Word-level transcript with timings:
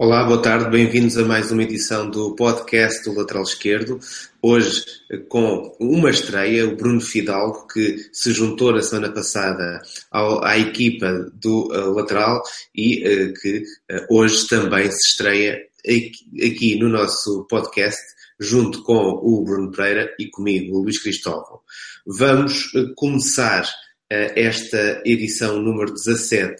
Olá, 0.00 0.22
boa 0.22 0.40
tarde, 0.40 0.70
bem-vindos 0.70 1.18
a 1.18 1.24
mais 1.24 1.50
uma 1.50 1.64
edição 1.64 2.08
do 2.08 2.32
podcast 2.36 3.02
do 3.02 3.18
Lateral 3.18 3.42
Esquerdo. 3.42 3.98
Hoje 4.40 4.84
com 5.28 5.76
uma 5.80 6.08
estreia, 6.08 6.68
o 6.68 6.76
Bruno 6.76 7.00
Fidalgo, 7.00 7.66
que 7.66 8.08
se 8.12 8.30
juntou 8.30 8.72
na 8.72 8.80
semana 8.80 9.12
passada 9.12 9.82
ao, 10.08 10.44
à 10.44 10.56
equipa 10.56 11.28
do 11.34 11.66
uh, 11.72 11.92
Lateral 11.94 12.40
e 12.72 13.02
uh, 13.02 13.34
que 13.42 13.58
uh, 13.58 14.06
hoje 14.08 14.46
também 14.46 14.88
se 14.88 15.08
estreia 15.08 15.58
aqui, 15.84 16.46
aqui, 16.46 16.78
no 16.78 16.88
nosso 16.88 17.44
podcast, 17.50 18.00
junto 18.38 18.84
com 18.84 18.94
o 18.94 19.42
Bruno 19.42 19.72
Pereira 19.72 20.14
e 20.16 20.30
comigo, 20.30 20.76
o 20.76 20.82
Luís 20.84 21.02
Cristóvão. 21.02 21.58
Vamos 22.06 22.70
começar 22.94 23.68
esta 24.08 25.02
edição 25.04 25.60
número 25.60 25.92
17, 25.92 26.54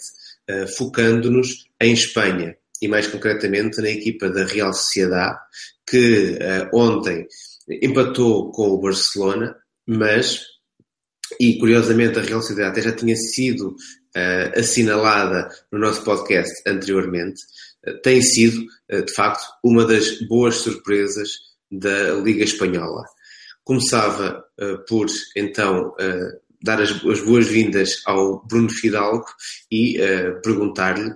focando-nos 0.76 1.68
em 1.80 1.92
Espanha 1.92 2.57
e 2.80 2.88
mais 2.88 3.06
concretamente 3.06 3.80
na 3.80 3.90
equipa 3.90 4.30
da 4.30 4.44
Real 4.44 4.72
Sociedade, 4.72 5.38
que 5.88 6.38
uh, 6.40 6.76
ontem 6.76 7.26
empatou 7.82 8.50
com 8.52 8.68
o 8.68 8.80
Barcelona, 8.80 9.56
mas, 9.86 10.42
e 11.40 11.58
curiosamente 11.58 12.18
a 12.18 12.22
Real 12.22 12.40
Sociedade 12.40 12.70
até 12.70 12.82
já 12.82 12.92
tinha 12.94 13.16
sido 13.16 13.70
uh, 13.70 14.58
assinalada 14.58 15.48
no 15.72 15.78
nosso 15.78 16.02
podcast 16.04 16.52
anteriormente, 16.66 17.40
uh, 17.86 18.00
tem 18.02 18.22
sido, 18.22 18.64
de 18.90 19.12
facto, 19.14 19.44
uma 19.64 19.84
das 19.84 20.20
boas 20.28 20.56
surpresas 20.56 21.30
da 21.70 22.12
Liga 22.14 22.44
Espanhola. 22.44 23.04
Começava 23.62 24.42
por, 24.88 25.06
então, 25.36 25.94
dar 26.62 26.80
as, 26.80 26.90
as 27.04 27.20
boas-vindas 27.20 28.00
ao 28.06 28.42
Bruno 28.46 28.70
Fidalgo 28.70 29.26
e 29.70 29.98
perguntar-lhe 30.42 31.12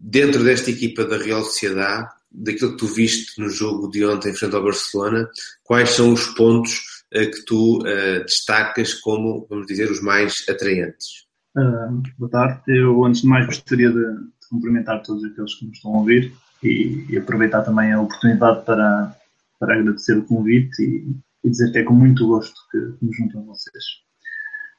dentro 0.00 0.42
desta 0.42 0.70
equipa 0.70 1.04
da 1.04 1.18
Real 1.18 1.44
Sociedade, 1.44 2.08
daquilo 2.32 2.72
que 2.72 2.78
tu 2.78 2.86
viste 2.86 3.40
no 3.40 3.50
jogo 3.50 3.90
de 3.90 4.04
ontem 4.04 4.32
frente 4.32 4.54
ao 4.56 4.62
Barcelona, 4.62 5.28
quais 5.62 5.90
são 5.90 6.12
os 6.12 6.26
pontos 6.28 6.72
uh, 7.14 7.30
que 7.30 7.44
tu 7.44 7.78
uh, 7.80 8.24
destacas 8.24 8.94
como, 8.94 9.46
vamos 9.50 9.66
dizer, 9.66 9.90
os 9.90 10.00
mais 10.00 10.34
atraentes? 10.48 11.26
Uh, 11.56 12.02
boa 12.18 12.30
tarde. 12.30 12.62
Eu, 12.68 13.04
antes 13.04 13.22
de 13.22 13.26
mais, 13.28 13.46
gostaria 13.46 13.90
de, 13.90 13.98
de, 13.98 14.48
cumprimentar 14.48 15.02
todos 15.02 15.24
aqueles 15.24 15.54
que 15.54 15.66
nos 15.66 15.76
estão 15.76 15.94
a 15.94 15.98
ouvir 15.98 16.32
e, 16.62 17.04
e 17.08 17.18
aproveitar 17.18 17.62
também 17.62 17.92
a 17.92 18.00
oportunidade 18.00 18.64
para, 18.64 19.14
para 19.58 19.74
agradecer 19.74 20.16
o 20.16 20.24
convite 20.24 20.82
e, 20.82 21.14
e 21.44 21.50
dizer 21.50 21.72
que 21.72 21.78
é 21.78 21.82
com 21.82 21.94
muito 21.94 22.26
gosto 22.26 22.54
que, 22.70 22.78
que 22.78 23.04
me 23.04 23.12
junto 23.12 23.38
a 23.38 23.42
vocês. 23.42 23.84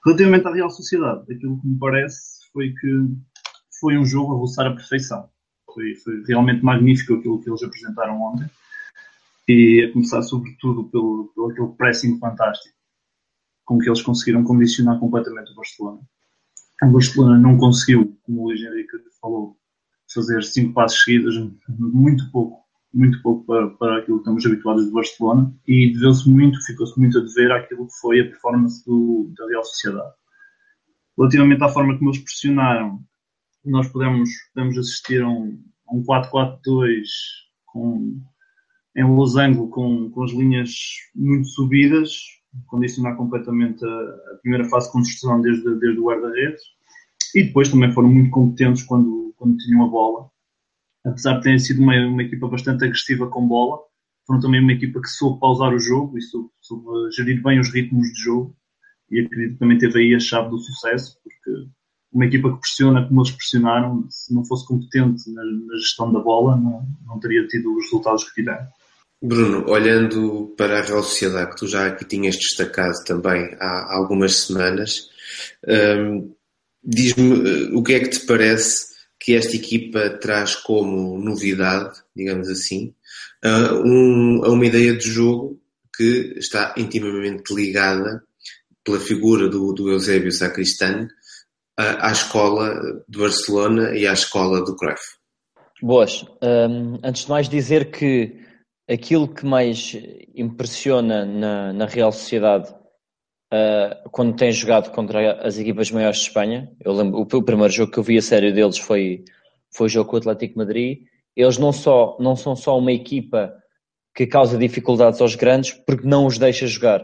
Relativamente 0.05 0.47
à 0.47 0.53
Real 0.53 0.69
Sociedade, 0.69 1.21
aquilo 1.31 1.59
que 1.59 1.67
me 1.67 1.77
parece 1.77 2.41
foi 2.51 2.73
que 2.73 3.07
foi 3.81 3.97
um 3.97 4.05
jogo 4.05 4.33
a 4.33 4.37
roçar 4.37 4.67
a 4.67 4.75
perfeição. 4.75 5.27
Foi, 5.73 5.95
foi, 5.95 6.23
realmente 6.27 6.63
magnífico 6.63 7.15
aquilo 7.15 7.41
que 7.41 7.49
eles 7.49 7.63
apresentaram 7.63 8.21
ontem. 8.21 8.47
E 9.47 9.83
a 9.83 9.91
começar, 9.91 10.21
sobretudo, 10.21 10.85
pelo, 10.85 11.31
pelo 11.33 11.49
aquele 11.49 11.67
pressing 11.69 12.19
fantástico 12.19 12.75
com 13.65 13.79
que 13.79 13.89
eles 13.89 14.01
conseguiram 14.01 14.43
condicionar 14.43 14.99
completamente 14.99 15.51
o 15.51 15.55
Barcelona. 15.55 15.99
O 16.83 16.91
Barcelona 16.91 17.37
não 17.37 17.57
conseguiu, 17.57 18.17
como 18.23 18.41
o 18.41 18.45
Luís 18.45 18.61
Henrique 18.61 18.97
falou, 19.19 19.57
fazer 20.13 20.43
cinco 20.43 20.73
passos 20.73 21.03
seguidos, 21.03 21.35
muito 21.69 22.29
pouco, 22.31 22.61
muito 22.93 23.21
pouco 23.21 23.45
para, 23.45 23.69
para 23.69 23.97
aquilo 23.99 24.17
que 24.17 24.21
estamos 24.21 24.45
habituados 24.45 24.85
do 24.85 24.91
Barcelona 24.91 25.53
e 25.67 25.93
deveu-se 25.93 26.29
muito, 26.29 26.61
ficou-se 26.65 26.99
muito 26.99 27.17
a 27.17 27.21
dever 27.21 27.51
àquilo 27.51 27.87
que 27.87 27.93
foi 28.01 28.19
a 28.19 28.25
performance 28.25 28.83
do, 28.85 29.31
da 29.37 29.47
Real 29.47 29.63
Sociedade. 29.63 30.13
Relativamente 31.17 31.63
à 31.63 31.69
forma 31.69 31.97
como 31.97 32.09
eles 32.09 32.21
pressionaram 32.21 33.01
nós 33.65 33.87
podemos, 33.89 34.29
podemos 34.53 34.77
assistir 34.77 35.21
a 35.21 35.27
um, 35.27 35.61
um 35.91 36.03
4-4-2 36.03 37.05
com, 37.65 38.21
em 38.95 39.03
losango 39.03 39.69
com, 39.69 40.09
com 40.09 40.23
as 40.23 40.31
linhas 40.31 40.71
muito 41.15 41.47
subidas, 41.49 42.11
condicionar 42.67 43.15
completamente 43.15 43.83
a, 43.85 43.87
a 44.33 44.37
primeira 44.41 44.67
fase 44.69 44.87
de 44.87 44.93
construção 44.93 45.41
desde, 45.41 45.63
desde 45.79 45.99
o 45.99 46.05
guarda-redes. 46.05 46.61
E 47.35 47.43
depois 47.43 47.69
também 47.69 47.91
foram 47.93 48.09
muito 48.09 48.31
competentes 48.31 48.83
quando, 48.83 49.33
quando 49.37 49.57
tinham 49.57 49.85
a 49.85 49.87
bola. 49.87 50.29
Apesar 51.05 51.37
de 51.37 51.43
terem 51.43 51.59
sido 51.59 51.81
uma, 51.81 51.95
uma 52.07 52.23
equipa 52.23 52.47
bastante 52.47 52.83
agressiva 52.83 53.27
com 53.27 53.47
bola, 53.47 53.79
foram 54.27 54.39
também 54.39 54.61
uma 54.61 54.73
equipa 54.73 55.01
que 55.01 55.07
soube 55.07 55.39
pausar 55.39 55.73
o 55.73 55.79
jogo 55.79 56.17
e 56.17 56.21
soube, 56.21 56.49
soube 56.59 57.11
gerir 57.11 57.41
bem 57.41 57.59
os 57.59 57.73
ritmos 57.73 58.07
de 58.13 58.21
jogo. 58.21 58.55
E 59.09 59.19
acredito 59.19 59.53
que 59.53 59.59
também 59.59 59.77
teve 59.77 59.99
aí 59.99 60.15
a 60.15 60.19
chave 60.19 60.49
do 60.49 60.57
sucesso, 60.57 61.17
porque 61.23 61.69
uma 62.11 62.25
equipa 62.25 62.51
que 62.51 62.59
pressiona 62.59 63.07
como 63.07 63.21
eles 63.21 63.31
pressionaram, 63.31 64.05
se 64.09 64.33
não 64.33 64.43
fosse 64.43 64.67
competente 64.67 65.31
na, 65.31 65.43
na 65.43 65.77
gestão 65.77 66.11
da 66.11 66.19
bola, 66.19 66.57
não, 66.57 66.85
não 67.05 67.19
teria 67.19 67.47
tido 67.47 67.73
os 67.75 67.85
resultados 67.85 68.25
que 68.25 68.35
tiveram. 68.35 68.67
Bruno, 69.23 69.69
olhando 69.69 70.53
para 70.57 70.79
a 70.79 70.81
Real 70.81 71.03
Sociedade, 71.03 71.51
que 71.51 71.57
tu 71.57 71.67
já 71.67 71.85
aqui 71.85 72.03
tinhas 72.05 72.35
destacado 72.35 73.03
também 73.05 73.55
há 73.59 73.95
algumas 73.95 74.35
semanas, 74.35 75.09
hum, 75.67 76.33
diz-me 76.83 77.47
eh, 77.47 77.69
o 77.73 77.83
que 77.83 77.93
é 77.93 77.99
que 77.99 78.09
te 78.09 78.25
parece 78.25 78.87
que 79.19 79.35
esta 79.35 79.55
equipa 79.55 80.09
traz 80.09 80.55
como 80.55 81.19
novidade, 81.19 81.99
digamos 82.15 82.49
assim, 82.49 82.95
a, 83.43 83.75
um, 83.75 84.43
a 84.43 84.49
uma 84.49 84.65
ideia 84.65 84.97
de 84.97 85.07
jogo 85.07 85.61
que 85.95 86.33
está 86.37 86.73
intimamente 86.75 87.53
ligada 87.53 88.23
pela 88.83 88.99
figura 88.99 89.47
do, 89.47 89.71
do 89.73 89.91
Eusébio 89.91 90.31
Sacristano 90.31 91.07
à 91.77 92.11
escola 92.11 93.03
de 93.07 93.19
Barcelona 93.19 93.95
e 93.95 94.05
à 94.05 94.13
escola 94.13 94.63
do 94.63 94.75
Cruyff. 94.75 95.01
Boas. 95.81 96.23
Um, 96.43 96.99
antes 97.03 97.23
de 97.23 97.29
mais 97.29 97.49
dizer 97.49 97.91
que 97.91 98.39
aquilo 98.87 99.27
que 99.27 99.45
mais 99.45 99.97
impressiona 100.35 101.25
na, 101.25 101.73
na 101.73 101.85
Real 101.85 102.11
Sociedade 102.11 102.71
uh, 103.51 104.09
quando 104.11 104.35
tem 104.35 104.51
jogado 104.51 104.91
contra 104.91 105.41
as 105.45 105.57
equipas 105.57 105.89
maiores 105.89 106.19
de 106.19 106.27
Espanha, 106.27 106.71
eu 106.79 106.93
lembro, 106.93 107.19
o, 107.19 107.21
o, 107.21 107.43
primeiro 107.43 107.73
jogo 107.73 107.91
que 107.91 107.97
eu 107.97 108.03
vi 108.03 108.17
a 108.17 108.21
sério 108.21 108.53
deles 108.53 108.77
foi, 108.77 109.23
foi 109.73 109.87
o 109.87 109.89
jogo 109.89 110.09
com 110.09 110.17
o 110.17 110.19
Atlético 110.19 110.57
Madrid. 110.57 110.99
Eles 111.35 111.57
não, 111.57 111.71
só, 111.71 112.17
não 112.19 112.35
são 112.35 112.55
só 112.55 112.77
uma 112.77 112.91
equipa 112.91 113.53
que 114.13 114.27
causa 114.27 114.57
dificuldades 114.57 115.21
aos 115.21 115.35
grandes 115.35 115.71
porque 115.71 116.07
não 116.07 116.25
os 116.25 116.37
deixa 116.37 116.67
jogar. 116.67 117.03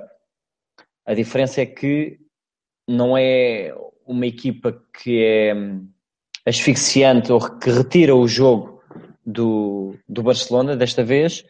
A 1.05 1.13
diferença 1.13 1.61
é 1.61 1.65
que 1.65 2.19
não 2.87 3.17
é 3.17 3.73
uma 4.07 4.25
equipa 4.25 4.81
que 5.01 5.23
é 5.23 5.53
hum, 5.53 5.87
asfixiante 6.45 7.31
ou 7.31 7.39
que 7.59 7.69
retira 7.69 8.15
o 8.15 8.27
jogo 8.27 8.81
do, 9.25 9.95
do 10.07 10.23
Barcelona 10.23 10.75
desta 10.75 11.03
vez, 11.03 11.45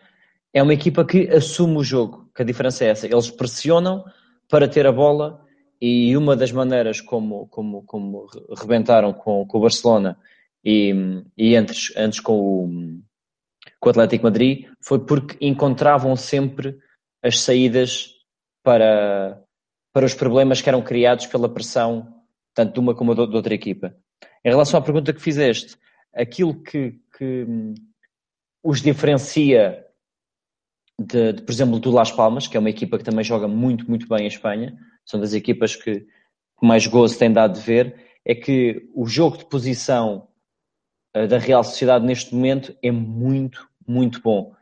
é 0.51 0.63
uma 0.63 0.73
equipa 0.73 1.05
que 1.05 1.29
assume 1.29 1.77
o 1.77 1.83
jogo, 1.83 2.29
que 2.35 2.41
a 2.41 2.45
diferença 2.45 2.83
é 2.83 2.89
essa. 2.89 3.05
Eles 3.05 3.29
pressionam 3.29 4.03
para 4.49 4.67
ter 4.67 4.87
a 4.87 4.91
bola 4.91 5.45
e 5.79 6.17
uma 6.17 6.35
das 6.35 6.51
maneiras 6.51 6.99
como, 6.99 7.47
como, 7.47 7.83
como 7.83 8.25
rebentaram 8.59 9.13
com, 9.13 9.45
com 9.45 9.57
o 9.57 9.61
Barcelona 9.61 10.17
e, 10.65 11.23
e 11.37 11.55
antes, 11.55 11.93
antes 11.95 12.19
com, 12.19 12.33
o, 12.33 12.69
com 13.79 13.89
o 13.89 13.91
Atlético 13.91 14.23
Madrid 14.23 14.65
foi 14.81 14.99
porque 15.05 15.37
encontravam 15.39 16.15
sempre 16.15 16.79
as 17.21 17.39
saídas 17.41 18.15
para, 18.63 19.39
para 19.93 20.05
os 20.05 20.15
problemas 20.15 20.61
que 20.61 20.69
eram 20.69 20.81
criados 20.81 21.27
pela 21.27 21.47
pressão 21.47 22.16
tanto 22.57 22.73
de 22.73 22.79
uma 22.79 22.95
como 22.95 23.13
de 23.13 23.21
outra 23.21 23.53
equipa. 23.53 23.95
Em 24.43 24.49
relação 24.49 24.79
à 24.79 24.83
pergunta 24.83 25.13
que 25.13 25.21
fizeste, 25.21 25.77
aquilo 26.11 26.59
que, 26.63 26.99
que 27.15 27.45
hum, 27.47 27.75
os 28.63 28.81
diferencia 28.81 29.85
de, 30.99 31.33
de, 31.33 31.43
por 31.43 31.51
exemplo, 31.51 31.79
do 31.79 31.91
Las 31.91 32.11
Palmas, 32.11 32.47
que 32.47 32.57
é 32.57 32.59
uma 32.59 32.71
equipa 32.71 32.97
que 32.97 33.03
também 33.03 33.23
joga 33.23 33.47
muito, 33.47 33.87
muito 33.87 34.07
bem 34.07 34.23
em 34.23 34.27
Espanha, 34.27 34.75
são 35.05 35.19
das 35.19 35.35
equipas 35.35 35.75
que, 35.75 36.07
mais 36.59 36.87
gozo 36.87 37.19
tem 37.19 37.31
dado 37.31 37.53
de 37.53 37.61
ver, 37.61 37.95
é 38.25 38.33
que 38.33 38.89
o 38.95 39.05
jogo 39.05 39.37
de 39.37 39.45
posição 39.45 40.27
uh, 41.15 41.27
da 41.27 41.37
Real 41.37 41.63
Sociedade 41.63 42.07
neste 42.07 42.33
momento 42.33 42.75
é 42.81 42.89
muito, 42.89 43.69
muito 43.87 44.19
bom. 44.19 44.55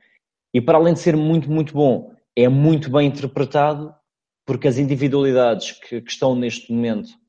E 0.54 0.60
para 0.60 0.78
além 0.78 0.94
de 0.94 1.00
ser 1.00 1.16
muito, 1.16 1.50
muito 1.50 1.74
bom, 1.74 2.14
é 2.36 2.50
muito 2.50 2.92
bem 2.92 3.08
interpretado, 3.08 3.96
porque 4.46 4.68
as 4.68 4.78
individualidades 4.78 5.72
que, 5.72 6.02
que 6.02 6.12
estão 6.12 6.36
neste 6.36 6.74
momento 6.74 7.12
eh, 7.14 7.25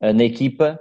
na 0.00 0.24
equipa 0.24 0.78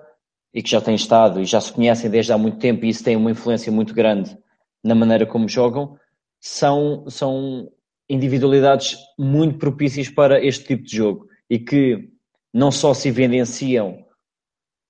e 0.53 0.61
que 0.61 0.69
já 0.69 0.81
têm 0.81 0.95
estado 0.95 1.41
e 1.41 1.45
já 1.45 1.59
se 1.59 1.71
conhecem 1.71 2.09
desde 2.09 2.31
há 2.31 2.37
muito 2.37 2.57
tempo 2.57 2.85
e 2.85 2.89
isso 2.89 3.03
tem 3.03 3.15
uma 3.15 3.31
influência 3.31 3.71
muito 3.71 3.93
grande 3.93 4.37
na 4.83 4.93
maneira 4.93 5.25
como 5.25 5.47
jogam, 5.47 5.97
são, 6.39 7.05
são 7.09 7.71
individualidades 8.09 8.97
muito 9.17 9.57
propícias 9.57 10.09
para 10.09 10.43
este 10.43 10.65
tipo 10.65 10.83
de 10.83 10.97
jogo 10.97 11.27
e 11.49 11.57
que 11.57 12.09
não 12.53 12.71
só 12.71 12.93
se 12.93 13.07
evidenciam 13.07 14.05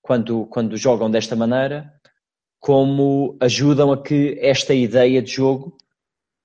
quando, 0.01 0.45
quando 0.47 0.75
jogam 0.75 1.09
desta 1.09 1.35
maneira, 1.35 1.93
como 2.59 3.37
ajudam 3.39 3.91
a 3.91 4.01
que 4.01 4.37
esta 4.41 4.73
ideia 4.73 5.21
de 5.21 5.31
jogo, 5.31 5.77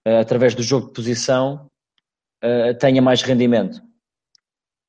uh, 0.07 0.19
através 0.21 0.55
do 0.55 0.63
jogo 0.63 0.89
de 0.89 0.93
posição, 0.93 1.69
uh, 2.45 2.77
tenha 2.79 3.01
mais 3.01 3.23
rendimento. 3.23 3.83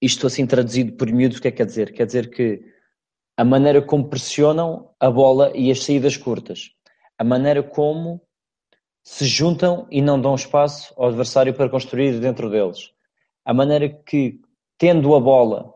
Isto 0.01 0.27
assim 0.27 0.45
traduzido 0.45 0.93
por 0.93 1.11
miúdo, 1.11 1.37
o 1.37 1.41
que 1.41 1.47
é 1.47 1.51
que 1.51 1.57
quer 1.57 1.65
dizer? 1.65 1.93
Quer 1.93 2.05
dizer 2.05 2.29
que 2.29 2.63
a 3.39 3.45
maneira 3.45 3.81
como 3.81 4.09
pressionam 4.09 4.89
a 4.99 5.09
bola 5.09 5.53
e 5.55 5.71
as 5.71 5.85
saídas 5.85 6.17
curtas, 6.17 6.71
a 7.17 7.23
maneira 7.23 7.63
como 7.63 8.21
se 9.01 9.25
juntam 9.25 9.87
e 9.89 10.01
não 10.01 10.19
dão 10.19 10.35
espaço 10.35 10.93
ao 10.97 11.07
adversário 11.07 11.53
para 11.53 11.69
construir 11.69 12.19
dentro 12.19 12.49
deles. 12.49 12.91
A 13.45 13.53
maneira 13.53 13.87
que, 13.87 14.41
tendo 14.77 15.15
a 15.15 15.21
bola, 15.21 15.73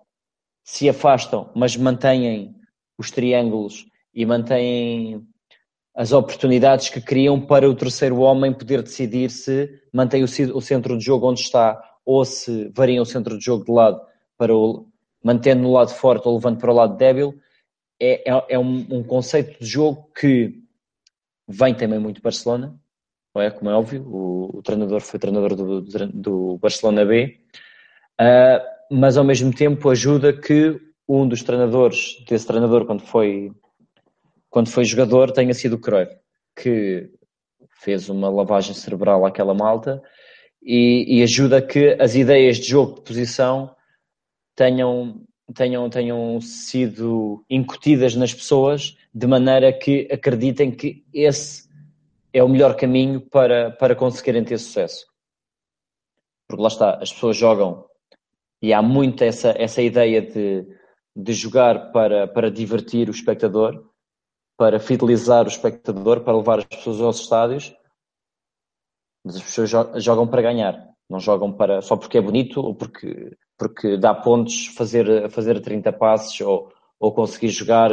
se 0.62 0.90
afastam, 0.90 1.52
mas 1.56 1.78
mantêm 1.78 2.54
os 2.98 3.10
triângulos 3.10 3.86
e 4.14 4.26
mantêm 4.26 5.26
as 5.96 6.12
oportunidades 6.12 6.90
que 6.90 7.00
criam 7.00 7.40
para 7.40 7.70
o 7.70 7.74
terceiro 7.74 8.20
homem 8.20 8.52
poder 8.52 8.84
decidir 8.84 9.30
se 9.30 9.70
mantém 9.94 10.22
o 10.22 10.62
centro 10.62 10.98
de 10.98 11.06
jogo 11.06 11.30
onde 11.30 11.40
está 11.40 11.82
ou 12.06 12.26
se 12.26 12.70
varia 12.76 13.02
o 13.02 13.06
centro 13.06 13.38
de 13.38 13.46
jogo 13.46 13.64
de 13.64 13.72
lado 13.72 14.02
para 14.38 14.54
o 14.54 14.86
mantendo 15.24 15.64
no 15.64 15.72
lado 15.72 15.92
forte 15.92 16.28
ou 16.28 16.36
levando 16.36 16.58
para 16.58 16.72
o 16.72 16.76
lado 16.76 16.98
débil. 16.98 17.34
É, 18.00 18.30
é, 18.30 18.46
é 18.50 18.60
um, 18.60 18.86
um, 18.90 19.04
conceito 19.04 19.60
de 19.60 19.66
jogo 19.66 20.10
que 20.16 20.62
vem 21.48 21.76
também 21.76 22.00
muito 22.00 22.20
do 22.20 22.24
Barcelona, 22.24 22.80
é? 23.38 23.50
Como 23.50 23.70
é 23.70 23.74
óbvio, 23.74 24.04
o, 24.08 24.58
o 24.58 24.62
treinador 24.62 25.02
foi 25.02 25.20
treinador 25.20 25.56
do, 25.56 25.82
do 25.82 26.58
Barcelona 26.58 27.06
B, 27.06 27.40
uh, 28.22 28.96
mas 28.96 29.18
ao 29.18 29.24
mesmo 29.24 29.54
tempo 29.54 29.90
ajuda 29.90 30.34
que 30.34 30.80
um 31.08 31.28
dos 31.28 31.44
treinadores, 31.44 32.24
desse 32.28 32.46
treinador, 32.46 32.86
quando 32.86 33.02
foi 33.02 33.52
quando 34.50 34.70
foi 34.70 34.86
jogador 34.86 35.32
tenha 35.32 35.52
sido 35.52 35.74
o 35.78 35.80
Cruyff, 35.80 36.16
que 36.56 37.10
fez 37.82 38.08
uma 38.08 38.30
lavagem 38.30 38.76
cerebral 38.76 39.26
àquela 39.26 39.52
malta 39.52 40.00
e, 40.62 41.18
e 41.18 41.24
ajuda 41.24 41.60
que 41.60 41.98
as 42.00 42.14
ideias 42.14 42.58
de 42.58 42.70
jogo 42.70 42.96
de 42.96 43.02
posição 43.02 43.76
tenham, 44.56 45.24
tenham, 45.54 45.90
tenham 45.90 46.40
sido 46.42 47.44
incutidas 47.50 48.16
nas 48.16 48.34
pessoas 48.34 48.98
de 49.14 49.28
maneira 49.28 49.72
que 49.74 50.08
acreditem 50.12 50.72
que 50.72 51.06
esse 51.14 51.70
é 52.32 52.44
o 52.44 52.50
melhor 52.50 52.76
caminho 52.76 53.22
para, 53.22 53.72
para 53.72 53.96
conseguirem 53.96 54.44
ter 54.44 54.58
sucesso. 54.58 55.06
Porque 56.48 56.62
lá 56.62 56.68
está, 56.68 56.96
as 57.02 57.12
pessoas 57.12 57.38
jogam 57.38 57.86
e 58.62 58.74
há 58.74 58.82
muito 58.82 59.24
essa, 59.24 59.54
essa 59.58 59.82
ideia 59.82 60.22
de, 60.22 60.66
de 61.16 61.34
jogar 61.34 61.92
para, 61.92 62.28
para 62.28 62.50
divertir 62.52 63.10
o 63.10 63.12
espectador 63.12 63.84
para 64.58 64.80
fidelizar 64.80 65.46
o 65.46 65.50
espectador, 65.50 66.22
para 66.22 66.38
levar 66.38 66.60
as 66.60 66.66
pessoas 66.66 67.02
aos 67.02 67.20
estádios, 67.20 67.76
mas 69.24 69.36
as 69.36 69.44
pessoas 69.44 69.70
jogam 70.04 70.28
para 70.28 70.42
ganhar, 70.42 70.93
não 71.14 71.20
jogam 71.20 71.54
para 71.54 71.80
só 71.80 71.96
porque 71.96 72.18
é 72.18 72.22
bonito 72.22 72.60
ou 72.60 72.74
porque, 72.74 73.38
porque 73.56 73.98
dá 73.98 74.16
pontos 74.16 74.66
fazer, 74.76 75.30
fazer 75.30 75.62
30 75.62 75.94
passes 75.94 76.42
ou, 76.42 76.74
ou 77.00 77.14
conseguir 77.14 77.50
jogar 77.50 77.92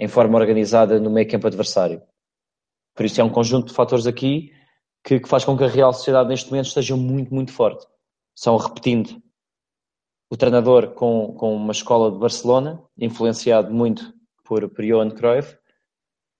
em 0.00 0.08
forma 0.08 0.38
organizada 0.38 0.98
no 0.98 1.10
meio 1.10 1.28
campo 1.28 1.46
adversário. 1.46 2.02
Por 2.94 3.04
isso 3.04 3.20
é 3.20 3.24
um 3.24 3.28
conjunto 3.28 3.66
de 3.66 3.74
fatores 3.74 4.06
aqui 4.06 4.50
que, 5.04 5.20
que 5.20 5.28
faz 5.28 5.44
com 5.44 5.58
que 5.58 5.64
a 5.64 5.68
Real 5.68 5.92
Sociedade 5.92 6.30
neste 6.30 6.50
momento 6.50 6.68
esteja 6.68 6.96
muito, 6.96 7.34
muito 7.34 7.52
forte. 7.52 7.86
São 8.34 8.56
repetindo 8.56 9.22
o 10.30 10.36
treinador 10.36 10.94
com, 10.94 11.34
com 11.34 11.54
uma 11.54 11.72
escola 11.72 12.10
de 12.10 12.18
Barcelona, 12.18 12.82
influenciado 12.96 13.74
muito 13.74 14.10
por, 14.42 14.66
por 14.70 14.82
Johan 14.82 15.10
Cruyff, 15.10 15.54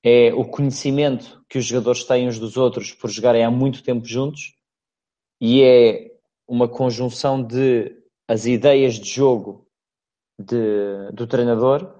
é 0.02 0.32
o 0.32 0.46
conhecimento 0.46 1.44
que 1.50 1.58
os 1.58 1.66
jogadores 1.66 2.04
têm 2.04 2.26
uns 2.26 2.38
dos 2.38 2.56
outros 2.56 2.94
por 2.94 3.10
jogarem 3.10 3.44
há 3.44 3.50
muito 3.50 3.82
tempo 3.82 4.06
juntos 4.06 4.54
e 5.40 5.62
é 5.62 6.13
uma 6.48 6.68
conjunção 6.68 7.42
de 7.42 7.96
as 8.28 8.46
ideias 8.46 8.94
de 8.94 9.08
jogo 9.08 9.66
de, 10.38 11.10
do 11.12 11.26
treinador 11.26 11.94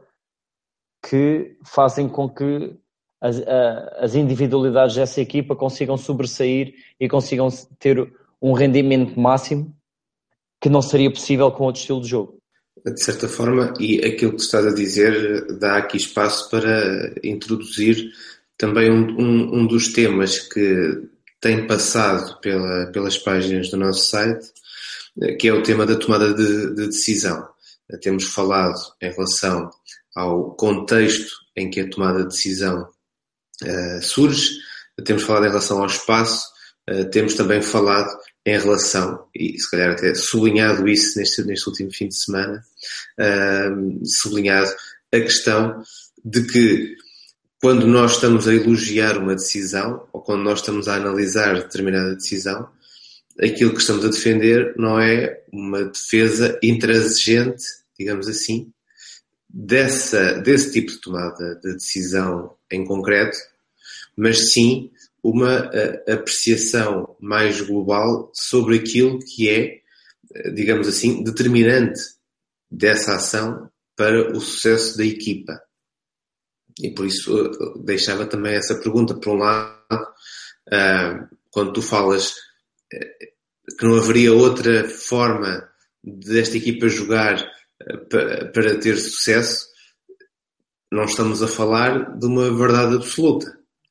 que 1.08 1.56
fazem 1.64 2.08
com 2.08 2.28
que 2.28 2.76
as, 3.20 3.40
a, 3.40 4.04
as 4.04 4.14
individualidades 4.14 4.96
dessa 4.96 5.20
equipa 5.20 5.54
consigam 5.54 5.96
sobressair 5.96 6.74
e 6.98 7.08
consigam 7.08 7.48
ter 7.78 8.12
um 8.40 8.52
rendimento 8.52 9.18
máximo 9.18 9.74
que 10.60 10.68
não 10.68 10.82
seria 10.82 11.10
possível 11.10 11.50
com 11.50 11.64
outro 11.64 11.80
estilo 11.80 12.00
de 12.00 12.08
jogo. 12.08 12.38
De 12.84 13.00
certa 13.02 13.28
forma, 13.28 13.72
e 13.80 14.04
aquilo 14.04 14.32
que 14.32 14.42
estás 14.42 14.66
a 14.66 14.74
dizer 14.74 15.58
dá 15.58 15.76
aqui 15.78 15.96
espaço 15.96 16.50
para 16.50 17.14
introduzir 17.22 18.12
também 18.58 18.90
um, 18.90 19.18
um, 19.18 19.60
um 19.60 19.66
dos 19.66 19.92
temas 19.92 20.38
que 20.38 21.08
tem 21.44 21.66
passado 21.66 22.40
pela, 22.40 22.86
pelas 22.86 23.18
páginas 23.18 23.68
do 23.68 23.76
nosso 23.76 24.06
site, 24.06 24.46
que 25.38 25.46
é 25.46 25.52
o 25.52 25.62
tema 25.62 25.84
da 25.84 25.94
tomada 25.94 26.32
de, 26.32 26.74
de 26.74 26.86
decisão. 26.86 27.46
Temos 28.00 28.24
falado 28.24 28.80
em 29.02 29.10
relação 29.10 29.68
ao 30.16 30.56
contexto 30.56 31.30
em 31.54 31.68
que 31.68 31.80
a 31.80 31.90
tomada 31.90 32.20
de 32.20 32.28
decisão 32.28 32.88
uh, 33.62 34.02
surge, 34.02 34.52
temos 35.04 35.22
falado 35.24 35.44
em 35.44 35.48
relação 35.48 35.80
ao 35.80 35.86
espaço, 35.86 36.46
uh, 36.88 37.10
temos 37.10 37.34
também 37.34 37.60
falado 37.60 38.08
em 38.46 38.58
relação, 38.58 39.26
e 39.34 39.58
se 39.58 39.70
calhar 39.70 39.90
até 39.90 40.14
sublinhado 40.14 40.88
isso 40.88 41.18
neste, 41.18 41.44
neste 41.44 41.68
último 41.68 41.92
fim 41.92 42.08
de 42.08 42.18
semana, 42.18 42.64
uh, 43.20 44.06
sublinhado 44.22 44.72
a 45.12 45.20
questão 45.20 45.82
de 46.24 46.42
que 46.46 46.96
quando 47.64 47.86
nós 47.86 48.16
estamos 48.16 48.46
a 48.46 48.54
elogiar 48.54 49.16
uma 49.16 49.34
decisão, 49.34 50.06
ou 50.12 50.20
quando 50.20 50.42
nós 50.42 50.58
estamos 50.58 50.86
a 50.86 50.96
analisar 50.96 51.54
determinada 51.54 52.14
decisão, 52.14 52.68
aquilo 53.40 53.72
que 53.72 53.80
estamos 53.80 54.04
a 54.04 54.10
defender 54.10 54.74
não 54.76 55.00
é 55.00 55.42
uma 55.50 55.82
defesa 55.82 56.58
intransigente, 56.62 57.64
digamos 57.98 58.28
assim, 58.28 58.70
dessa, 59.48 60.34
desse 60.42 60.72
tipo 60.74 60.92
de 60.92 61.00
tomada 61.00 61.54
de 61.54 61.72
decisão 61.72 62.54
em 62.70 62.84
concreto, 62.84 63.38
mas 64.14 64.52
sim 64.52 64.90
uma 65.22 65.70
apreciação 66.06 67.16
mais 67.18 67.62
global 67.62 68.30
sobre 68.34 68.76
aquilo 68.76 69.18
que 69.20 69.48
é, 69.48 69.80
digamos 70.52 70.86
assim, 70.86 71.24
determinante 71.24 71.98
dessa 72.70 73.14
ação 73.14 73.70
para 73.96 74.36
o 74.36 74.38
sucesso 74.38 74.98
da 74.98 75.04
equipa. 75.06 75.58
E 76.80 76.90
por 76.90 77.06
isso 77.06 77.46
eh, 77.46 77.50
deixava 77.84 78.26
também 78.26 78.54
essa 78.54 78.74
pergunta, 78.76 79.14
por 79.14 79.34
um 79.34 79.38
lado, 79.38 80.06
ah, 80.72 81.28
quando 81.50 81.72
tu 81.72 81.82
falas 81.82 82.34
eh, 82.92 83.28
que 83.78 83.86
não 83.86 83.96
haveria 83.96 84.32
outra 84.32 84.84
forma 84.88 85.68
desta 86.02 86.56
equipa 86.56 86.88
jogar 86.88 87.38
eh, 87.80 87.96
para 88.52 88.78
ter 88.78 88.96
sucesso, 88.96 89.66
não 90.92 91.04
estamos 91.04 91.42
a 91.42 91.48
falar 91.48 92.16
de 92.18 92.26
uma 92.26 92.50
verdade 92.56 92.96
absoluta. 92.96 93.46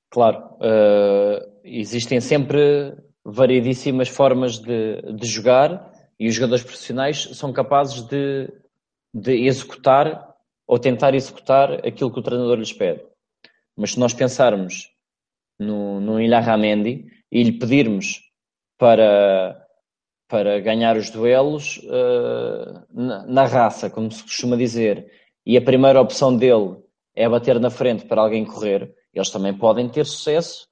Claro, 0.10 0.38
uh, 0.62 1.60
existem 1.64 2.22
sempre 2.22 2.96
variedíssimas 3.26 4.08
formas 4.08 4.60
de, 4.60 5.02
de, 5.14 5.28
jogar 5.28 5.92
e 6.20 6.28
os 6.30 6.36
jogadores 6.36 6.64
profissionais 6.64 7.30
são 7.34 7.52
capazes 7.52 8.02
de, 8.08 8.48
de 9.14 9.46
executar 9.46 10.33
ou 10.74 10.80
tentar 10.80 11.14
executar 11.14 11.86
aquilo 11.86 12.12
que 12.12 12.20
o 12.20 12.24
treinador 12.24 12.58
lhes 12.58 12.74
pede. 12.74 13.04
Mas 13.78 13.92
se 13.92 14.00
nós 14.00 14.12
pensarmos 14.12 14.90
no, 15.60 16.02
no 16.02 16.20
Ilharramendi 16.20 17.06
e 17.32 17.44
lhe 17.44 17.52
pedirmos 17.52 18.24
para, 18.76 19.68
para 20.28 20.60
ganhar 20.62 20.98
os 20.98 21.12
duelos 21.12 21.78
uh, 21.84 22.88
na, 22.92 23.24
na 23.28 23.46
raça, 23.46 23.88
como 23.88 24.12
se 24.12 24.24
costuma 24.24 24.56
dizer, 24.56 25.12
e 25.46 25.56
a 25.56 25.62
primeira 25.62 26.02
opção 26.02 26.36
dele 26.36 26.78
é 27.16 27.30
bater 27.30 27.60
na 27.60 27.70
frente 27.70 28.06
para 28.06 28.24
alguém 28.24 28.44
correr, 28.44 28.92
eles 29.14 29.30
também 29.30 29.54
podem 29.54 29.88
ter 29.88 30.08
sucesso 30.08 30.68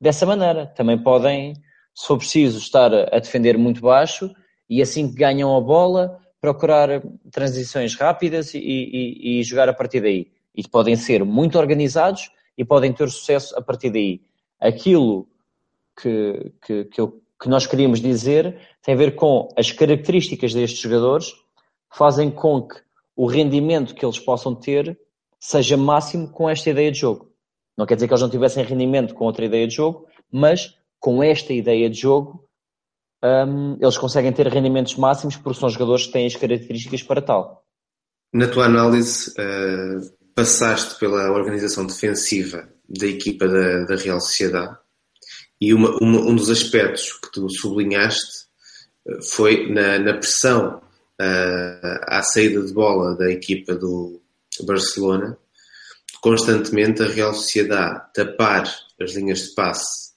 dessa 0.00 0.26
maneira. 0.26 0.66
Também 0.66 1.00
podem, 1.00 1.54
se 1.94 2.08
for 2.08 2.18
preciso, 2.18 2.58
estar 2.58 2.92
a 2.92 3.20
defender 3.20 3.56
muito 3.56 3.80
baixo 3.80 4.34
e 4.68 4.82
assim 4.82 5.08
que 5.08 5.14
ganham 5.14 5.56
a 5.56 5.60
bola, 5.60 6.18
procurar 6.44 7.02
transições 7.30 7.94
rápidas 7.94 8.52
e, 8.52 8.58
e, 8.58 9.40
e 9.40 9.42
jogar 9.42 9.66
a 9.66 9.72
partir 9.72 10.02
daí. 10.02 10.30
E 10.54 10.68
podem 10.68 10.94
ser 10.94 11.24
muito 11.24 11.58
organizados 11.58 12.30
e 12.56 12.62
podem 12.62 12.92
ter 12.92 13.08
sucesso 13.08 13.58
a 13.58 13.62
partir 13.62 13.88
daí. 13.88 14.20
Aquilo 14.60 15.26
que, 15.96 16.52
que, 16.60 16.84
que, 16.84 17.00
eu, 17.00 17.18
que 17.40 17.48
nós 17.48 17.66
queríamos 17.66 17.98
dizer 17.98 18.58
tem 18.82 18.94
a 18.94 18.98
ver 18.98 19.14
com 19.14 19.48
as 19.56 19.72
características 19.72 20.52
destes 20.52 20.80
jogadores 20.80 21.32
fazem 21.90 22.30
com 22.30 22.60
que 22.60 22.76
o 23.16 23.24
rendimento 23.24 23.94
que 23.94 24.04
eles 24.04 24.18
possam 24.18 24.54
ter 24.54 25.00
seja 25.40 25.78
máximo 25.78 26.28
com 26.28 26.50
esta 26.50 26.68
ideia 26.68 26.92
de 26.92 26.98
jogo. 26.98 27.30
Não 27.74 27.86
quer 27.86 27.94
dizer 27.94 28.06
que 28.06 28.12
eles 28.12 28.22
não 28.22 28.28
tivessem 28.28 28.62
rendimento 28.62 29.14
com 29.14 29.24
outra 29.24 29.46
ideia 29.46 29.66
de 29.66 29.74
jogo, 29.74 30.06
mas 30.30 30.78
com 31.00 31.22
esta 31.22 31.54
ideia 31.54 31.88
de 31.88 31.98
jogo 31.98 32.43
um, 33.24 33.78
eles 33.80 33.96
conseguem 33.96 34.32
ter 34.32 34.46
rendimentos 34.48 34.96
máximos 34.96 35.36
porque 35.36 35.58
são 35.58 35.70
jogadores 35.70 36.06
que 36.06 36.12
têm 36.12 36.26
as 36.26 36.36
características 36.36 37.02
para 37.02 37.22
tal. 37.22 37.64
Na 38.32 38.46
tua 38.48 38.66
análise, 38.66 39.30
uh, 39.30 40.12
passaste 40.34 40.98
pela 40.98 41.32
organização 41.32 41.86
defensiva 41.86 42.68
da 42.86 43.06
equipa 43.06 43.48
da, 43.48 43.84
da 43.84 43.96
Real 43.96 44.20
Sociedade 44.20 44.76
e 45.58 45.72
uma, 45.72 45.96
uma, 46.02 46.20
um 46.20 46.34
dos 46.34 46.50
aspectos 46.50 47.12
que 47.12 47.32
tu 47.32 47.48
sublinhaste 47.48 48.44
uh, 49.06 49.22
foi 49.22 49.72
na, 49.72 49.98
na 49.98 50.14
pressão 50.14 50.82
uh, 51.20 52.00
à 52.06 52.22
saída 52.22 52.62
de 52.62 52.74
bola 52.74 53.16
da 53.16 53.30
equipa 53.30 53.74
do 53.74 54.20
Barcelona 54.66 55.38
constantemente 56.20 57.02
a 57.02 57.06
Real 57.06 57.32
Sociedade 57.32 58.12
tapar 58.12 58.64
as 59.00 59.12
linhas 59.14 59.40
de 59.40 59.54
passe 59.54 60.12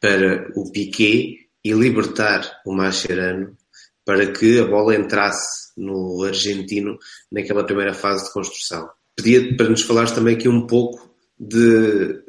para 0.00 0.50
o 0.54 0.70
Piquet 0.70 1.43
e 1.64 1.72
libertar 1.72 2.60
o 2.66 2.74
Mascherano 2.74 3.56
para 4.04 4.30
que 4.30 4.60
a 4.60 4.66
bola 4.66 4.94
entrasse 4.94 5.72
no 5.76 6.22
argentino 6.22 6.98
naquela 7.32 7.64
primeira 7.64 7.94
fase 7.94 8.26
de 8.26 8.32
construção. 8.32 8.88
Pedia 9.16 9.56
para 9.56 9.68
nos 9.68 9.82
falares 9.82 10.12
também 10.12 10.36
aqui 10.36 10.48
um 10.48 10.66
pouco 10.66 11.14
de 11.38 12.22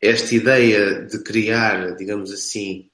esta 0.00 0.34
ideia 0.34 1.06
de 1.06 1.22
criar, 1.22 1.96
digamos 1.96 2.30
assim, 2.30 2.90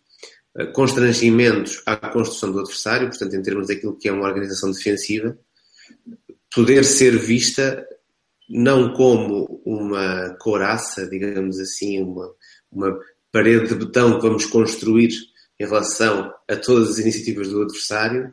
constrangimentos 0.73 1.83
à 1.85 1.97
construção 1.97 2.53
do 2.53 2.61
adversário, 2.61 3.09
portanto, 3.09 3.35
em 3.35 3.43
termos 3.43 3.67
daquilo 3.67 3.97
que 3.97 4.09
é 4.09 4.13
uma 4.13 4.27
organização 4.27 4.71
defensiva, 4.71 5.37
poder 6.55 6.85
ser 6.85 7.19
vista 7.19 7.85
não 8.49 8.93
como 8.93 9.63
uma 9.65 10.37
couraça, 10.39 11.09
digamos 11.09 11.59
assim, 11.59 12.03
uma, 12.03 12.31
uma 12.71 12.99
parede 13.33 13.69
de 13.69 13.75
betão 13.75 14.17
que 14.21 14.27
vamos 14.27 14.45
construir 14.45 15.11
em 15.59 15.65
relação 15.65 16.33
a 16.49 16.57
todas 16.57 16.91
as 16.91 16.99
iniciativas 16.99 17.49
do 17.49 17.63
adversário, 17.63 18.33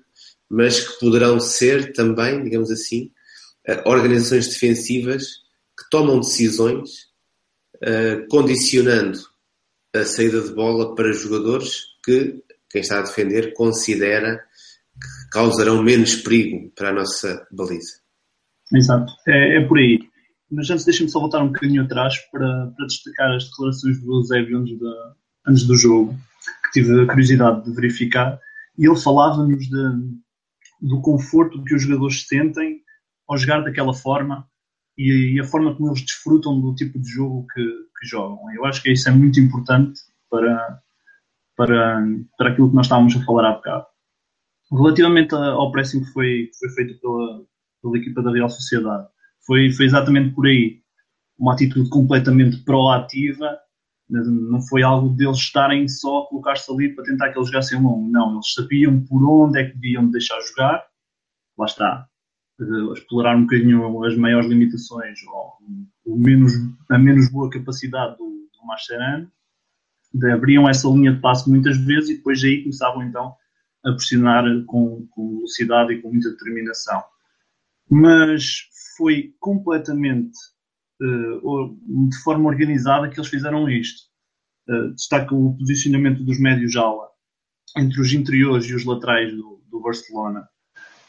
mas 0.49 0.79
que 0.79 0.99
poderão 0.99 1.39
ser 1.39 1.93
também, 1.93 2.43
digamos 2.43 2.71
assim, 2.71 3.11
eh, 3.67 3.83
organizações 3.85 4.47
defensivas 4.47 5.25
que 5.77 5.89
tomam 5.91 6.19
decisões 6.19 7.09
uh, 7.77 8.27
condicionando 8.29 9.19
a 9.95 10.03
saída 10.03 10.41
de 10.41 10.53
bola 10.53 10.93
para 10.95 11.13
jogadores 11.13 11.83
que 12.03 12.43
quem 12.69 12.81
está 12.81 12.99
a 12.99 13.03
defender 13.03 13.53
considera 13.53 14.37
que 14.37 15.29
causarão 15.31 15.81
menos 15.81 16.15
perigo 16.15 16.71
para 16.75 16.89
a 16.89 16.93
nossa 16.93 17.47
baliza. 17.51 17.99
Exato, 18.73 19.11
é, 19.27 19.57
é 19.57 19.67
por 19.67 19.77
aí. 19.77 19.99
Mas 20.51 20.69
antes 20.69 20.85
deixa-me 20.85 21.09
só 21.09 21.19
voltar 21.19 21.41
um 21.43 21.47
bocadinho 21.47 21.83
atrás 21.83 22.17
para, 22.31 22.71
para 22.75 22.85
destacar 22.85 23.35
as 23.35 23.45
declarações 23.45 24.01
do 24.01 24.15
Eusébio 24.15 24.59
antes, 24.59 24.77
antes 25.47 25.63
do 25.63 25.75
jogo, 25.75 26.17
que 26.71 26.81
tive 26.81 27.01
a 27.01 27.07
curiosidade 27.07 27.63
de 27.63 27.73
verificar, 27.73 28.39
e 28.77 28.87
ele 28.87 28.95
falava-nos 28.95 29.67
do 30.81 31.01
conforto 31.01 31.63
que 31.63 31.75
os 31.75 31.81
jogadores 31.83 32.27
sentem 32.27 32.81
ao 33.27 33.37
jogar 33.37 33.61
daquela 33.61 33.93
forma 33.93 34.47
e, 34.97 35.35
e, 35.35 35.39
a 35.39 35.43
forma 35.43 35.75
como 35.75 35.89
eles 35.89 36.01
desfrutam 36.01 36.59
do 36.59 36.73
tipo 36.75 36.99
de 36.99 37.09
jogo 37.09 37.45
que, 37.53 37.61
que 37.61 38.07
jogam. 38.07 38.39
Eu 38.53 38.65
acho 38.65 38.81
que 38.81 38.91
isso 38.91 39.07
é 39.07 39.11
muito 39.11 39.39
importante 39.39 39.99
para, 40.29 40.81
para, 41.55 42.05
para 42.37 42.49
aquilo 42.49 42.69
que 42.69 42.75
nós 42.75 42.85
estávamos 42.85 43.15
a 43.15 43.23
falar 43.23 43.49
há 43.49 43.53
bocado. 43.53 43.85
Relativamente 44.71 45.33
ao 45.33 45.71
pressing 45.71 46.03
que 46.03 46.11
foi, 46.11 46.49
foi 46.59 46.69
feito 46.69 46.99
pela, 46.99 47.45
pela 47.81 47.97
equipa 47.97 48.21
da 48.21 48.31
Real 48.31 48.49
Sociedade, 48.49 49.07
foi, 49.45 49.71
foi 49.71 49.85
exatamente 49.85 50.33
por 50.35 50.45
aí. 50.45 50.81
Uma 51.37 51.53
atitude 51.53 51.89
completamente 51.89 52.57
proativa, 52.63 53.57
não 54.09 54.61
foi 54.61 54.81
algo 54.81 55.09
deles 55.09 55.37
estarem 55.37 55.87
só 55.87 56.23
a 56.23 56.27
colocar-se 56.27 56.71
ali 56.71 56.93
para 56.93 57.03
tentar 57.03 57.31
que 57.31 57.37
eles 57.37 57.49
jogassem 57.49 57.77
um 57.77 58.07
Não, 58.09 58.33
eles 58.33 58.53
sabiam 58.53 59.03
por 59.05 59.23
onde 59.23 59.59
é 59.59 59.65
que 59.65 59.75
deviam 59.75 60.09
deixar 60.09 60.39
jogar. 60.41 60.83
Lá 61.57 61.65
está. 61.65 62.07
Uh, 62.59 62.93
explorar 62.93 63.37
um 63.37 63.43
bocadinho 63.43 64.03
as 64.03 64.17
maiores 64.17 64.49
limitações 64.49 65.19
ou 66.05 66.17
menos, 66.17 66.53
a 66.89 66.97
menos 66.97 67.29
boa 67.31 67.49
capacidade 67.49 68.17
do, 68.17 68.25
do 68.25 68.67
Mascherano 68.67 69.31
abriam 70.33 70.67
essa 70.67 70.87
linha 70.87 71.13
de 71.13 71.21
passo 71.21 71.49
muitas 71.49 71.77
vezes 71.77 72.09
e 72.09 72.17
depois 72.17 72.43
aí 72.43 72.63
começavam 72.63 73.03
então 73.03 73.35
a 73.85 73.91
pressionar 73.91 74.43
com, 74.65 75.07
com 75.11 75.35
velocidade 75.35 75.93
e 75.93 76.01
com 76.01 76.09
muita 76.09 76.31
determinação. 76.31 77.01
Mas 77.89 78.67
foi 78.97 79.33
completamente 79.39 80.37
de 80.99 82.17
forma 82.23 82.49
organizada 82.49 83.09
que 83.09 83.19
eles 83.19 83.29
fizeram 83.29 83.69
isto. 83.69 84.09
Uh, 84.67 84.93
destaca 84.93 85.33
o 85.33 85.57
posicionamento 85.57 86.23
dos 86.23 86.39
médios 86.39 86.75
ala 86.75 87.07
entre 87.77 88.01
os 88.01 88.13
interiores 88.13 88.65
e 88.65 88.75
os 88.75 88.85
laterais 88.85 89.35
do, 89.35 89.63
do 89.67 89.81
Barcelona 89.81 90.47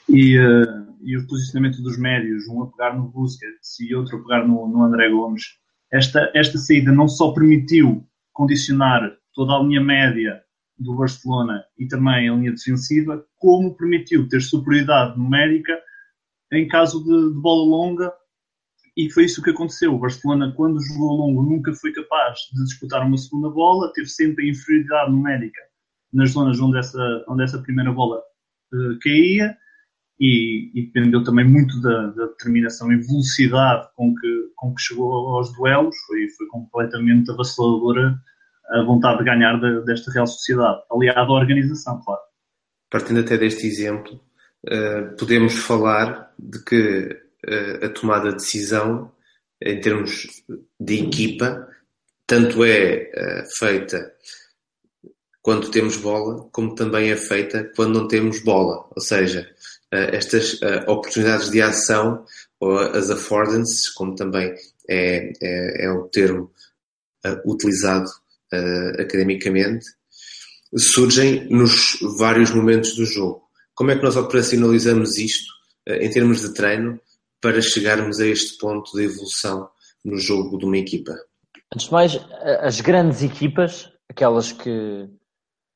e, 0.08 0.38
uh, 0.38 0.96
e, 1.02 1.16
o 1.16 1.26
posicionamento 1.26 1.82
dos 1.82 1.98
médios, 1.98 2.48
um 2.48 2.62
a 2.62 2.70
pegar 2.70 2.96
no 2.96 3.08
Busquets 3.08 3.78
e 3.80 3.94
outro 3.94 4.18
a 4.18 4.22
pegar 4.22 4.46
no, 4.46 4.66
no 4.66 4.82
André 4.82 5.10
Gomes. 5.10 5.44
Esta, 5.92 6.30
esta 6.34 6.56
saída 6.56 6.92
não 6.92 7.08
só 7.08 7.32
permitiu 7.32 8.06
condicionar 8.32 9.12
toda 9.34 9.54
a 9.54 9.62
linha 9.62 9.82
média 9.82 10.40
do 10.78 10.94
Barcelona 10.94 11.62
e 11.78 11.86
também 11.86 12.28
a 12.28 12.34
linha 12.34 12.52
defensiva, 12.52 13.22
como 13.36 13.76
permitiu 13.76 14.28
ter 14.28 14.40
superioridade 14.40 15.18
numérica 15.18 15.78
em 16.52 16.66
caso 16.66 17.04
de, 17.04 17.34
de, 17.34 17.40
bola 17.40 17.68
longa, 17.68 18.12
e 18.96 19.10
foi 19.10 19.24
isso 19.24 19.42
que 19.42 19.50
aconteceu. 19.50 19.94
O 19.94 19.98
Barcelona, 19.98 20.52
quando 20.56 20.82
jogou 20.82 21.16
longo, 21.16 21.42
nunca 21.42 21.72
foi 21.74 21.92
capaz 21.92 22.38
de 22.52 22.64
disputar 22.64 23.06
uma 23.06 23.16
segunda 23.16 23.48
bola, 23.50 23.92
teve 23.94 24.08
sempre 24.08 24.46
a 24.46 24.50
inferioridade 24.50 25.10
numérica 25.10 25.60
nas 26.12 26.30
zonas 26.30 26.60
onde 26.60 26.78
essa, 26.78 27.24
onde 27.28 27.44
essa 27.44 27.58
primeira 27.58 27.92
bola 27.92 28.18
uh, 28.18 28.98
caía, 29.00 29.56
e, 30.18 30.70
e, 30.74 30.86
dependeu 30.86 31.24
também 31.24 31.48
muito 31.48 31.80
da, 31.80 32.08
da, 32.08 32.26
determinação 32.26 32.92
e 32.92 32.96
velocidade 32.96 33.88
com 33.96 34.14
que, 34.14 34.50
com 34.54 34.74
que 34.74 34.82
chegou 34.82 35.10
aos 35.36 35.54
duelos, 35.56 35.96
foi, 36.06 36.28
foi 36.36 36.46
completamente 36.48 37.30
avassaladora 37.30 38.20
a 38.70 38.82
vontade 38.82 39.18
de 39.18 39.24
ganhar 39.24 39.58
de, 39.58 39.82
desta 39.86 40.12
Real 40.12 40.26
Sociedade, 40.26 40.82
aliado 40.92 41.32
à 41.32 41.40
organização, 41.40 42.02
claro. 42.04 42.20
Partindo 42.90 43.20
até 43.20 43.38
deste 43.38 43.66
exemplo, 43.66 44.20
uh, 44.66 45.16
podemos 45.18 45.54
falar 45.54 46.34
de 46.38 46.62
que 46.64 47.29
a 47.82 47.88
tomada 47.88 48.30
de 48.30 48.36
decisão, 48.36 49.10
em 49.62 49.80
termos 49.80 50.42
de 50.78 51.04
equipa, 51.04 51.68
tanto 52.26 52.64
é 52.64 53.10
uh, 53.14 53.58
feita 53.58 54.12
quando 55.42 55.70
temos 55.70 55.96
bola, 55.96 56.48
como 56.52 56.74
também 56.74 57.10
é 57.10 57.16
feita 57.16 57.64
quando 57.74 58.00
não 58.00 58.08
temos 58.08 58.40
bola. 58.40 58.86
Ou 58.94 59.02
seja, 59.02 59.50
estas 59.90 60.60
oportunidades 60.86 61.50
de 61.50 61.62
ação, 61.62 62.26
ou 62.60 62.78
as 62.78 63.08
affordances, 63.10 63.88
como 63.88 64.14
também 64.14 64.54
é, 64.88 65.32
é, 65.42 65.86
é 65.86 65.90
o 65.90 66.04
termo 66.08 66.52
utilizado 67.46 68.10
academicamente, 68.98 69.86
surgem 70.76 71.48
nos 71.48 71.98
vários 72.18 72.50
momentos 72.50 72.94
do 72.94 73.06
jogo. 73.06 73.42
Como 73.74 73.90
é 73.90 73.96
que 73.96 74.04
nós 74.04 74.16
operacionalizamos 74.16 75.16
isto 75.16 75.50
em 75.88 76.10
termos 76.10 76.42
de 76.42 76.52
treino 76.52 77.00
para 77.40 77.60
chegarmos 77.60 78.20
a 78.20 78.26
este 78.26 78.58
ponto 78.58 78.92
de 78.92 79.04
evolução 79.04 79.68
no 80.04 80.18
jogo 80.18 80.58
de 80.58 80.64
uma 80.64 80.78
equipa? 80.78 81.12
Antes 81.72 81.86
de 81.86 81.92
mais, 81.92 82.20
as 82.60 82.80
grandes 82.80 83.22
equipas, 83.22 83.90
aquelas 84.08 84.52
que, 84.52 85.08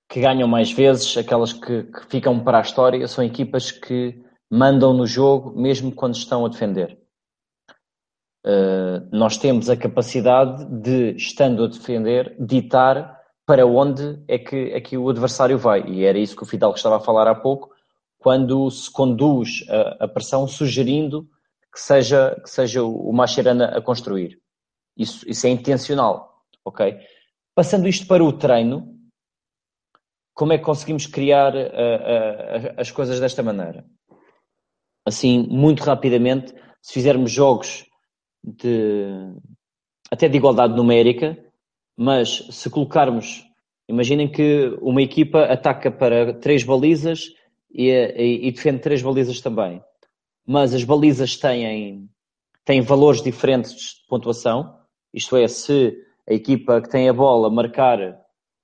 que 0.09 0.21
ganham 0.21 0.49
mais 0.49 0.73
vezes, 0.73 1.17
aquelas 1.17 1.53
que, 1.53 1.85
que 1.85 2.07
ficam 2.09 2.43
para 2.43 2.59
a 2.59 2.63
história, 2.63 3.07
são 3.07 3.25
equipas 3.25 3.71
que 3.71 4.21
mandam 4.51 4.93
no 4.93 5.07
jogo 5.07 5.59
mesmo 5.59 5.93
quando 5.93 6.15
estão 6.15 6.45
a 6.45 6.49
defender. 6.49 6.99
Uh, 8.47 9.09
nós 9.11 9.39
temos 9.39 9.71
a 9.71 9.77
capacidade 9.77 10.67
de, 10.67 11.17
estando 11.17 11.65
a 11.65 11.67
defender, 11.67 12.37
ditar 12.39 13.19
para 13.47 13.67
onde 13.67 14.23
é 14.29 14.39
que, 14.39 14.71
é 14.73 14.81
que 14.81 14.99
o 14.99 15.09
adversário 15.09 15.59
vai. 15.59 15.83
E 15.89 16.05
era 16.05 16.19
isso 16.19 16.37
que 16.37 16.43
o 16.43 16.47
Fidalgo 16.47 16.77
estava 16.77 16.97
a 16.97 17.01
falar 17.01 17.27
há 17.27 17.35
pouco, 17.35 17.71
quando 18.19 18.71
se 18.71 18.91
conduz 18.91 19.65
a, 19.69 20.05
a 20.05 20.09
pressão 20.09 20.47
sugerindo 20.47 21.29
que 21.75 21.81
seja, 21.81 22.41
que 22.41 22.49
seja 22.49 22.85
o 22.85 23.13
Mascherano 23.13 23.65
a 23.65 23.83
construir. 23.83 24.41
Isso, 24.97 25.29
isso 25.29 25.45
é 25.49 25.51
intencional, 25.51 26.45
ok? 26.65 26.97
Passando 27.53 27.89
isto 27.89 28.07
para 28.07 28.23
o 28.23 28.33
treino, 28.33 28.95
como 30.33 30.53
é 30.53 30.59
que 30.59 30.65
conseguimos 30.65 31.07
criar 31.07 31.53
uh, 31.53 31.59
uh, 31.59 32.75
as 32.77 32.93
coisas 32.93 33.19
desta 33.19 33.43
maneira? 33.43 33.85
Assim, 35.05 35.49
muito 35.49 35.83
rapidamente, 35.83 36.55
se 36.81 36.93
fizermos 36.93 37.33
jogos 37.33 37.85
de 38.43 39.35
até 40.11 40.29
de 40.29 40.37
igualdade 40.37 40.77
numérica, 40.77 41.37
mas 41.97 42.47
se 42.51 42.71
colocarmos, 42.71 43.45
imaginem 43.89 44.31
que 44.31 44.79
uma 44.81 45.03
equipa 45.03 45.45
ataca 45.45 45.91
para 45.91 46.35
três 46.35 46.63
balizas 46.63 47.31
e, 47.73 47.91
e, 47.91 48.49
e 48.49 48.53
defende 48.53 48.81
três 48.81 49.03
balizas 49.03 49.41
também, 49.41 49.83
mas 50.47 50.75
as 50.75 50.85
balizas 50.85 51.37
têm, 51.37 52.09
têm 52.65 52.81
valores 52.81 53.23
diferentes 53.23 53.73
de 53.73 54.07
pontuação, 54.09 54.79
isto 55.13 55.37
é, 55.37 55.47
se 55.47 55.97
a 56.29 56.35
equipa 56.35 56.81
que 56.81 56.89
tem 56.89 57.09
a 57.09 57.13
bola 57.13 57.51
marcar 57.51 58.21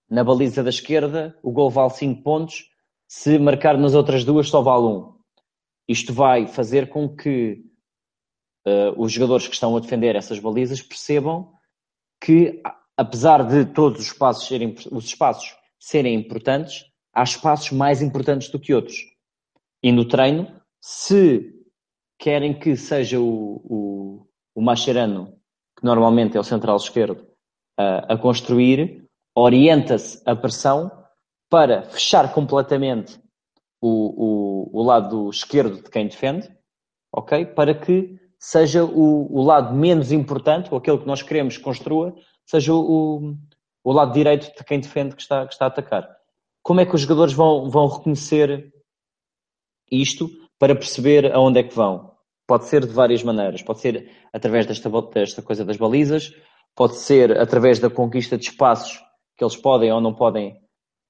na 0.08 0.24
baliza 0.24 0.62
da 0.62 0.70
esquerda, 0.70 1.36
o 1.42 1.52
gol 1.52 1.70
vale 1.70 1.90
5 1.90 2.22
pontos, 2.22 2.68
se 3.06 3.38
marcar 3.38 3.78
nas 3.78 3.94
outras 3.94 4.24
duas 4.24 4.48
só 4.48 4.60
vale 4.60 4.84
1. 4.84 4.88
Um. 4.88 5.14
Isto 5.86 6.12
vai 6.12 6.46
fazer 6.46 6.88
com 6.88 7.08
que 7.08 7.64
uh, 8.66 9.00
os 9.00 9.12
jogadores 9.12 9.46
que 9.46 9.54
estão 9.54 9.76
a 9.76 9.80
defender 9.80 10.16
essas 10.16 10.38
balizas 10.38 10.82
percebam 10.82 11.52
que, 12.20 12.60
apesar 12.96 13.44
de 13.44 13.64
todos 13.66 14.00
os 14.00 14.06
espaços 14.06 14.46
serem, 14.46 14.74
os 14.90 15.04
espaços 15.04 15.54
serem 15.78 16.14
importantes, 16.14 16.84
há 17.12 17.22
espaços 17.22 17.70
mais 17.70 18.02
importantes 18.02 18.48
do 18.48 18.58
que 18.58 18.74
outros. 18.74 18.96
E 19.82 19.90
no 19.92 20.04
treino, 20.04 20.60
se 20.80 21.59
querem 22.20 22.52
que 22.52 22.76
seja 22.76 23.18
o, 23.18 23.62
o, 23.64 24.26
o 24.54 24.60
Mascherano, 24.60 25.34
que 25.76 25.84
normalmente 25.84 26.36
é 26.36 26.40
o 26.40 26.44
central 26.44 26.76
esquerdo, 26.76 27.22
uh, 27.80 28.12
a 28.12 28.18
construir, 28.18 29.08
orienta-se 29.34 30.22
a 30.26 30.36
pressão 30.36 30.92
para 31.48 31.82
fechar 31.84 32.32
completamente 32.34 33.18
o, 33.80 34.68
o, 34.68 34.80
o 34.80 34.82
lado 34.82 35.30
esquerdo 35.30 35.82
de 35.82 35.90
quem 35.90 36.06
defende, 36.08 36.54
ok? 37.10 37.46
Para 37.46 37.74
que 37.74 38.20
seja 38.38 38.84
o, 38.84 39.34
o 39.34 39.42
lado 39.42 39.74
menos 39.74 40.12
importante, 40.12 40.68
ou 40.70 40.76
aquele 40.76 40.98
que 40.98 41.06
nós 41.06 41.22
queremos 41.22 41.56
que 41.56 41.64
construa, 41.64 42.14
seja 42.44 42.74
o, 42.74 43.34
o 43.82 43.92
lado 43.92 44.12
direito 44.12 44.54
de 44.54 44.64
quem 44.64 44.78
defende 44.78 45.16
que 45.16 45.22
está, 45.22 45.46
que 45.46 45.54
está 45.54 45.64
a 45.64 45.68
atacar. 45.68 46.06
Como 46.62 46.80
é 46.80 46.86
que 46.86 46.94
os 46.94 47.00
jogadores 47.00 47.32
vão, 47.32 47.70
vão 47.70 47.88
reconhecer 47.88 48.70
isto 49.90 50.28
para 50.58 50.74
perceber 50.74 51.32
aonde 51.32 51.60
é 51.60 51.62
que 51.62 51.74
vão? 51.74 52.09
Pode 52.50 52.64
ser 52.64 52.84
de 52.84 52.92
várias 52.92 53.22
maneiras. 53.22 53.62
Pode 53.62 53.78
ser 53.78 54.10
através 54.32 54.66
desta, 54.66 54.90
desta 55.14 55.40
coisa 55.40 55.64
das 55.64 55.76
balizas, 55.76 56.34
pode 56.74 56.96
ser 56.96 57.38
através 57.38 57.78
da 57.78 57.88
conquista 57.88 58.36
de 58.36 58.46
espaços 58.46 59.00
que 59.36 59.44
eles 59.44 59.54
podem 59.54 59.92
ou 59.92 60.00
não 60.00 60.12
podem 60.12 60.60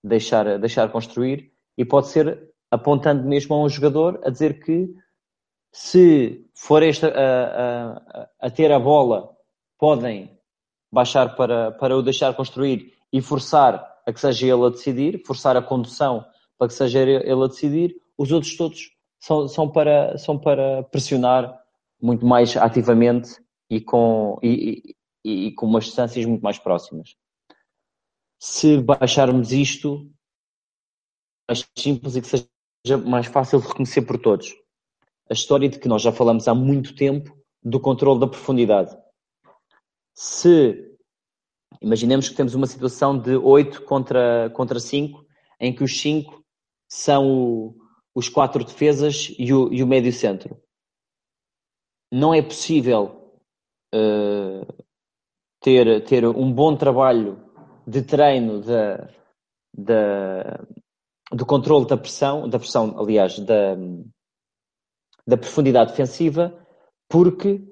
deixar, 0.04 0.58
deixar 0.58 0.92
construir, 0.92 1.50
e 1.78 1.82
pode 1.82 2.08
ser 2.08 2.52
apontando 2.70 3.26
mesmo 3.26 3.54
a 3.54 3.64
um 3.64 3.70
jogador 3.70 4.20
a 4.22 4.28
dizer 4.28 4.62
que 4.62 4.94
se 5.72 6.46
for 6.54 6.82
este 6.82 7.06
a, 7.06 7.08
a, 7.08 8.28
a 8.38 8.50
ter 8.50 8.70
a 8.70 8.78
bola, 8.78 9.34
podem 9.78 10.38
baixar 10.92 11.36
para, 11.36 11.72
para 11.72 11.96
o 11.96 12.02
deixar 12.02 12.34
construir 12.34 12.92
e 13.10 13.22
forçar 13.22 13.82
a 14.06 14.12
que 14.12 14.20
seja 14.20 14.46
ele 14.46 14.66
a 14.66 14.68
decidir, 14.68 15.22
forçar 15.24 15.56
a 15.56 15.62
condução 15.62 16.22
para 16.58 16.68
que 16.68 16.74
seja 16.74 17.00
ele 17.00 17.44
a 17.44 17.46
decidir, 17.46 17.96
os 18.18 18.30
outros 18.30 18.54
todos 18.58 18.99
são, 19.20 19.46
são, 19.46 19.70
para, 19.70 20.16
são 20.16 20.38
para 20.38 20.82
pressionar 20.84 21.60
muito 22.00 22.24
mais 22.24 22.56
ativamente 22.56 23.38
e 23.68 23.80
com, 23.80 24.38
e, 24.42 24.96
e, 25.24 25.46
e 25.46 25.52
com 25.52 25.66
umas 25.66 25.84
distâncias 25.84 26.24
muito 26.24 26.42
mais 26.42 26.58
próximas. 26.58 27.14
Se 28.38 28.78
baixarmos 28.78 29.52
isto, 29.52 30.10
mais 31.46 31.68
simples 31.76 32.16
e 32.16 32.22
que 32.22 32.28
seja 32.28 32.96
mais 32.96 33.26
fácil 33.26 33.60
de 33.60 33.68
reconhecer 33.68 34.02
por 34.02 34.18
todos. 34.18 34.54
A 35.28 35.34
história 35.34 35.68
de 35.68 35.78
que 35.78 35.86
nós 35.86 36.00
já 36.00 36.10
falamos 36.10 36.48
há 36.48 36.54
muito 36.54 36.94
tempo 36.94 37.38
do 37.62 37.78
controle 37.78 38.18
da 38.18 38.26
profundidade. 38.26 38.96
Se 40.14 40.96
imaginemos 41.82 42.28
que 42.28 42.34
temos 42.34 42.54
uma 42.54 42.66
situação 42.66 43.18
de 43.18 43.36
8 43.36 43.82
contra, 43.82 44.50
contra 44.50 44.80
5, 44.80 45.24
em 45.60 45.74
que 45.74 45.84
os 45.84 46.00
5 46.00 46.42
são 46.88 47.30
o, 47.30 47.79
os 48.14 48.28
quatro 48.28 48.64
defesas 48.64 49.34
e 49.38 49.52
o, 49.52 49.72
e 49.72 49.82
o 49.82 49.86
médio 49.86 50.12
centro. 50.12 50.60
Não 52.12 52.34
é 52.34 52.42
possível 52.42 53.34
uh, 53.94 54.84
ter, 55.60 56.04
ter 56.04 56.26
um 56.26 56.52
bom 56.52 56.76
trabalho 56.76 57.38
de 57.86 58.02
treino 58.02 58.60
da, 58.60 59.08
da, 59.76 60.66
do 61.32 61.46
controle 61.46 61.86
da 61.86 61.96
pressão, 61.96 62.48
da 62.48 62.58
pressão, 62.58 62.98
aliás, 62.98 63.38
da, 63.38 63.76
da 65.26 65.36
profundidade 65.36 65.90
defensiva, 65.90 66.66
porque 67.08 67.62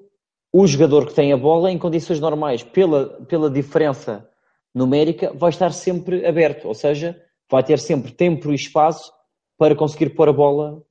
o 0.53 0.65
jogador 0.65 1.05
que 1.05 1.13
tem 1.13 1.31
a 1.31 1.37
bola, 1.37 1.71
em 1.71 1.77
condições 1.77 2.19
normais, 2.19 2.63
pela, 2.63 3.21
pela 3.25 3.49
diferença 3.49 4.27
numérica, 4.73 5.33
vai 5.33 5.49
estar 5.49 5.71
sempre 5.71 6.25
aberto, 6.25 6.67
ou 6.67 6.73
seja, 6.73 7.21
vai 7.49 7.63
ter 7.63 7.79
sempre 7.79 8.11
tempo 8.11 8.51
e 8.51 8.55
espaço 8.55 9.11
para 9.59 9.75
conseguir 9.75 10.11
pôr 10.11 10.29
a 10.29 10.33
bola 10.33 10.81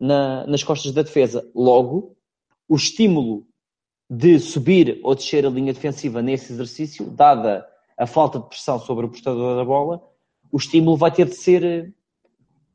na, 0.00 0.46
nas 0.46 0.64
costas 0.64 0.90
da 0.90 1.02
defesa. 1.02 1.46
Logo, 1.54 2.16
o 2.66 2.74
estímulo 2.74 3.46
de 4.08 4.40
subir 4.40 4.98
ou 5.02 5.14
descer 5.14 5.44
a 5.44 5.50
linha 5.50 5.74
defensiva 5.74 6.22
nesse 6.22 6.50
exercício, 6.50 7.10
dada 7.10 7.68
a 7.98 8.06
falta 8.06 8.38
de 8.38 8.48
pressão 8.48 8.80
sobre 8.80 9.04
o 9.04 9.10
prestador 9.10 9.54
da 9.54 9.64
bola, 9.64 10.02
o 10.50 10.56
estímulo 10.56 10.96
vai 10.96 11.12
ter 11.12 11.26
de 11.26 11.34
ser 11.34 11.94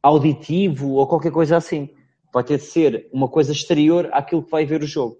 auditivo 0.04 0.92
ou 0.92 1.08
qualquer 1.08 1.32
coisa 1.32 1.58
assim. 1.58 1.90
Vai 2.32 2.44
ter 2.44 2.60
de 2.60 2.66
ser 2.66 3.10
uma 3.12 3.28
coisa 3.28 3.52
exterior 3.52 4.10
àquilo 4.14 4.44
que 4.44 4.52
vai 4.52 4.64
ver 4.64 4.84
o 4.84 4.88
jogo. 4.88 5.18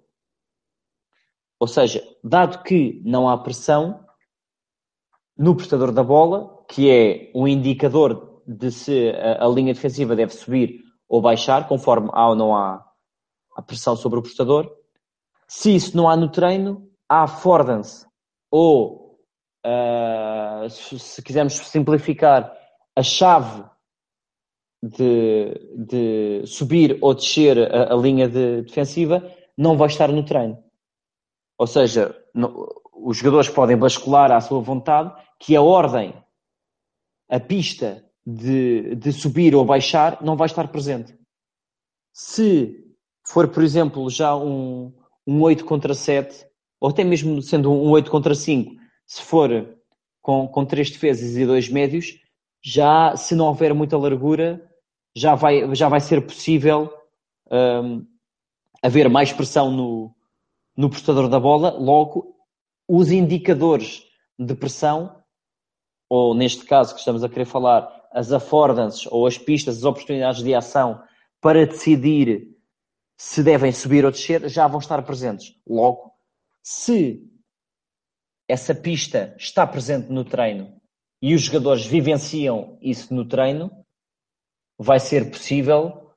Ou 1.58 1.66
seja, 1.66 2.00
dado 2.22 2.62
que 2.62 3.02
não 3.04 3.28
há 3.28 3.36
pressão 3.38 4.04
no 5.36 5.56
prestador 5.56 5.90
da 5.90 6.04
bola, 6.04 6.64
que 6.68 6.88
é 6.88 7.32
um 7.34 7.48
indicador 7.48 8.31
de 8.46 8.70
se 8.70 9.10
a, 9.10 9.44
a, 9.44 9.48
linha 9.48 9.74
defensiva 9.74 10.16
deve 10.16 10.32
subir 10.32 10.80
ou 11.08 11.20
baixar, 11.20 11.68
conforme 11.68 12.08
há 12.12 12.28
ou 12.28 12.34
não 12.34 12.56
há 12.56 12.84
a 13.56 13.62
pressão 13.62 13.96
sobre 13.96 14.18
o 14.18 14.22
prestador. 14.22 14.70
Se 15.46 15.74
isso 15.74 15.96
não 15.96 16.08
há 16.08 16.16
no 16.16 16.30
treino, 16.30 16.88
há 17.08 17.24
affordance 17.24 18.06
ou, 18.50 19.18
uh, 19.66 20.68
se, 20.68 20.98
se 20.98 21.22
quisermos 21.22 21.54
simplificar, 21.54 22.56
a 22.96 23.02
chave 23.02 23.64
de, 24.82 25.54
de 25.76 26.46
subir 26.46 26.98
ou 27.00 27.14
descer 27.14 27.58
a, 27.58 27.92
a, 27.92 27.96
linha 27.96 28.28
de 28.28 28.62
defensiva 28.62 29.22
não 29.56 29.76
vai 29.76 29.88
estar 29.88 30.08
no 30.08 30.24
treino. 30.24 30.62
Ou 31.58 31.66
seja, 31.66 32.16
no, 32.34 32.68
os 32.92 33.16
jogadores 33.16 33.48
podem 33.48 33.76
bascular 33.76 34.32
à 34.32 34.40
sua 34.40 34.60
vontade 34.60 35.12
que 35.38 35.54
a 35.56 35.62
ordem, 35.62 36.14
a 37.30 37.40
pista 37.40 38.04
de, 38.26 38.94
de 38.94 39.12
subir 39.12 39.54
ou 39.54 39.64
baixar 39.64 40.22
não 40.22 40.36
vai 40.36 40.46
estar 40.46 40.68
presente. 40.68 41.16
Se 42.12 42.94
for, 43.26 43.48
por 43.48 43.62
exemplo, 43.62 44.08
já 44.10 44.36
um, 44.36 44.92
um 45.26 45.40
8 45.42 45.64
contra 45.64 45.94
7, 45.94 46.46
ou 46.80 46.90
até 46.90 47.04
mesmo 47.04 47.40
sendo 47.42 47.72
um 47.72 47.90
8 47.90 48.10
contra 48.10 48.34
5, 48.34 48.74
se 49.06 49.22
for 49.22 49.78
com, 50.20 50.46
com 50.48 50.64
três 50.64 50.90
defesas 50.90 51.36
e 51.36 51.46
dois 51.46 51.68
médios, 51.68 52.18
já 52.62 53.16
se 53.16 53.34
não 53.34 53.46
houver 53.46 53.74
muita 53.74 53.98
largura, 53.98 54.70
já 55.14 55.34
vai, 55.34 55.74
já 55.74 55.88
vai 55.88 56.00
ser 56.00 56.24
possível 56.24 56.92
um, 57.50 58.06
haver 58.82 59.08
mais 59.08 59.32
pressão 59.32 59.70
no, 59.70 60.14
no 60.76 60.88
portador 60.88 61.28
da 61.28 61.40
bola. 61.40 61.70
Logo, 61.70 62.36
os 62.88 63.10
indicadores 63.10 64.04
de 64.38 64.54
pressão, 64.54 65.16
ou 66.08 66.34
neste 66.34 66.64
caso 66.64 66.94
que 66.94 67.00
estamos 67.00 67.24
a 67.24 67.28
querer 67.28 67.44
falar, 67.44 68.01
as 68.12 68.32
affordances 68.32 69.06
ou 69.10 69.26
as 69.26 69.38
pistas, 69.38 69.78
as 69.78 69.84
oportunidades 69.84 70.42
de 70.42 70.54
ação 70.54 71.02
para 71.40 71.66
decidir 71.66 72.48
se 73.16 73.42
devem 73.42 73.72
subir 73.72 74.04
ou 74.04 74.10
descer, 74.10 74.48
já 74.48 74.66
vão 74.66 74.80
estar 74.80 75.00
presentes. 75.02 75.54
Logo, 75.66 76.12
se 76.62 77.22
essa 78.48 78.74
pista 78.74 79.34
está 79.38 79.66
presente 79.66 80.10
no 80.10 80.24
treino 80.24 80.80
e 81.20 81.34
os 81.34 81.42
jogadores 81.42 81.86
vivenciam 81.86 82.78
isso 82.82 83.14
no 83.14 83.26
treino, 83.26 83.70
vai 84.78 84.98
ser 84.98 85.30
possível 85.30 86.10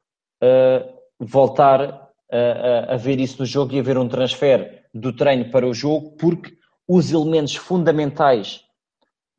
uh, 0.44 0.96
voltar 1.20 2.12
a, 2.32 2.38
a, 2.38 2.94
a, 2.94 2.98
ver 2.98 3.20
isso 3.20 3.40
no 3.40 3.46
jogo 3.46 3.74
e 3.74 3.80
haver 3.80 3.98
um 3.98 4.08
transfer 4.08 4.86
do 4.94 5.16
treino 5.16 5.52
para 5.52 5.68
o 5.68 5.74
jogo, 5.74 6.16
porque 6.18 6.58
os 6.88 7.12
elementos 7.12 7.56
fundamentais 7.56 8.64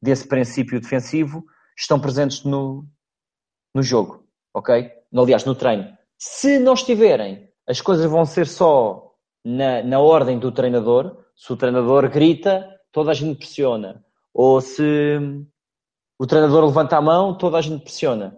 desse 0.01 0.27
princípio 0.29 0.81
defensivo 0.81 1.45
estão 1.77 2.01
presentes 2.01 2.45
no, 2.45 2.85
no 3.75 3.83
jogo, 3.83 4.25
ok? 4.55 4.91
Aliás, 5.15 5.45
no 5.45 5.55
treino. 5.55 5.97
Se 6.19 6.59
não 6.59 6.75
estiverem, 6.75 7.49
as 7.67 7.81
coisas 7.81 8.11
vão 8.11 8.25
ser 8.25 8.47
só 8.47 9.13
na, 9.45 9.83
na 9.83 10.01
ordem 10.01 10.39
do 10.39 10.51
treinador. 10.51 11.25
Se 11.37 11.53
o 11.53 11.57
treinador 11.57 12.09
grita, 12.11 12.67
toda 12.91 13.11
a 13.11 13.15
gente 13.15 13.39
pressiona. 13.39 14.05
Ou 14.33 14.61
se 14.61 15.19
o 16.19 16.27
treinador 16.27 16.65
levanta 16.65 16.97
a 16.97 17.03
mão, 17.03 17.37
toda 17.37 17.59
a 17.59 17.61
gente 17.61 17.83
pressiona. 17.83 18.37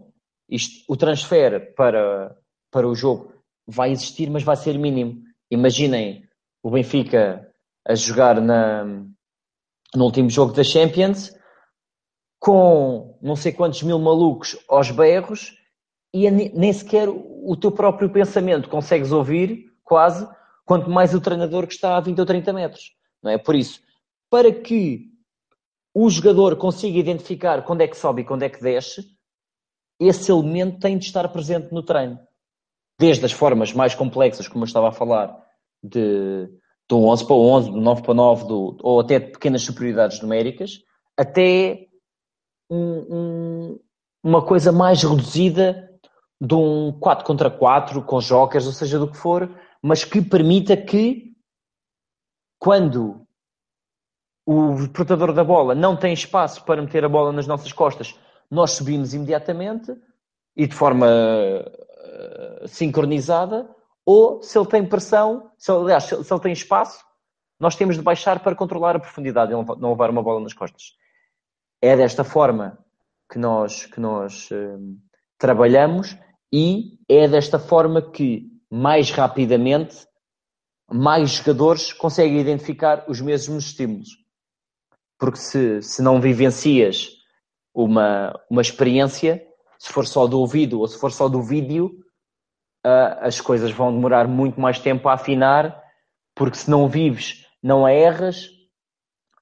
Isto, 0.48 0.84
o 0.88 0.96
transfer 0.96 1.74
para, 1.74 2.36
para 2.70 2.88
o 2.88 2.94
jogo 2.94 3.32
vai 3.66 3.90
existir, 3.90 4.30
mas 4.30 4.42
vai 4.42 4.56
ser 4.56 4.78
mínimo. 4.78 5.22
Imaginem 5.50 6.24
o 6.62 6.70
Benfica 6.70 7.48
a 7.86 7.94
jogar 7.94 8.40
na, 8.40 8.84
no 9.94 10.04
último 10.04 10.28
jogo 10.28 10.52
da 10.52 10.64
Champions 10.64 11.32
com 12.38 13.18
não 13.20 13.36
sei 13.36 13.52
quantos 13.52 13.82
mil 13.82 13.98
malucos 13.98 14.56
aos 14.68 14.90
berros 14.90 15.56
e 16.12 16.30
nem 16.30 16.72
sequer 16.72 17.08
o 17.08 17.56
teu 17.56 17.70
próprio 17.70 18.10
pensamento 18.10 18.68
consegues 18.68 19.12
ouvir, 19.12 19.72
quase, 19.84 20.28
quanto 20.64 20.90
mais 20.90 21.14
o 21.14 21.20
treinador 21.20 21.66
que 21.66 21.74
está 21.74 21.96
a 21.96 22.00
20 22.00 22.18
ou 22.18 22.26
30 22.26 22.52
metros. 22.52 22.92
Não 23.22 23.30
é? 23.30 23.38
Por 23.38 23.54
isso, 23.54 23.80
para 24.30 24.52
que 24.52 25.06
o 25.94 26.08
jogador 26.08 26.56
consiga 26.56 26.98
identificar 26.98 27.62
quando 27.64 27.80
é 27.80 27.88
que 27.88 27.96
sobe 27.96 28.22
e 28.22 28.24
quando 28.24 28.44
é 28.44 28.48
que 28.48 28.60
desce, 28.60 29.04
esse 29.98 30.30
elemento 30.30 30.78
tem 30.78 30.96
de 30.96 31.06
estar 31.06 31.28
presente 31.28 31.72
no 31.72 31.82
treino. 31.82 32.18
Desde 32.98 33.24
as 33.24 33.32
formas 33.32 33.72
mais 33.72 33.94
complexas, 33.94 34.46
como 34.46 34.64
eu 34.64 34.66
estava 34.66 34.88
a 34.88 34.92
falar, 34.92 35.36
de, 35.82 36.48
do 36.88 37.04
11 37.04 37.26
para 37.26 37.34
11, 37.34 37.70
do 37.70 37.80
9 37.80 38.02
para 38.02 38.14
9, 38.14 38.44
do, 38.46 38.76
ou 38.80 39.00
até 39.00 39.18
de 39.18 39.32
pequenas 39.32 39.62
superioridades 39.62 40.20
numéricas, 40.20 40.82
até 41.16 41.87
um, 42.70 43.06
um, 43.10 43.80
uma 44.22 44.44
coisa 44.44 44.72
mais 44.72 45.02
reduzida 45.02 45.88
de 46.40 46.54
um 46.54 46.92
4 46.92 47.24
contra 47.24 47.50
4 47.50 48.02
com 48.02 48.20
jokers, 48.20 48.66
ou 48.66 48.72
seja, 48.72 48.98
do 48.98 49.10
que 49.10 49.16
for, 49.16 49.48
mas 49.82 50.04
que 50.04 50.22
permita 50.22 50.76
que 50.76 51.32
quando 52.58 53.26
o 54.46 54.88
portador 54.88 55.32
da 55.32 55.44
bola 55.44 55.74
não 55.74 55.96
tem 55.96 56.12
espaço 56.12 56.64
para 56.64 56.80
meter 56.80 57.04
a 57.04 57.08
bola 57.08 57.32
nas 57.32 57.46
nossas 57.46 57.72
costas, 57.72 58.18
nós 58.50 58.72
subimos 58.72 59.12
imediatamente 59.12 59.94
e 60.56 60.66
de 60.66 60.74
forma 60.74 61.06
uh, 61.06 62.66
sincronizada, 62.66 63.68
ou 64.06 64.42
se 64.42 64.58
ele 64.58 64.66
tem 64.66 64.86
pressão, 64.86 65.52
se, 65.58 65.70
aliás, 65.70 66.04
se, 66.04 66.24
se 66.24 66.32
ele 66.32 66.40
tem 66.40 66.52
espaço, 66.52 67.04
nós 67.60 67.76
temos 67.76 67.96
de 67.96 68.02
baixar 68.02 68.40
para 68.40 68.56
controlar 68.56 68.96
a 68.96 69.00
profundidade 69.00 69.52
e 69.52 69.54
não 69.54 69.90
levar 69.90 70.10
uma 70.10 70.22
bola 70.22 70.40
nas 70.40 70.54
costas. 70.54 70.94
É 71.80 71.96
desta 71.96 72.24
forma 72.24 72.78
que 73.30 73.38
nós, 73.38 73.86
que 73.86 74.00
nós 74.00 74.50
uh, 74.50 74.98
trabalhamos 75.38 76.16
e 76.52 76.98
é 77.08 77.28
desta 77.28 77.58
forma 77.58 78.10
que 78.10 78.50
mais 78.70 79.10
rapidamente 79.10 80.08
mais 80.90 81.32
jogadores 81.32 81.92
conseguem 81.92 82.40
identificar 82.40 83.04
os 83.08 83.20
mesmos 83.20 83.66
estímulos. 83.66 84.08
Porque 85.18 85.38
se, 85.38 85.82
se 85.82 86.02
não 86.02 86.20
vivencias 86.20 87.10
uma, 87.74 88.32
uma 88.50 88.62
experiência, 88.62 89.44
se 89.78 89.92
for 89.92 90.06
só 90.06 90.26
do 90.26 90.40
ouvido 90.40 90.80
ou 90.80 90.88
se 90.88 90.98
for 90.98 91.12
só 91.12 91.28
do 91.28 91.42
vídeo, 91.42 91.90
uh, 92.86 93.18
as 93.20 93.40
coisas 93.40 93.70
vão 93.70 93.92
demorar 93.92 94.26
muito 94.26 94.60
mais 94.60 94.78
tempo 94.78 95.08
a 95.08 95.14
afinar, 95.14 95.82
porque 96.34 96.56
se 96.56 96.70
não 96.70 96.88
vives, 96.88 97.44
não 97.62 97.86
erras, 97.86 98.46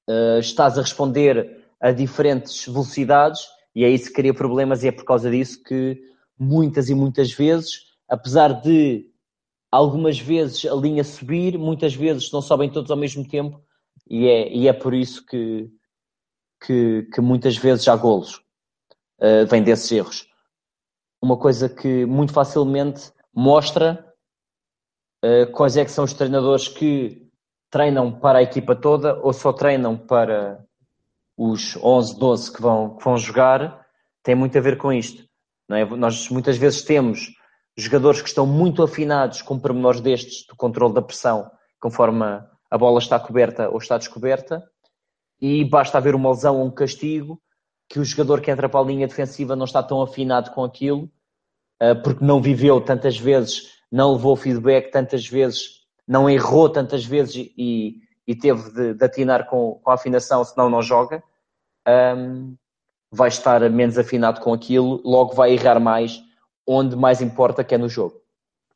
uh, 0.09 0.39
estás 0.41 0.77
a 0.77 0.83
responder 0.83 1.65
a 1.81 1.93
diferentes 1.93 2.67
velocidades 2.67 3.43
e 3.75 3.85
é 3.85 3.91
isso 3.91 4.07
que 4.07 4.15
cria 4.15 4.33
problemas 4.33 4.83
e 4.83 4.89
é 4.89 4.93
por 4.93 5.05
causa 5.05 5.31
disso 5.31 5.63
que 5.63 6.01
muitas 6.39 6.89
e 6.89 6.95
muitas 6.95 7.33
vezes, 7.33 7.83
apesar 8.09 8.53
de 8.61 9.11
algumas 9.71 10.19
vezes 10.19 10.65
a 10.65 10.75
linha 10.75 11.05
subir, 11.05 11.59
muitas 11.59 11.95
vezes 11.95 12.33
não 12.33 12.41
sobem 12.41 12.71
todos 12.71 12.91
ao 12.91 12.97
mesmo 12.97 13.27
tempo 13.29 13.61
e 14.09 14.27
é, 14.27 14.53
e 14.53 14.69
é 14.69 14.73
por 14.73 14.95
isso 14.95 15.25
que, 15.27 15.71
que, 16.65 17.09
que 17.13 17.21
muitas 17.21 17.57
vezes 17.57 17.87
há 17.89 17.97
golos. 17.97 18.43
Uh, 19.19 19.47
vem 19.49 19.63
desses 19.63 19.91
erros. 19.93 20.29
Uma 21.23 21.39
coisa 21.39 21.69
que 21.69 22.05
muito 22.05 22.33
facilmente 22.33 23.11
mostra 23.35 24.15
uh, 25.25 25.51
quais 25.53 25.77
é 25.77 25.85
que 25.85 25.91
são 25.91 26.05
os 26.05 26.13
treinadores 26.13 26.69
que 26.69 27.27
treinam 27.71 28.13
para 28.13 28.39
a 28.39 28.43
equipa 28.43 28.77
toda 28.77 29.19
ou 29.23 29.33
só 29.33 29.53
treinam 29.53 29.97
para 29.97 30.66
os 31.37 31.77
11, 31.77 32.19
12 32.19 32.53
que 32.53 32.63
vão, 32.63 32.97
que 32.97 33.05
vão 33.05 33.19
jogar, 33.19 33.85
tem 34.23 34.35
muito 34.35 34.57
a 34.57 34.61
ver 34.61 34.79
com 34.79 34.93
isto. 34.93 35.25
É? 35.71 35.85
Nós 35.85 36.29
muitas 36.31 36.57
vezes 36.57 36.83
temos 36.83 37.33
jogadores 37.77 38.23
que 38.23 38.29
estão 38.29 38.47
muito 38.47 38.83
afinados 38.83 39.43
com 39.43 39.59
pormenores 39.59 40.01
destes, 40.01 40.47
do 40.47 40.57
controle 40.57 40.95
da 40.95 41.03
pressão, 41.03 41.51
conforme 41.79 42.25
a 42.71 42.79
bola 42.79 42.99
está 42.99 43.19
coberta 43.21 43.69
ou 43.69 43.79
está 43.79 43.99
descoberta, 43.99 44.65
e 45.41 45.65
basta 45.65 45.99
haver 45.99 46.15
uma 46.15 46.31
lesão 46.31 46.57
ou 46.59 46.67
um 46.67 46.71
castigo 46.71 47.41
que 47.89 48.01
o 48.01 48.05
jogador 48.05 48.41
que 48.41 48.51
entra 48.51 48.69
para 48.69 48.81
a 48.81 48.85
linha 48.85 49.07
defensiva 49.07 49.55
não 49.55 49.65
está 49.65 49.83
tão 49.83 50.01
afinado 50.01 50.51
com 50.53 50.65
aquilo, 50.65 51.11
eh, 51.81 51.95
porque 51.95 52.25
não 52.25 52.41
viveu 52.41 52.81
tantas 52.81 53.19
vezes, 53.19 53.71
não 53.93 54.15
levou 54.15 54.35
feedback 54.35 54.91
tantas 54.91 55.27
vezes, 55.27 55.83
não 56.09 56.29
errou 56.29 56.69
tantas 56.69 57.05
vezes 57.05 57.53
e, 57.57 58.01
e 58.27 58.35
teve 58.35 58.71
de, 58.71 58.95
de 58.95 59.05
atinar 59.05 59.49
com, 59.49 59.81
com, 59.83 59.91
a 59.91 59.95
afinação, 59.95 60.45
senão 60.45 60.69
não 60.69 60.83
joga, 60.83 61.23
um, 62.17 62.57
vai 63.11 63.29
estar 63.29 63.69
menos 63.71 63.97
afinado 63.97 64.41
com 64.41 64.53
aquilo, 64.53 65.01
logo 65.05 65.35
vai 65.35 65.53
errar 65.53 65.79
mais 65.79 66.21
onde 66.67 66.97
mais 66.97 67.21
importa 67.21 67.63
que 67.63 67.75
é 67.75 67.79
no 67.79 67.89
jogo. 67.89 68.21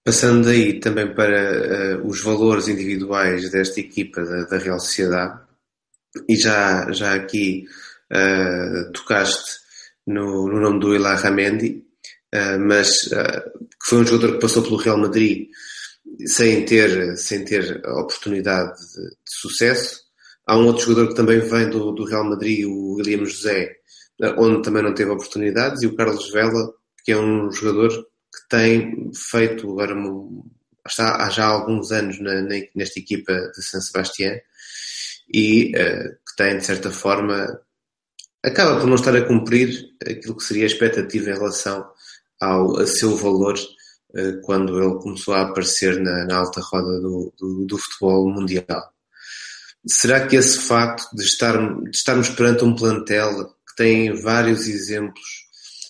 Passando 0.05 0.47
daí 0.47 0.79
também 0.79 1.13
para 1.13 1.99
uh, 1.99 2.07
os 2.07 2.23
valores 2.23 2.69
individuais 2.69 3.51
desta 3.51 3.81
equipa 3.81 4.23
da, 4.23 4.45
da 4.45 4.59
Real 4.59 4.79
Sociedade, 4.79 5.41
e 6.29 6.37
já, 6.37 6.91
já 6.93 7.15
aqui 7.15 7.67
uh, 8.13 8.93
tocaste 8.93 9.59
no, 10.07 10.49
no, 10.49 10.61
nome 10.61 10.81
do 10.81 10.95
Ilah 10.95 11.17
Ramendi, 11.17 11.85
uh, 12.35 12.59
mas 12.61 13.09
que 13.09 13.89
foi 13.89 13.99
um 13.99 14.07
jogador 14.07 14.35
que 14.35 14.41
passou 14.41 14.63
pelo 14.63 14.77
Real 14.77 14.97
Madrid 14.97 15.49
sem 16.27 16.65
ter, 16.65 17.17
sem 17.17 17.45
ter 17.45 17.83
oportunidade 17.87 18.79
de, 18.79 19.03
de 19.11 19.17
sucesso. 19.27 20.01
Há 20.47 20.57
um 20.57 20.67
outro 20.67 20.87
jogador 20.87 21.09
que 21.09 21.15
também 21.15 21.41
vem 21.41 21.69
do, 21.69 21.93
do 21.93 22.05
Real 22.05 22.25
Madrid, 22.25 22.67
o 22.67 22.95
William 22.95 23.25
José, 23.25 23.77
onde 24.37 24.63
também 24.63 24.83
não 24.83 24.95
teve 24.95 25.11
oportunidades, 25.11 25.83
e 25.83 25.87
o 25.87 25.95
Carlos 25.95 26.31
Vela, 26.31 26.73
que 27.05 27.13
é 27.13 27.17
um 27.17 27.51
jogador 27.51 27.89
que 27.89 28.49
tem 28.49 29.11
feito 29.15 29.71
agora 29.71 29.95
está 30.87 31.25
há 31.25 31.31
já 31.31 31.47
alguns 31.47 31.91
anos 31.93 32.21
na, 32.21 32.43
nesta 32.75 32.99
equipa 32.99 33.33
de 33.55 33.63
San 33.63 33.81
Sebastián 33.81 34.39
e 35.33 35.73
uh, 35.77 36.11
que 36.11 36.37
tem, 36.37 36.59
de 36.59 36.65
certa 36.65 36.91
forma, 36.91 37.61
acaba 38.43 38.81
por 38.81 38.87
não 38.87 38.97
estar 38.97 39.15
a 39.15 39.25
cumprir 39.25 39.91
aquilo 40.03 40.37
que 40.37 40.45
seria 40.45 40.65
a 40.65 40.67
expectativa 40.67 41.31
em 41.31 41.35
relação 41.35 41.89
ao 42.41 42.87
seu 42.87 43.15
valor 43.17 43.55
quando 44.42 44.83
ele 44.83 45.01
começou 45.01 45.35
a 45.35 45.42
aparecer 45.42 46.01
na, 46.01 46.25
na 46.25 46.38
alta 46.38 46.61
roda 46.61 47.01
do, 47.01 47.33
do, 47.38 47.66
do, 47.66 47.79
futebol 47.79 48.29
mundial. 48.29 48.92
Será 49.87 50.27
que 50.27 50.37
esse 50.37 50.59
facto 50.59 51.05
de, 51.14 51.23
estar, 51.25 51.57
de 51.83 51.96
estarmos 51.96 52.29
perante 52.29 52.64
um 52.64 52.75
plantel 52.75 53.46
que 53.68 53.77
tem 53.77 54.12
vários 54.20 54.66
exemplos 54.66 55.49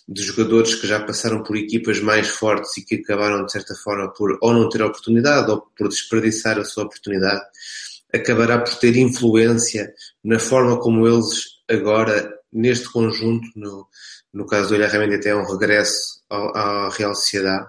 de 0.08 0.22
jogadores 0.22 0.74
que 0.74 0.86
já 0.86 1.00
passaram 1.00 1.42
por 1.42 1.56
equipas 1.56 2.00
mais 2.00 2.28
fortes 2.28 2.76
e 2.76 2.84
que 2.84 2.96
acabaram, 2.96 3.46
de 3.46 3.52
certa 3.52 3.74
forma, 3.76 4.12
por 4.12 4.38
ou 4.40 4.52
não 4.52 4.68
ter 4.68 4.82
oportunidade 4.82 5.50
ou 5.50 5.62
por 5.76 5.88
desperdiçar 5.88 6.58
a 6.58 6.64
sua 6.64 6.84
oportunidade, 6.84 7.40
acabará 8.12 8.58
por 8.58 8.74
ter 8.74 8.96
influência 8.96 9.92
na 10.24 10.38
forma 10.38 10.80
como 10.80 11.06
eles 11.06 11.60
agora, 11.68 12.32
neste 12.52 12.90
conjunto, 12.90 13.46
no, 13.54 13.86
no 14.32 14.46
caso 14.46 14.70
do 14.70 14.74
Ilha 14.74 14.88
Ramendi 14.88 15.14
até 15.14 15.34
um 15.34 15.46
regresso 15.46 16.20
à 16.28 16.90
Real 16.92 17.14
Sociedade, 17.14 17.68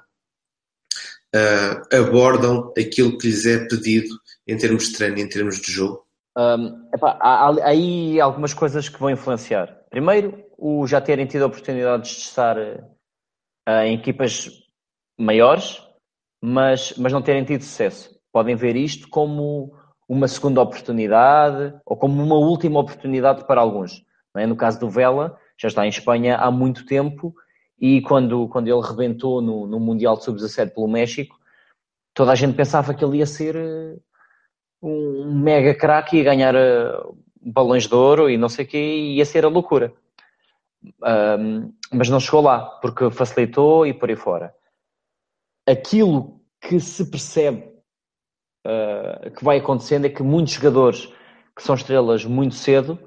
uh, 1.36 1.96
abordam 1.96 2.74
aquilo 2.78 3.18
que 3.18 3.28
lhes 3.28 3.46
é 3.46 3.66
pedido 3.68 4.10
em 4.48 4.58
termos 4.58 4.88
de 4.88 4.94
treino, 4.94 5.20
em 5.20 5.30
termos 5.30 5.60
de 5.60 5.72
jogo? 5.72 6.06
Um, 6.38 6.88
epá, 6.94 7.18
há, 7.20 7.50
há 7.50 7.68
aí 7.68 8.20
algumas 8.20 8.54
coisas 8.54 8.88
que 8.88 9.00
vão 9.00 9.10
influenciar. 9.10 9.78
Primeiro, 9.90 10.44
o 10.58 10.88
já 10.88 11.02
terem 11.02 11.26
tido 11.26 11.46
oportunidades 11.46 12.12
de 12.12 12.22
estar 12.22 12.58
uh, 12.58 13.72
em 13.84 13.96
equipas 13.96 14.50
maiores, 15.18 15.82
mas, 16.42 16.94
mas 16.98 17.12
não 17.12 17.22
terem 17.22 17.44
tido 17.44 17.64
sucesso. 17.64 18.10
Podem 18.32 18.56
ver 18.56 18.76
isto 18.76 19.10
como 19.10 19.74
uma 20.08 20.28
segunda 20.28 20.62
oportunidade 20.62 21.74
ou 21.86 21.98
como 21.98 22.22
uma 22.22 22.36
última 22.36 22.80
oportunidade 22.80 23.46
para 23.46 23.62
alguns. 23.62 24.04
É? 24.38 24.46
No 24.46 24.56
caso 24.56 24.80
do 24.80 24.90
Vela, 24.90 25.38
já 25.58 25.68
está 25.68 25.86
em 25.86 25.90
Espanha 25.90 26.38
há 26.38 26.50
muito 26.50 26.86
tempo 26.86 27.34
e 27.82 28.02
quando, 28.02 28.48
quando 28.48 28.68
ele 28.68 28.88
rebentou 28.88 29.42
no, 29.42 29.68
no 29.68 29.80
Mundial 29.80 30.16
de 30.16 30.24
Sub-17 30.24 30.74
pelo 30.74 30.88
México, 30.88 31.38
toda 32.14 32.32
a 32.32 32.36
gente 32.36 32.56
pensava 32.56 32.94
que 32.94 33.04
ele 33.04 33.18
ia 33.18 33.26
ser 33.26 33.58
ah, 33.58 33.98
um 34.82 35.34
mega 35.34 35.76
craque 35.76 36.18
e 36.18 36.24
ganhar 36.24 36.56
uh, 36.56 37.18
balões 37.42 37.88
de 37.88 37.96
ouro 37.96 38.30
e 38.30 38.38
não 38.38 38.48
sei 38.48 38.66
o 38.66 38.68
que, 38.68 38.78
ia 38.78 39.26
ser 39.26 39.44
a 39.44 39.50
loucura 39.50 39.94
um, 40.84 41.74
mas 41.94 42.10
não 42.10 42.20
chegou 42.20 42.42
lá, 42.42 42.60
porque 42.82 43.10
facilitou 43.12 43.86
e 43.86 43.94
por 43.94 44.10
aí 44.10 44.16
fora. 44.16 44.54
Aquilo 45.68 46.42
que 46.60 46.80
se 46.80 47.10
percebe 47.10 47.72
uh, 48.66 49.32
que 49.32 49.44
vai 49.44 49.58
acontecendo 49.58 50.06
é 50.06 50.10
que 50.10 50.24
muitos 50.24 50.54
jogadores 50.54 51.08
que 51.56 51.64
são 51.64 51.76
estrelas 51.76 52.26
muito 52.26 52.56
cedo, 52.56 53.00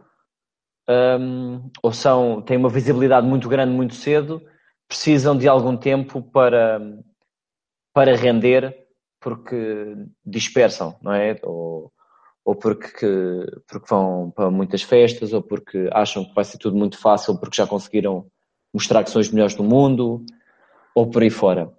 um, 0.89 1.71
ou 1.83 1.93
são, 1.93 2.43
têm 2.43 2.57
uma 2.57 2.69
visibilidade 2.69 3.27
muito 3.27 3.49
grande 3.49 3.73
muito 3.73 3.95
cedo, 3.95 4.43
precisam 4.89 5.37
de 5.37 5.49
algum 5.49 5.77
tempo 5.77 6.23
para, 6.23 6.81
para 7.93 8.17
render 8.17 8.85
porque 9.21 9.97
dispersam, 10.25 10.97
não 11.01 11.13
é? 11.13 11.39
Ou, 11.43 11.91
ou 12.45 12.55
porque, 12.55 13.07
porque 13.67 13.87
vão 13.89 14.31
para 14.31 14.51
muitas 14.51 14.83
festas, 14.83 15.33
ou 15.33 15.43
porque 15.43 15.89
acham 15.93 16.25
que 16.25 16.35
vai 16.35 16.45
ser 16.45 16.59
tudo 16.59 16.77
muito 16.77 16.99
fácil 16.99 17.39
porque 17.39 17.57
já 17.57 17.67
conseguiram 17.67 18.27
mostrar 18.73 19.03
que 19.03 19.11
são 19.11 19.21
os 19.21 19.31
melhores 19.31 19.55
do 19.55 19.65
mundo, 19.65 20.25
ou 20.95 21.09
por 21.09 21.23
aí 21.23 21.31
fora. 21.31 21.73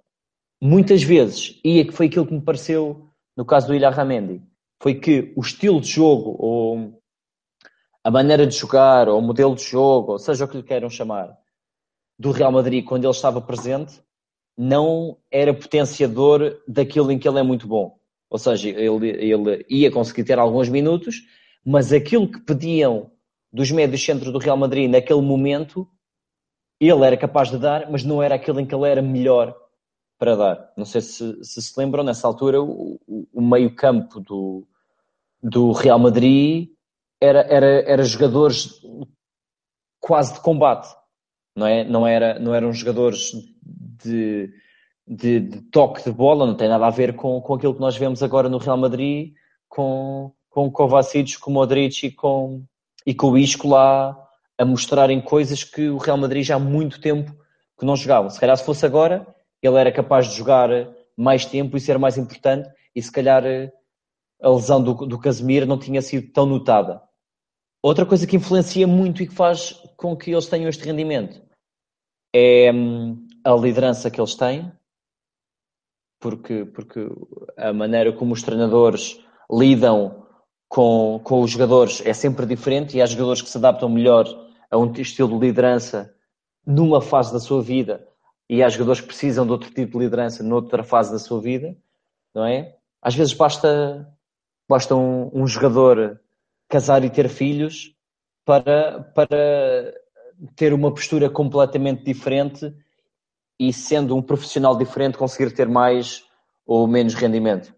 Muitas 0.60 1.02
vezes, 1.02 1.60
e 1.64 1.80
é 1.80 1.92
foi 1.92 2.06
aquilo 2.06 2.26
que 2.26 2.34
me 2.34 2.40
pareceu 2.40 3.06
no 3.36 3.44
caso 3.44 3.66
do 3.66 3.74
Ilha 3.74 3.90
Ramendi, 3.90 4.42
foi 4.82 4.94
que 4.94 5.32
o 5.36 5.40
estilo 5.40 5.80
de 5.80 5.88
jogo, 5.88 6.36
ou 6.38 7.00
a 8.02 8.10
maneira 8.10 8.46
de 8.46 8.56
jogar, 8.56 9.08
ou 9.08 9.18
o 9.18 9.22
modelo 9.22 9.54
de 9.54 9.62
jogo, 9.62 10.12
ou 10.12 10.18
seja 10.18 10.44
o 10.44 10.48
que 10.48 10.56
lhe 10.56 10.62
queiram 10.62 10.88
chamar, 10.88 11.36
do 12.18 12.30
Real 12.30 12.52
Madrid 12.52 12.84
quando 12.84 13.04
ele 13.04 13.10
estava 13.10 13.40
presente, 13.40 14.00
não 14.56 15.18
era 15.30 15.52
potenciador 15.52 16.60
daquilo 16.66 17.12
em 17.12 17.18
que 17.18 17.28
ele 17.28 17.38
é 17.38 17.42
muito 17.42 17.66
bom. 17.66 17.98
Ou 18.30 18.38
seja, 18.38 18.68
ele, 18.70 19.08
ele 19.08 19.66
ia 19.68 19.90
conseguir 19.90 20.24
ter 20.24 20.38
alguns 20.38 20.68
minutos, 20.68 21.22
mas 21.64 21.92
aquilo 21.92 22.30
que 22.30 22.40
pediam 22.40 23.10
dos 23.52 23.70
médios 23.70 24.04
centros 24.04 24.32
do 24.32 24.38
Real 24.38 24.56
Madrid 24.56 24.90
naquele 24.90 25.20
momento, 25.20 25.88
ele 26.80 27.04
era 27.04 27.16
capaz 27.16 27.50
de 27.50 27.58
dar, 27.58 27.90
mas 27.90 28.02
não 28.02 28.22
era 28.22 28.34
aquele 28.34 28.62
em 28.62 28.66
que 28.66 28.74
ele 28.74 28.88
era 28.88 29.02
melhor 29.02 29.56
para 30.18 30.34
dar. 30.34 30.72
Não 30.76 30.84
sei 30.84 31.00
se 31.00 31.44
se, 31.44 31.62
se 31.62 31.78
lembram, 31.78 32.02
nessa 32.02 32.26
altura, 32.26 32.60
o, 32.60 32.98
o 33.32 33.40
meio-campo 33.40 34.20
do, 34.20 34.66
do 35.42 35.72
Real 35.72 35.98
Madrid 35.98 36.70
era, 37.20 37.40
era, 37.40 37.66
era 37.82 38.04
jogadores 38.04 38.80
quase 40.00 40.34
de 40.34 40.40
combate, 40.40 40.88
não 41.56 41.66
é? 41.66 41.82
Não, 41.82 42.06
era, 42.06 42.38
não 42.38 42.54
eram 42.54 42.70
jogadores 42.72 43.32
de, 44.04 44.52
de, 45.08 45.40
de, 45.40 45.60
toque 45.62 46.04
de 46.04 46.12
bola, 46.12 46.46
não 46.46 46.54
tem 46.54 46.68
nada 46.68 46.86
a 46.86 46.90
ver 46.90 47.16
com, 47.16 47.40
com 47.40 47.54
aquilo 47.54 47.74
que 47.74 47.80
nós 47.80 47.96
vemos 47.96 48.22
agora 48.22 48.48
no 48.48 48.58
Real 48.58 48.76
Madrid, 48.76 49.32
com, 49.66 50.30
com 50.50 50.70
Kovacic, 50.70 51.38
com 51.38 51.50
Modric 51.50 52.06
e 52.06 52.10
com, 52.12 52.62
e 53.06 53.14
com 53.14 53.30
o 53.30 53.38
Isco 53.38 53.68
lá 53.68 54.16
a 54.58 54.64
mostrarem 54.64 55.20
coisas 55.20 55.64
que 55.64 55.88
o 55.88 55.96
Real 55.96 56.18
Madrid 56.18 56.44
já 56.44 56.56
há 56.56 56.58
muito 56.58 57.00
tempo 57.00 57.34
que 57.78 57.86
não 57.86 57.96
jogava. 57.96 58.28
Se 58.28 58.38
calhar 58.38 58.56
se 58.56 58.64
fosse 58.64 58.84
agora, 58.84 59.26
ele 59.62 59.76
era 59.76 59.90
capaz 59.90 60.28
de 60.28 60.36
jogar 60.36 60.68
mais 61.16 61.46
tempo 61.46 61.76
e 61.76 61.80
ser 61.80 61.98
mais 61.98 62.18
importante 62.18 62.68
e 62.94 63.02
se 63.02 63.10
calhar 63.10 63.42
a 64.42 64.48
lesão 64.50 64.82
do, 64.82 64.94
do 65.06 65.18
Casemiro 65.18 65.66
não 65.66 65.78
tinha 65.78 66.02
sido 66.02 66.30
tão 66.32 66.44
notada. 66.44 67.00
Outra 67.82 68.04
coisa 68.04 68.26
que 68.26 68.36
influencia 68.36 68.86
muito 68.86 69.22
e 69.22 69.26
que 69.26 69.34
faz 69.34 69.72
com 69.96 70.16
que 70.16 70.30
eles 70.30 70.46
tenham 70.46 70.68
este 70.68 70.84
rendimento 70.84 71.45
é 72.38 72.70
a 73.42 73.54
liderança 73.54 74.10
que 74.10 74.20
eles 74.20 74.34
têm, 74.34 74.70
porque, 76.20 76.66
porque 76.66 77.08
a 77.56 77.72
maneira 77.72 78.12
como 78.12 78.34
os 78.34 78.42
treinadores 78.42 79.18
lidam 79.50 80.26
com, 80.68 81.18
com 81.24 81.40
os 81.40 81.50
jogadores 81.50 82.02
é 82.04 82.12
sempre 82.12 82.44
diferente 82.44 82.94
e 82.94 83.00
há 83.00 83.06
jogadores 83.06 83.40
que 83.40 83.48
se 83.48 83.56
adaptam 83.56 83.88
melhor 83.88 84.26
a 84.70 84.76
um 84.76 84.92
estilo 84.92 85.38
de 85.38 85.46
liderança 85.46 86.14
numa 86.66 87.00
fase 87.00 87.32
da 87.32 87.40
sua 87.40 87.62
vida 87.62 88.06
e 88.50 88.62
há 88.62 88.68
jogadores 88.68 89.00
que 89.00 89.06
precisam 89.06 89.46
de 89.46 89.52
outro 89.52 89.70
tipo 89.70 89.98
de 89.98 90.04
liderança 90.04 90.42
noutra 90.42 90.82
fase 90.82 91.12
da 91.12 91.18
sua 91.18 91.40
vida, 91.40 91.74
não 92.34 92.44
é? 92.44 92.76
Às 93.00 93.14
vezes 93.14 93.32
basta, 93.32 94.06
basta 94.68 94.94
um, 94.94 95.30
um 95.32 95.46
jogador 95.46 96.20
casar 96.68 97.02
e 97.02 97.08
ter 97.08 97.28
filhos 97.28 97.94
para, 98.44 99.00
para 99.14 99.94
ter 100.54 100.72
uma 100.72 100.92
postura 100.92 101.30
completamente 101.30 102.04
diferente 102.04 102.74
e 103.58 103.72
sendo 103.72 104.14
um 104.14 104.22
profissional 104.22 104.76
diferente 104.76 105.16
conseguir 105.16 105.52
ter 105.52 105.68
mais 105.68 106.24
ou 106.66 106.86
menos 106.86 107.14
rendimento. 107.14 107.74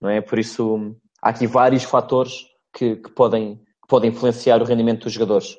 Não 0.00 0.10
é? 0.10 0.20
Por 0.20 0.38
isso 0.38 0.96
há 1.22 1.30
aqui 1.30 1.46
vários 1.46 1.84
fatores 1.84 2.46
que, 2.72 2.96
que 2.96 3.10
podem, 3.10 3.56
que 3.56 3.88
podem 3.88 4.10
influenciar 4.10 4.60
o 4.60 4.64
rendimento 4.64 5.04
dos 5.04 5.12
jogadores. 5.12 5.56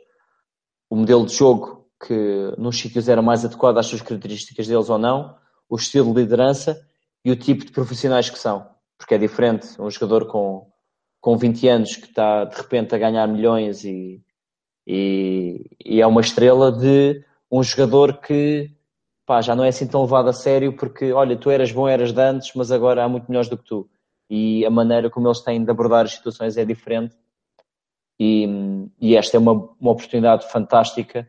O 0.89 0.95
modelo 0.95 1.25
de 1.25 1.34
jogo 1.34 1.88
que 2.06 2.54
nos 2.58 2.80
sítios 2.80 3.10
era 3.10 3.21
mais 3.21 3.43
adequado 3.43 3.78
às 3.78 3.88
suas 3.88 4.02
características 4.02 4.67
deles 4.67 4.89
ou 4.89 4.97
não, 4.97 5.36
o 5.69 5.75
estilo 5.75 6.13
de 6.13 6.21
liderança 6.21 6.80
e 7.23 7.32
o 7.32 7.36
tipo 7.36 7.65
de 7.65 7.71
profissionais 7.71 8.30
que 8.30 8.39
são. 8.39 8.69
Porque 8.97 9.15
é 9.15 9.17
diferente 9.17 9.82
um 9.82 9.89
jogador 9.89 10.28
com, 10.28 10.67
com 11.19 11.38
20 11.38 11.67
anos 11.67 11.95
que 11.95 12.06
está 12.08 12.45
de 12.45 12.56
repente 12.56 12.95
a 12.95 12.97
ganhar 12.97 13.28
milhões 13.28 13.84
e, 13.84 14.23
e, 14.91 15.69
e 15.86 16.02
é 16.02 16.08
uma 16.08 16.19
estrela 16.19 16.71
de 16.71 17.23
um 17.52 17.62
jogador 17.62 18.19
que 18.19 18.71
pá, 19.23 19.39
já 19.39 19.56
não 19.56 19.63
é 19.63 19.67
assim 19.67 19.86
tão 19.86 20.02
levado 20.02 20.30
a 20.30 20.34
sério 20.34 20.73
porque, 20.75 21.13
olha, 21.13 21.38
tu 21.38 21.52
eras 21.52 21.71
bom, 21.71 21.88
eras 21.88 22.12
de 22.12 22.19
antes, 22.19 22.52
mas 22.56 22.71
agora 22.71 23.04
há 23.04 23.08
muito 23.08 23.28
melhores 23.30 23.47
do 23.47 23.56
que 23.56 23.65
tu. 23.65 23.88
E 24.28 24.65
a 24.65 24.69
maneira 24.71 25.08
como 25.08 25.28
eles 25.28 25.41
têm 25.41 25.63
de 25.63 25.69
abordar 25.69 26.06
as 26.06 26.13
situações 26.13 26.58
é 26.58 26.65
diferente. 26.65 27.15
E, 28.19 28.47
e 28.99 29.15
esta 29.15 29.38
é 29.38 29.39
uma, 29.39 29.54
uma 29.80 29.91
oportunidade 29.91 30.52
fantástica 30.52 31.28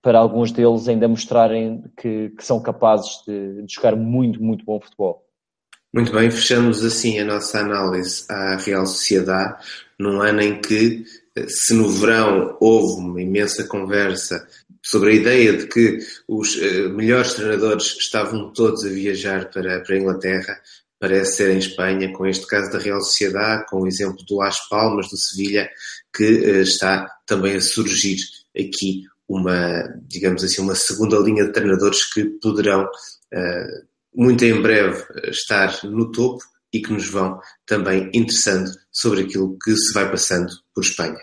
para 0.00 0.20
alguns 0.20 0.52
deles 0.52 0.86
ainda 0.86 1.08
mostrarem 1.08 1.82
que, 1.96 2.30
que 2.30 2.44
são 2.44 2.62
capazes 2.62 3.20
de, 3.26 3.62
de, 3.62 3.74
jogar 3.74 3.96
muito, 3.96 4.40
muito 4.40 4.64
bom 4.64 4.80
futebol. 4.80 5.26
Muito 5.92 6.12
bem, 6.12 6.30
fechamos 6.30 6.84
assim 6.84 7.18
a 7.18 7.24
nossa 7.24 7.58
análise 7.58 8.24
à 8.30 8.54
Real 8.56 8.86
Sociedade, 8.86 9.60
num 9.98 10.20
ano 10.20 10.40
em 10.40 10.60
que, 10.60 11.04
se 11.48 11.74
no 11.74 11.88
verão 11.90 12.56
houve 12.60 13.00
uma 13.00 13.20
imensa 13.20 13.64
conversa 13.64 14.46
sobre 14.82 15.10
a 15.10 15.14
ideia 15.14 15.56
de 15.56 15.66
que 15.66 15.98
os 16.28 16.56
uh, 16.56 16.90
melhores 16.90 17.34
treinadores 17.34 17.96
estavam 17.98 18.52
todos 18.52 18.84
a 18.84 18.88
viajar 18.88 19.50
para, 19.50 19.80
para 19.80 19.94
a 19.94 19.98
Inglaterra, 19.98 20.60
parece 20.98 21.36
ser 21.36 21.50
em 21.50 21.58
Espanha, 21.58 22.12
com 22.12 22.26
este 22.26 22.46
caso 22.46 22.70
da 22.70 22.78
Real 22.78 23.00
Sociedade, 23.00 23.66
com 23.68 23.82
o 23.82 23.86
exemplo 23.86 24.24
do 24.26 24.36
Las 24.36 24.56
Palmas, 24.68 25.08
do 25.10 25.16
Sevilha, 25.16 25.68
que 26.14 26.24
uh, 26.24 26.62
está 26.62 27.06
também 27.26 27.56
a 27.56 27.60
surgir 27.60 28.16
aqui 28.56 29.02
uma, 29.28 29.92
digamos 30.02 30.44
assim, 30.44 30.62
uma 30.62 30.74
segunda 30.76 31.18
linha 31.18 31.44
de 31.44 31.52
treinadores 31.52 32.04
que 32.04 32.24
poderão 32.40 32.84
uh, 32.84 33.86
muito 34.14 34.44
em 34.44 34.62
breve 34.62 35.04
estar 35.30 35.80
no 35.84 36.10
topo 36.12 36.42
e 36.76 36.82
que 36.82 36.92
nos 36.92 37.08
vão 37.08 37.38
também 37.64 38.10
interessando 38.14 38.70
sobre 38.92 39.22
aquilo 39.22 39.56
que 39.62 39.74
se 39.76 39.92
vai 39.92 40.10
passando 40.10 40.52
por 40.74 40.84
Espanha. 40.84 41.18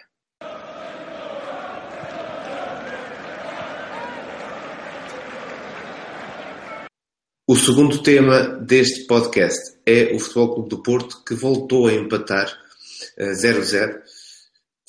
O 7.47 7.55
segundo 7.55 8.01
tema 8.01 8.41
deste 8.59 9.05
podcast 9.05 9.77
é 9.85 10.13
o 10.15 10.19
Futebol 10.19 10.55
Clube 10.55 10.69
do 10.69 10.81
Porto 10.81 11.23
que 11.23 11.35
voltou 11.35 11.87
a 11.87 11.93
empatar 11.93 12.51
0-0 13.19 13.75
eh, 13.75 14.01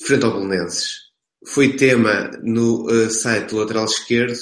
frente 0.01 0.25
ao 0.25 0.33
Belenenses 0.33 1.05
foi 1.45 1.75
tema 1.75 2.31
no 2.41 2.85
uh, 2.85 3.09
site 3.09 3.49
do 3.49 3.57
lateral 3.57 3.85
esquerdo 3.85 4.37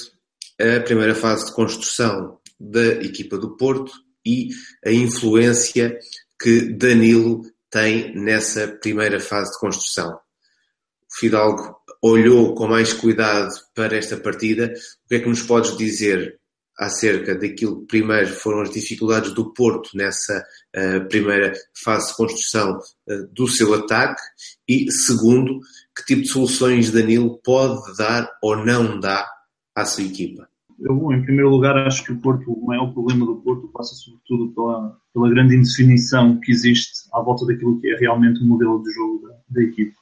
a 0.58 0.80
primeira 0.80 1.14
fase 1.14 1.46
de 1.46 1.52
construção 1.52 2.38
da 2.58 2.86
equipa 3.02 3.36
do 3.36 3.56
Porto 3.56 3.92
e 4.24 4.48
a 4.84 4.90
influência 4.90 5.98
que 6.40 6.72
Danilo 6.72 7.42
tem 7.70 8.14
nessa 8.14 8.68
primeira 8.68 9.20
fase 9.20 9.52
de 9.52 9.58
construção. 9.58 10.12
O 10.12 11.18
Fidalgo 11.18 11.76
olhou 12.02 12.54
com 12.54 12.66
mais 12.68 12.92
cuidado 12.92 13.52
para 13.74 13.96
esta 13.96 14.16
partida. 14.16 14.72
O 15.04 15.08
que 15.08 15.14
é 15.16 15.20
que 15.20 15.28
nos 15.28 15.42
podes 15.42 15.76
dizer 15.76 16.38
acerca 16.78 17.34
daquilo 17.34 17.80
que 17.80 17.86
primeiro 17.86 18.28
foram 18.28 18.62
as 18.62 18.70
dificuldades 18.70 19.32
do 19.32 19.52
Porto 19.52 19.90
nessa 19.94 20.44
uh, 20.76 21.08
primeira 21.08 21.52
fase 21.72 22.08
de 22.08 22.16
construção 22.16 22.78
uh, 23.08 23.26
do 23.32 23.46
seu 23.46 23.72
ataque 23.74 24.20
e 24.68 24.90
segundo 24.90 25.60
que 25.96 26.04
tipo 26.04 26.22
de 26.22 26.28
soluções 26.28 26.90
Danilo 26.90 27.38
pode 27.44 27.96
dar 27.96 28.28
ou 28.42 28.56
não 28.56 28.98
dá 28.98 29.28
à 29.74 29.84
sua 29.84 30.04
equipa? 30.04 30.48
Eu, 30.78 31.12
em 31.12 31.22
primeiro 31.22 31.50
lugar, 31.50 31.76
acho 31.76 32.04
que 32.04 32.12
o 32.12 32.20
Porto, 32.20 32.52
o 32.52 32.66
maior 32.66 32.92
problema 32.92 33.24
do 33.24 33.36
Porto 33.36 33.68
passa 33.68 33.94
sobretudo 33.94 34.52
pela, 34.52 34.98
pela 35.12 35.30
grande 35.30 35.56
indefinição 35.56 36.38
que 36.40 36.50
existe 36.50 37.08
à 37.12 37.20
volta 37.20 37.46
daquilo 37.46 37.80
que 37.80 37.88
é 37.88 37.96
realmente 37.96 38.42
o 38.42 38.46
modelo 38.46 38.82
de 38.82 38.92
jogo 38.92 39.28
da, 39.28 39.34
da 39.48 39.62
equipa. 39.62 39.94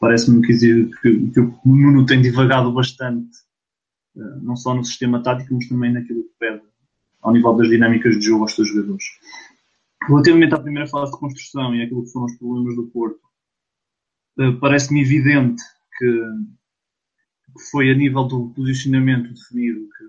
Parece-me 0.00 0.44
que, 0.44 0.56
que, 0.56 1.30
que, 1.30 1.40
o 1.40 1.60
Nuno 1.64 2.06
tem 2.06 2.20
divagado 2.20 2.72
bastante, 2.72 3.30
eh, 4.16 4.38
não 4.42 4.56
só 4.56 4.74
no 4.74 4.84
sistema 4.84 5.22
tático, 5.22 5.54
mas 5.54 5.68
também 5.68 5.92
naquilo 5.92 6.24
que 6.24 6.34
pede, 6.40 6.62
ao 7.20 7.32
nível 7.32 7.54
das 7.54 7.68
dinâmicas 7.68 8.18
de 8.18 8.26
jogo 8.26 8.42
aos 8.42 8.54
seus 8.54 8.68
jogadores. 8.68 9.04
Relativamente 10.08 10.54
à 10.54 10.58
primeira 10.58 10.88
fase 10.88 11.12
de 11.12 11.18
construção 11.18 11.74
e 11.74 11.82
aquilo 11.82 12.02
que 12.02 12.10
foram 12.10 12.26
os 12.26 12.36
problemas 12.36 12.74
do 12.74 12.86
Porto, 12.86 13.20
eh, 14.40 14.52
parece-me 14.60 15.02
evidente 15.02 15.62
que, 15.98 16.22
foi 17.70 17.90
a 17.90 17.94
nível 17.94 18.24
do 18.24 18.50
posicionamento 18.50 19.32
definido 19.32 19.80
que, 19.80 20.04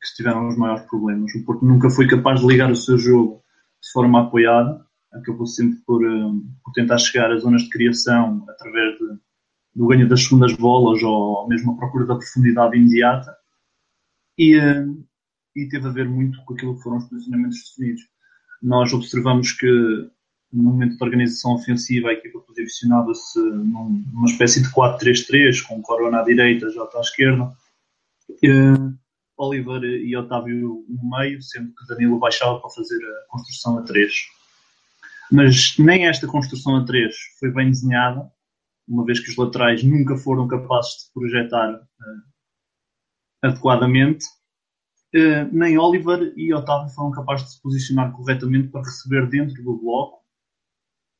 que 0.00 0.06
estiveram 0.06 0.48
os 0.48 0.56
maiores 0.56 0.84
problemas. 0.86 1.34
O 1.34 1.44
Porto 1.44 1.64
nunca 1.64 1.90
foi 1.90 2.06
capaz 2.06 2.40
de 2.40 2.46
ligar 2.46 2.70
o 2.70 2.76
seu 2.76 2.96
jogo 2.98 3.42
de 3.82 3.92
forma 3.92 4.22
apoiada, 4.22 4.84
acabou 5.12 5.46
sempre 5.46 5.78
por, 5.86 6.04
eh, 6.04 6.32
por 6.62 6.72
tentar 6.72 6.98
chegar 6.98 7.30
às 7.30 7.42
zonas 7.42 7.62
de 7.62 7.70
criação 7.70 8.44
através 8.48 8.98
de, 8.98 9.18
do 9.74 9.86
ganho 9.86 10.08
das 10.08 10.24
segundas 10.24 10.54
bolas 10.54 11.02
ou 11.02 11.46
mesmo 11.48 11.72
a 11.72 11.76
procura 11.76 12.06
da 12.06 12.16
profundidade 12.16 12.76
imediata 12.76 13.36
e, 14.38 14.56
eh, 14.56 14.86
e 15.54 15.68
teve 15.68 15.86
a 15.86 15.92
ver 15.92 16.08
muito 16.08 16.42
com 16.44 16.54
aquilo 16.54 16.76
que 16.76 16.82
foram 16.82 16.96
os 16.98 17.04
posicionamentos 17.04 17.58
definidos. 17.76 18.02
Nós 18.62 18.92
observamos 18.92 19.52
que 19.52 20.10
no 20.54 20.70
momento 20.70 20.96
de 20.96 21.04
organização 21.04 21.54
ofensiva, 21.54 22.08
a 22.08 22.12
equipa 22.12 22.38
posicionava-se 22.40 23.38
numa 23.40 24.26
espécie 24.26 24.62
de 24.62 24.70
4-3-3, 24.70 25.62
com 25.66 25.82
Corona 25.82 26.20
à 26.20 26.22
direita, 26.22 26.70
Jota 26.70 26.98
à 26.98 27.00
esquerda, 27.00 27.44
uh, 28.30 28.98
Oliver 29.36 29.82
e 29.82 30.16
Otávio 30.16 30.84
no 30.88 31.10
meio, 31.10 31.42
sendo 31.42 31.74
que 31.74 31.86
Danilo 31.88 32.20
baixava 32.20 32.60
para 32.60 32.70
fazer 32.70 33.04
a 33.04 33.28
construção 33.28 33.78
a 33.78 33.82
3. 33.82 34.12
Mas 35.32 35.76
nem 35.76 36.06
esta 36.06 36.28
construção 36.28 36.76
a 36.76 36.84
3 36.84 37.12
foi 37.40 37.50
bem 37.50 37.70
desenhada, 37.70 38.30
uma 38.86 39.04
vez 39.04 39.18
que 39.18 39.30
os 39.30 39.36
laterais 39.36 39.82
nunca 39.82 40.16
foram 40.16 40.46
capazes 40.46 41.06
de 41.06 41.12
projetar 41.12 41.74
uh, 41.74 41.82
adequadamente, 43.42 44.24
uh, 45.16 45.48
nem 45.52 45.76
Oliver 45.78 46.32
e 46.36 46.54
Otávio 46.54 46.94
foram 46.94 47.10
capazes 47.10 47.46
de 47.46 47.54
se 47.54 47.62
posicionar 47.62 48.12
corretamente 48.12 48.68
para 48.68 48.82
receber 48.82 49.28
dentro 49.28 49.60
do 49.64 49.76
bloco 49.76 50.23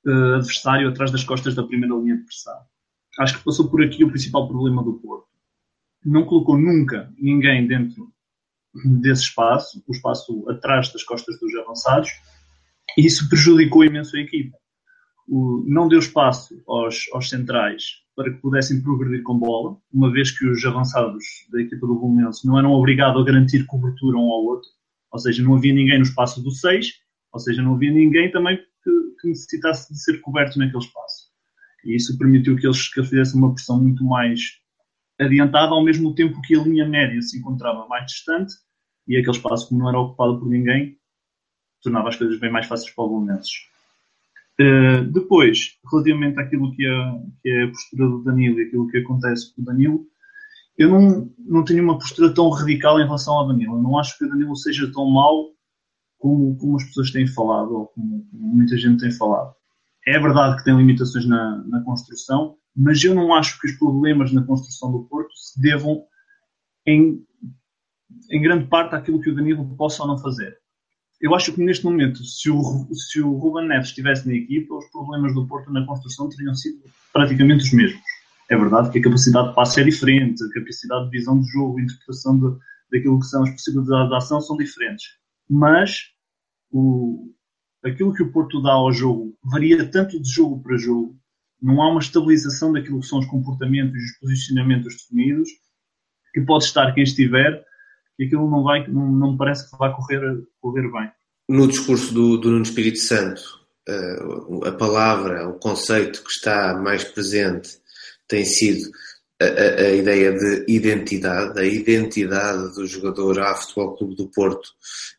uh, 0.07 0.35
adversário 0.37 0.88
atrás 0.88 1.11
das 1.11 1.25
costas 1.25 1.55
da 1.55 1.62
primeira 1.62 1.95
linha 1.97 2.17
de 2.17 2.25
pressão. 2.25 2.59
Acho 3.19 3.38
que 3.38 3.45
passou 3.45 3.69
por 3.69 3.83
aqui 3.83 4.05
o 4.05 4.11
principal 4.11 4.49
problema 4.49 4.83
do 4.83 4.95
Porto. 4.95 5.29
Não 6.05 6.25
colocou 6.25 6.59
nunca 6.59 7.12
ninguém 7.17 7.67
dentro 7.67 8.12
desse 9.01 9.23
espaço, 9.23 9.83
o 9.87 9.93
espaço 9.93 10.49
atrás 10.51 10.93
das 10.93 11.03
costas 11.05 11.38
dos 11.38 11.55
avançados, 11.55 12.11
e 12.99 13.07
isso 13.07 13.29
prejudicou 13.29 13.85
imenso 13.85 14.17
a 14.17 14.21
equipa. 14.21 14.57
o, 15.29 15.64
não 15.67 15.88
deu 15.88 16.01
espaço 16.01 16.62
aos, 16.67 17.07
aos 17.12 17.29
centrais 17.29 18.03
para 18.17 18.33
que 18.33 18.40
pudessem 18.40 18.83
progredir 18.83 19.23
com 19.23 19.38
bola, 19.38 19.77
uma 19.93 20.11
vez 20.12 20.31
que 20.37 20.47
os 20.47 20.64
avançados 20.64 21.25
da 21.51 21.61
equipa 21.61 21.87
do 21.87 21.99
Bolonense 21.99 22.47
não 22.47 22.59
eram 22.59 22.73
obrigados 22.73 23.21
a 23.21 23.25
garantir 23.25 23.64
cobertura 23.67 24.17
um 24.17 24.31
ao 24.31 24.45
outro, 24.45 24.69
ou 25.11 25.19
seja, 25.19 25.43
não 25.43 25.57
havia 25.57 25.73
ninguém 25.73 25.99
no 25.99 26.05
espaço 26.05 26.43
do 26.43 26.51
6, 26.51 26.87
ou 27.33 27.40
seja, 27.40 27.62
não 27.62 27.75
havia 27.75 27.90
ninguém 27.90 28.31
também 28.31 28.59
que, 29.25 29.29
necessitasse 29.31 29.93
de 29.93 29.99
ser 29.99 30.21
coberto 30.21 30.59
naquele 30.59 30.85
espaço. 30.85 31.25
E 31.85 31.97
isso 31.97 32.17
permitiu 32.19 32.57
que 32.57 32.67
eles, 32.67 32.89
que 32.93 33.01
eles 33.01 33.11
fizessem 33.11 33.41
uma 33.41 33.55
pressão 33.55 33.81
muito 33.81 34.05
mais 34.05 34.41
adiantada, 35.21 35.73
ao 35.73 35.85
mesmo 35.85 36.15
tempo 36.15 36.41
que 36.43 36.55
a 36.55 36.63
linha 36.63 36.87
média 36.87 37.21
se 37.23 37.39
encontrava 37.39 37.87
mais 37.87 38.07
distante 38.07 38.55
e 39.07 39.17
aquele 39.17 39.37
espaço, 39.37 39.69
como 39.69 39.81
não 39.81 39.89
era 39.89 39.99
ocupado 39.99 40.39
por 40.39 40.49
ninguém, 40.49 40.99
tornava 41.83 42.09
as 42.09 42.17
coisas 42.17 42.39
bem 42.41 42.51
mais 42.51 42.67
fáceis 42.67 42.91
para 42.91 43.05
os 43.05 43.11
bolonenses. 43.11 43.53
Uh, 44.61 45.05
depois, 45.13 45.79
relativamente 45.91 46.41
àquilo 46.41 46.73
que 46.75 46.87
é, 46.87 47.19
que 47.43 47.49
é, 47.49 47.65
a 47.65 47.69
postura 47.69 48.09
do 48.09 48.23
Danilo 48.23 48.61
e 48.61 48.63
aquilo 48.63 48.89
que 48.89 48.99
acontece 48.99 49.55
com 49.55 49.63
o 49.63 49.65
Danilo, 49.65 50.07
eu 50.79 50.89
não, 50.89 51.31
não 51.39 51.65
tenho 51.65 51.83
uma 51.83 51.99
postura 51.99 52.33
tão 52.33 52.49
radical 52.51 52.99
em 52.99 53.05
relação 53.05 53.35
ao 53.35 53.49
Danilo. 53.49 53.77
Eu 53.77 53.83
não 53.83 53.99
acho 53.99 54.17
que 54.17 54.25
o 54.25 54.29
Danilo 54.29 54.57
seja 54.57 54.91
tão 54.93 55.09
mau 55.11 55.54
como, 56.25 56.57
como 56.57 56.77
as 56.77 56.85
pessoas 56.85 57.11
têm 57.11 57.27
falado 57.27 57.75
ou 57.75 57.87
como, 57.89 58.27
como, 58.31 58.55
muita 58.55 58.79
gente 58.79 59.01
tem 59.01 59.11
falado. 59.11 59.55
É 60.07 60.19
verdade 60.19 60.57
que 60.57 60.65
tem 60.65 60.77
limitações 60.77 61.27
na, 61.27 61.63
na 61.67 61.83
construção, 61.83 62.57
mas 62.75 63.03
eu 63.05 63.15
não 63.15 63.35
acho 63.35 63.61
que 63.61 63.67
os 63.67 63.75
problemas 63.75 64.33
na 64.33 64.43
construção 64.43 64.91
do 64.91 65.05
Porto 65.05 65.35
se 65.37 65.61
devam 65.61 66.03
em, 66.87 67.23
em 68.31 68.43
grande 68.43 68.67
parte 68.67 68.95
àquilo 68.95 69.21
que 69.21 69.31
o 69.31 69.35
Danilo 69.35 69.77
possa 69.77 70.03
ou 70.03 70.09
não 70.09 70.19
fazer 70.19 70.57
eu 71.25 71.35
acho 71.35 71.55
que 71.55 71.63
neste 71.63 71.83
momento, 71.85 72.23
se 72.23 72.51
o, 72.51 72.87
se 72.93 73.21
o 73.21 73.33
Ruben 73.33 73.67
Neves 73.67 73.89
estivesse 73.89 74.29
na 74.29 74.35
equipa, 74.35 74.75
os 74.75 74.85
problemas 74.91 75.35
do 75.35 75.47
Porto 75.47 75.73
na 75.73 75.87
construção 75.87 76.29
teriam 76.29 76.55
sido 76.55 76.83
praticamente 77.15 77.65
os 77.65 77.73
mesmos. 77.73 78.03
É 78.51 78.57
verdade 78.59 78.91
que 78.91 78.99
a 78.99 79.03
capacidade 79.03 79.49
de 79.49 79.55
passe 79.55 79.81
é 79.81 79.85
diferente, 79.85 80.45
a 80.45 80.51
capacidade 80.51 81.05
de 81.07 81.11
visão 81.11 81.41
de 81.41 81.49
jogo, 81.49 81.79
a 81.79 81.83
interpretação 81.83 82.39
de, 82.39 82.59
daquilo 82.93 83.19
que 83.19 83.27
são 83.27 83.43
as 83.43 83.51
possibilidades 83.53 84.09
de 84.11 84.17
ação 84.17 84.41
são 84.43 84.55
diferentes. 84.59 85.07
Mas 85.49 86.11
o, 86.75 87.33
aquilo 87.85 88.13
que 88.13 88.23
o 88.23 88.33
Porto 88.33 88.61
dá 88.61 88.73
ao 88.73 88.93
jogo 88.93 89.39
varia 89.45 89.89
tanto 89.89 90.21
de 90.21 90.29
jogo 90.29 90.61
para 90.61 90.77
jogo, 90.77 91.17
não 91.63 91.81
há 91.81 91.89
uma 91.89 92.01
estabilização 92.01 92.73
daquilo 92.73 93.01
que 93.01 93.07
são 93.07 93.21
os 93.21 93.27
comportamentos 93.27 93.95
e 93.95 94.05
os 94.05 94.19
posicionamentos 94.19 94.95
definidos, 94.97 95.49
que 96.35 96.41
pode 96.41 96.65
estar 96.65 96.93
quem 96.93 97.05
estiver 97.05 97.65
e 98.19 98.25
aquilo 98.25 98.51
não, 98.51 98.65
vai, 98.65 98.87
não, 98.89 99.11
não 99.11 99.37
parece 99.37 99.71
que 99.71 99.79
vai 99.79 99.95
correr, 99.95 100.21
correr 100.61 100.91
bem. 100.91 101.11
No 101.49 101.69
discurso 101.69 102.13
do, 102.13 102.37
do 102.37 102.51
Nuno 102.51 102.63
Espírito 102.63 102.99
Santo, 102.99 103.41
uh, 103.89 104.65
a 104.65 104.73
palavra, 104.73 105.49
o 105.49 105.59
conceito 105.59 106.25
que 106.25 106.31
está 106.31 106.77
mais 106.77 107.05
presente 107.05 107.71
tem 108.27 108.45
sido 108.45 108.91
a, 109.40 109.44
a, 109.83 109.90
ideia 109.90 110.33
de 110.33 110.64
identidade, 110.68 111.59
a 111.59 111.64
identidade 111.64 112.75
do 112.75 112.87
jogador 112.87 113.40
à 113.40 113.55
Futebol 113.55 113.97
Clube 113.97 114.16
do 114.16 114.29
Porto 114.29 114.70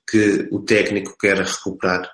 que 0.10 0.48
o 0.52 0.60
técnico 0.62 1.18
quer 1.18 1.38
recuperar. 1.38 2.10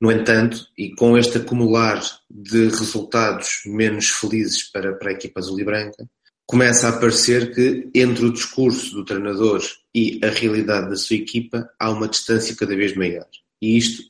No 0.00 0.10
entanto, 0.10 0.66
e 0.76 0.94
com 0.94 1.16
este 1.16 1.38
acumular 1.38 2.02
de 2.30 2.68
resultados 2.68 3.62
menos 3.66 4.08
felizes 4.08 4.70
para, 4.70 4.94
para 4.94 5.10
a 5.10 5.14
equipa 5.14 5.40
azul 5.40 5.60
e 5.60 5.64
branca, 5.64 6.08
começa 6.44 6.86
a 6.86 6.90
aparecer 6.90 7.54
que 7.54 7.88
entre 7.94 8.24
o 8.26 8.32
discurso 8.32 8.94
do 8.94 9.04
treinador 9.04 9.62
e 9.94 10.20
a 10.22 10.28
realidade 10.28 10.90
da 10.90 10.96
sua 10.96 11.16
equipa 11.16 11.70
há 11.78 11.90
uma 11.90 12.08
distância 12.08 12.56
cada 12.56 12.74
vez 12.76 12.96
maior. 12.96 13.28
E 13.60 13.78
isto, 13.78 14.02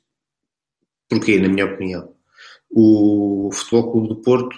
porquê, 1.08 1.38
na 1.38 1.48
minha 1.48 1.66
opinião? 1.66 2.14
O 2.70 3.50
Futebol 3.52 3.92
Clube 3.92 4.08
do 4.08 4.22
Porto, 4.22 4.56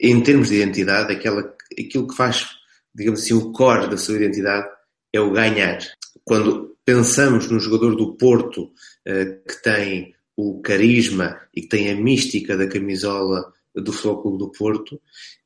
em 0.00 0.22
termos 0.22 0.48
de 0.48 0.56
identidade, 0.56 1.12
aquela, 1.12 1.56
aquilo 1.72 2.06
que 2.08 2.16
faz, 2.16 2.46
digamos 2.94 3.20
assim, 3.20 3.34
o 3.34 3.52
core 3.52 3.88
da 3.88 3.96
sua 3.96 4.16
identidade 4.16 4.68
é 5.12 5.20
o 5.20 5.32
ganhar. 5.32 5.78
Quando 6.24 6.76
pensamos 6.84 7.48
no 7.50 7.60
jogador 7.60 7.94
do 7.96 8.16
Porto 8.16 8.72
eh, 9.06 9.40
que 9.46 9.62
tem 9.62 10.14
o 10.36 10.60
carisma 10.60 11.40
e 11.54 11.62
que 11.62 11.68
tem 11.68 11.90
a 11.90 11.96
mística 11.96 12.56
da 12.56 12.68
camisola 12.68 13.52
do 13.74 13.92
Futebol 13.92 14.22
Clube 14.22 14.38
do 14.38 14.52
Porto, 14.52 15.00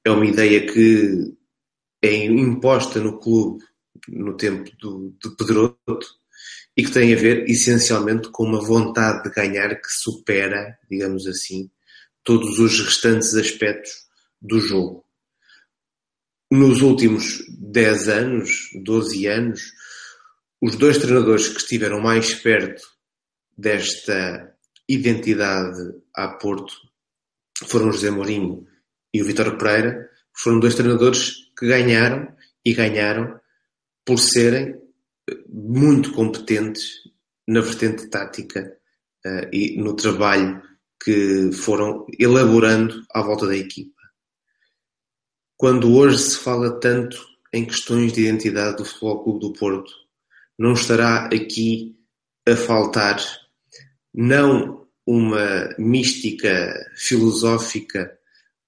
é 0.05 0.11
uma 0.11 0.27
ideia 0.27 0.67
que 0.67 1.35
é 2.03 2.25
imposta 2.25 3.01
no 3.01 3.19
clube 3.19 3.65
no 4.09 4.37
tempo 4.37 4.71
do, 4.79 5.15
do 5.23 5.37
Pedroto 5.37 6.07
e 6.77 6.83
que 6.83 6.91
tem 6.91 7.13
a 7.13 7.17
ver 7.17 7.49
essencialmente 7.49 8.29
com 8.31 8.45
uma 8.45 8.61
vontade 8.61 9.23
de 9.23 9.31
ganhar 9.31 9.75
que 9.77 9.89
supera, 9.89 10.79
digamos 10.91 11.27
assim, 11.27 11.71
todos 12.25 12.59
os 12.59 12.81
restantes 12.81 13.35
aspectos 13.35 13.93
do 14.41 14.59
jogo. 14.61 15.02
Nos 16.55 16.83
últimos 16.83 17.43
10 17.49 18.09
anos, 18.11 18.69
12 18.75 19.27
anos, 19.27 19.73
os 20.61 20.77
dois 20.77 20.99
treinadores 20.99 21.49
que 21.49 21.57
estiveram 21.57 21.99
mais 21.99 22.35
perto 22.35 22.83
desta 23.57 24.55
identidade 24.87 25.81
a 26.15 26.29
Porto 26.29 26.75
foram 27.67 27.89
o 27.89 27.93
José 27.93 28.11
Mourinho 28.11 28.67
e 29.15 29.23
o 29.23 29.25
Vitor 29.25 29.57
Pereira, 29.57 30.11
foram 30.37 30.61
dois 30.61 30.75
treinadores 30.75 31.37
que 31.59 31.67
ganharam 31.67 32.37
e 32.63 32.75
ganharam 32.75 33.41
por 34.05 34.19
serem 34.19 34.79
muito 35.49 36.13
competentes 36.13 36.99
na 37.49 37.63
vertente 37.63 38.11
tática 38.11 38.77
uh, 39.25 39.49
e 39.51 39.79
no 39.79 39.97
trabalho 39.97 40.61
que 41.03 41.51
foram 41.55 42.05
elaborando 42.19 43.03
à 43.11 43.23
volta 43.23 43.47
da 43.47 43.57
equipa. 43.57 43.92
Quando 45.63 45.95
hoje 45.95 46.19
se 46.19 46.39
fala 46.39 46.81
tanto 46.81 47.25
em 47.53 47.65
questões 47.65 48.13
de 48.13 48.23
identidade 48.23 48.79
do 48.79 48.85
Futebol 48.85 49.23
Clube 49.23 49.39
do 49.39 49.53
Porto, 49.53 49.93
não 50.59 50.73
estará 50.73 51.27
aqui 51.27 51.97
a 52.45 52.57
faltar 52.57 53.25
não 54.13 54.89
uma 55.07 55.73
mística 55.79 56.75
filosófica 56.97 58.11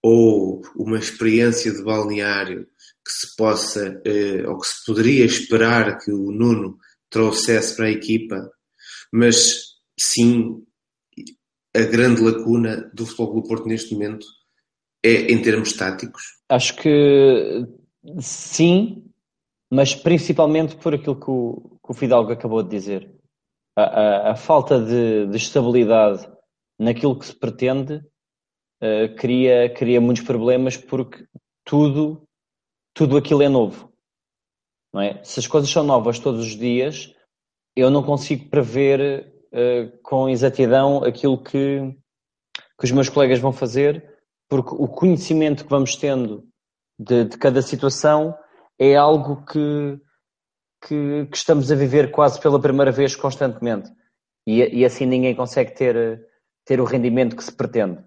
ou 0.00 0.62
uma 0.76 0.96
experiência 0.96 1.72
de 1.72 1.82
balneário 1.82 2.68
que 3.04 3.12
se 3.12 3.34
possa, 3.34 4.00
eh, 4.04 4.46
ou 4.46 4.60
que 4.60 4.68
se 4.68 4.86
poderia 4.86 5.24
esperar 5.24 5.98
que 5.98 6.12
o 6.12 6.30
Nuno 6.30 6.78
trouxesse 7.10 7.74
para 7.74 7.86
a 7.86 7.90
equipa, 7.90 8.48
mas 9.12 9.80
sim 9.98 10.64
a 11.74 11.80
grande 11.80 12.22
lacuna 12.22 12.88
do 12.94 13.04
Futebol 13.04 13.42
do 13.42 13.48
Porto 13.48 13.66
neste 13.66 13.94
momento 13.94 14.24
é 15.04 15.30
em 15.30 15.40
termos 15.42 15.74
táticos? 15.74 16.22
Acho 16.48 16.74
que 16.76 17.66
sim, 18.20 19.04
mas 19.70 19.94
principalmente 19.94 20.76
por 20.76 20.94
aquilo 20.94 21.20
que 21.20 21.30
o, 21.30 21.78
que 21.84 21.90
o 21.90 21.94
Fidalgo 21.94 22.32
acabou 22.32 22.62
de 22.62 22.70
dizer. 22.70 23.10
A, 23.76 23.82
a, 23.82 24.30
a 24.32 24.36
falta 24.36 24.80
de, 24.80 25.26
de, 25.26 25.36
estabilidade 25.36 26.26
naquilo 26.78 27.18
que 27.18 27.26
se 27.26 27.34
pretende 27.34 27.96
uh, 27.96 29.14
cria, 29.16 29.68
cria 29.74 30.00
muitos 30.00 30.22
problemas 30.22 30.76
porque 30.76 31.26
tudo 31.64 32.24
tudo 32.94 33.16
aquilo 33.16 33.42
é 33.42 33.48
novo. 33.48 33.92
Não 34.92 35.00
é? 35.00 35.22
Se 35.24 35.40
as 35.40 35.46
coisas 35.46 35.68
são 35.68 35.82
novas 35.82 36.20
todos 36.20 36.46
os 36.46 36.56
dias, 36.56 37.12
eu 37.74 37.90
não 37.90 38.04
consigo 38.04 38.48
prever 38.48 39.34
uh, 39.52 39.98
com 40.02 40.28
exatidão 40.28 41.02
aquilo 41.02 41.42
que, 41.42 41.80
que 42.78 42.84
os 42.84 42.92
meus 42.92 43.08
colegas 43.08 43.40
vão 43.40 43.52
fazer, 43.52 44.13
porque 44.48 44.74
o 44.74 44.88
conhecimento 44.88 45.64
que 45.64 45.70
vamos 45.70 45.96
tendo 45.96 46.46
de, 46.98 47.24
de 47.24 47.38
cada 47.38 47.62
situação 47.62 48.36
é 48.78 48.94
algo 48.96 49.44
que, 49.44 50.00
que, 50.86 51.26
que, 51.26 51.36
estamos 51.36 51.70
a 51.70 51.74
viver 51.74 52.10
quase 52.10 52.40
pela 52.40 52.60
primeira 52.60 52.92
vez 52.92 53.16
constantemente. 53.16 53.90
E, 54.46 54.60
e, 54.80 54.84
assim 54.84 55.06
ninguém 55.06 55.34
consegue 55.34 55.74
ter, 55.74 56.26
ter 56.64 56.80
o 56.80 56.84
rendimento 56.84 57.36
que 57.36 57.44
se 57.44 57.52
pretende. 57.52 58.04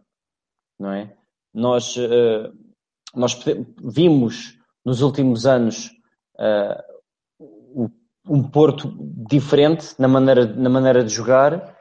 Não 0.80 0.92
é? 0.92 1.16
Nós, 1.54 1.96
uh, 1.98 2.54
nós 3.16 3.38
vimos 3.84 4.58
nos 4.86 5.02
últimos 5.02 5.46
anos 5.46 5.90
uh, 6.40 6.88
um 8.30 8.44
Porto 8.44 8.94
diferente 9.30 9.96
na 9.98 10.08
maneira, 10.08 10.46
na 10.46 10.70
maneira 10.70 11.04
de 11.04 11.10
jogar, 11.10 11.76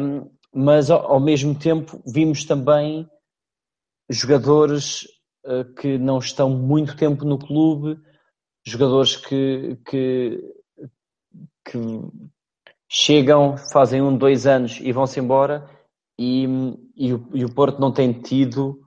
um, 0.00 0.30
mas 0.54 0.90
ao, 0.90 1.12
ao, 1.12 1.20
mesmo 1.20 1.58
tempo 1.58 2.00
vimos 2.06 2.44
também 2.44 3.08
jogadores 4.08 5.04
uh, 5.44 5.64
que 5.74 5.98
não 5.98 6.18
estão 6.18 6.50
muito 6.50 6.96
tempo 6.96 7.24
no 7.24 7.38
clube, 7.38 8.00
jogadores 8.64 9.16
que, 9.16 9.78
que, 9.86 10.40
que 11.64 11.78
chegam, 12.88 13.56
fazem 13.72 14.02
um, 14.02 14.16
dois 14.16 14.46
anos 14.46 14.78
e 14.80 14.92
vão-se 14.92 15.20
embora, 15.20 15.68
e, 16.18 16.46
e, 16.96 17.12
o, 17.12 17.28
e 17.34 17.44
o 17.44 17.52
Porto 17.52 17.80
não 17.80 17.92
tem 17.92 18.12
tido, 18.12 18.82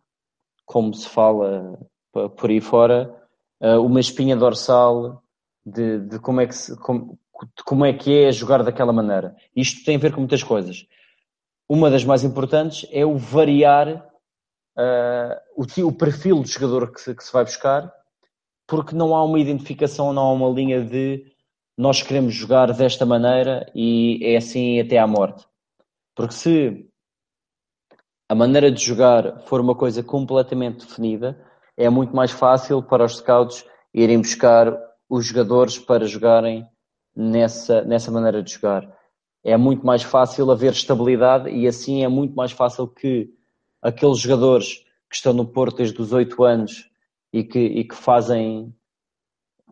como 0.65 0.93
se 0.93 1.07
fala 1.07 1.77
por 2.11 2.49
aí 2.49 2.59
fora, 2.59 3.15
uh, 3.61 3.79
uma 3.83 3.99
espinha 3.99 4.35
dorsal 4.35 5.23
de, 5.65 5.99
de 5.99 6.19
como, 6.19 6.41
é 6.41 6.47
que 6.47 6.55
se, 6.55 6.75
como, 6.77 7.19
como 7.65 7.85
é 7.85 7.93
que 7.93 8.23
é 8.23 8.31
jogar 8.31 8.63
daquela 8.63 8.93
maneira. 8.93 9.35
Isto 9.55 9.83
tem 9.85 9.95
a 9.95 9.99
ver 9.99 10.11
com 10.11 10.21
muitas 10.21 10.43
coisas. 10.43 10.85
Uma 11.67 11.89
das 11.89 12.03
mais 12.03 12.23
importantes 12.23 12.87
é 12.91 13.05
o 13.05 13.15
variar 13.15 14.08
uh, 14.77 15.35
o, 15.55 15.87
o, 15.87 15.91
perfil 15.91 16.41
do 16.41 16.47
jogador 16.47 16.91
que 16.91 17.01
se, 17.01 17.15
que 17.15 17.23
se 17.23 17.31
vai 17.31 17.43
buscar, 17.43 17.91
porque 18.67 18.95
não 18.95 19.15
há 19.15 19.23
uma 19.23 19.39
identificação, 19.39 20.13
não 20.13 20.23
há 20.23 20.33
uma 20.33 20.49
linha 20.49 20.83
de 20.83 21.25
nós 21.77 22.03
queremos 22.03 22.33
jogar 22.33 22.71
desta 22.73 23.05
maneira 23.05 23.71
e 23.73 24.19
é 24.21 24.37
assim 24.37 24.79
até 24.79 24.97
à 24.97 25.07
morte. 25.07 25.45
Porque 26.13 26.33
se 26.33 26.89
a 28.27 28.35
maneira 28.35 28.69
de 28.71 28.83
jogar 28.83 29.39
for 29.45 29.61
uma 29.61 29.73
coisa 29.73 30.03
completamente 30.03 30.85
definida, 30.85 31.41
é 31.77 31.89
muito 31.89 32.15
mais 32.15 32.31
fácil 32.31 32.83
para 32.83 33.05
os 33.05 33.17
scouts 33.17 33.65
irem 33.93 34.19
buscar 34.19 34.77
os 35.09 35.25
jogadores 35.25 35.79
para 35.79 36.05
jogarem 36.05 36.67
nessa, 37.15 37.81
nessa 37.81 38.11
maneira 38.11 38.43
de 38.43 38.51
jogar. 38.51 38.87
É 39.43 39.55
muito 39.57 39.85
mais 39.85 40.03
fácil 40.03 40.51
haver 40.51 40.73
estabilidade 40.73 41.49
e 41.49 41.65
assim 41.67 42.03
é 42.03 42.07
muito 42.07 42.35
mais 42.35 42.51
fácil 42.51 42.87
que 42.87 43.33
aqueles 43.81 44.19
jogadores 44.19 44.85
que 45.09 45.15
estão 45.15 45.33
no 45.33 45.45
Porto 45.45 45.77
desde 45.77 45.99
os 46.01 46.11
8 46.11 46.43
anos 46.43 46.89
e 47.33 47.43
que, 47.43 47.59
e 47.59 47.83
que 47.83 47.95
fazem, 47.95 48.73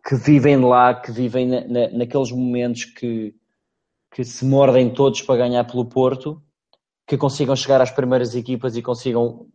que 0.06 0.14
vivem 0.16 0.56
lá, 0.60 0.94
que 0.94 1.12
vivem 1.12 1.46
na, 1.46 1.60
na, 1.66 1.88
naqueles 1.90 2.30
momentos 2.30 2.84
que, 2.84 3.34
que 4.10 4.24
se 4.24 4.44
mordem 4.44 4.92
todos 4.92 5.22
para 5.22 5.36
ganhar 5.36 5.64
pelo 5.64 5.86
Porto, 5.86 6.42
que 7.06 7.16
consigam 7.16 7.56
chegar 7.56 7.80
às 7.80 7.90
primeiras 7.90 8.34
equipas 8.34 8.76
e 8.76 8.82
consigam 8.82 9.46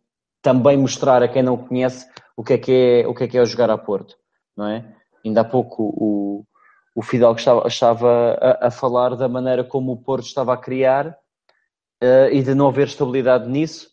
também 0.42 0.78
mostrar 0.78 1.22
a 1.24 1.28
quem 1.28 1.44
não 1.44 1.58
conhece 1.58 2.08
o 2.36 2.44
que 2.44 2.54
é 2.54 2.58
que 2.58 2.72
é, 2.72 3.08
o 3.08 3.14
que 3.14 3.24
é, 3.24 3.28
que 3.28 3.38
é 3.38 3.46
jogar 3.46 3.70
a 3.70 3.78
Porto, 3.78 4.16
não 4.56 4.68
é? 4.68 4.96
Ainda 5.24 5.42
há 5.42 5.46
pouco 5.46 5.84
o, 5.84 6.46
o 6.96 7.02
Fidalgo 7.02 7.40
estava, 7.40 7.68
estava 7.68 8.38
a, 8.42 8.68
a, 8.68 8.72
falar 8.72 9.16
da 9.16 9.30
maneira 9.30 9.64
como 9.64 9.92
o 9.92 9.98
Porto 9.98 10.26
estava 10.26 10.54
a 10.54 10.58
criar 10.58 11.08
uh, 12.04 12.30
e 12.32 12.42
de 12.42 12.54
não 12.54 12.68
haver 12.68 12.88
estabilidade 12.88 13.48
nisso 13.50 13.93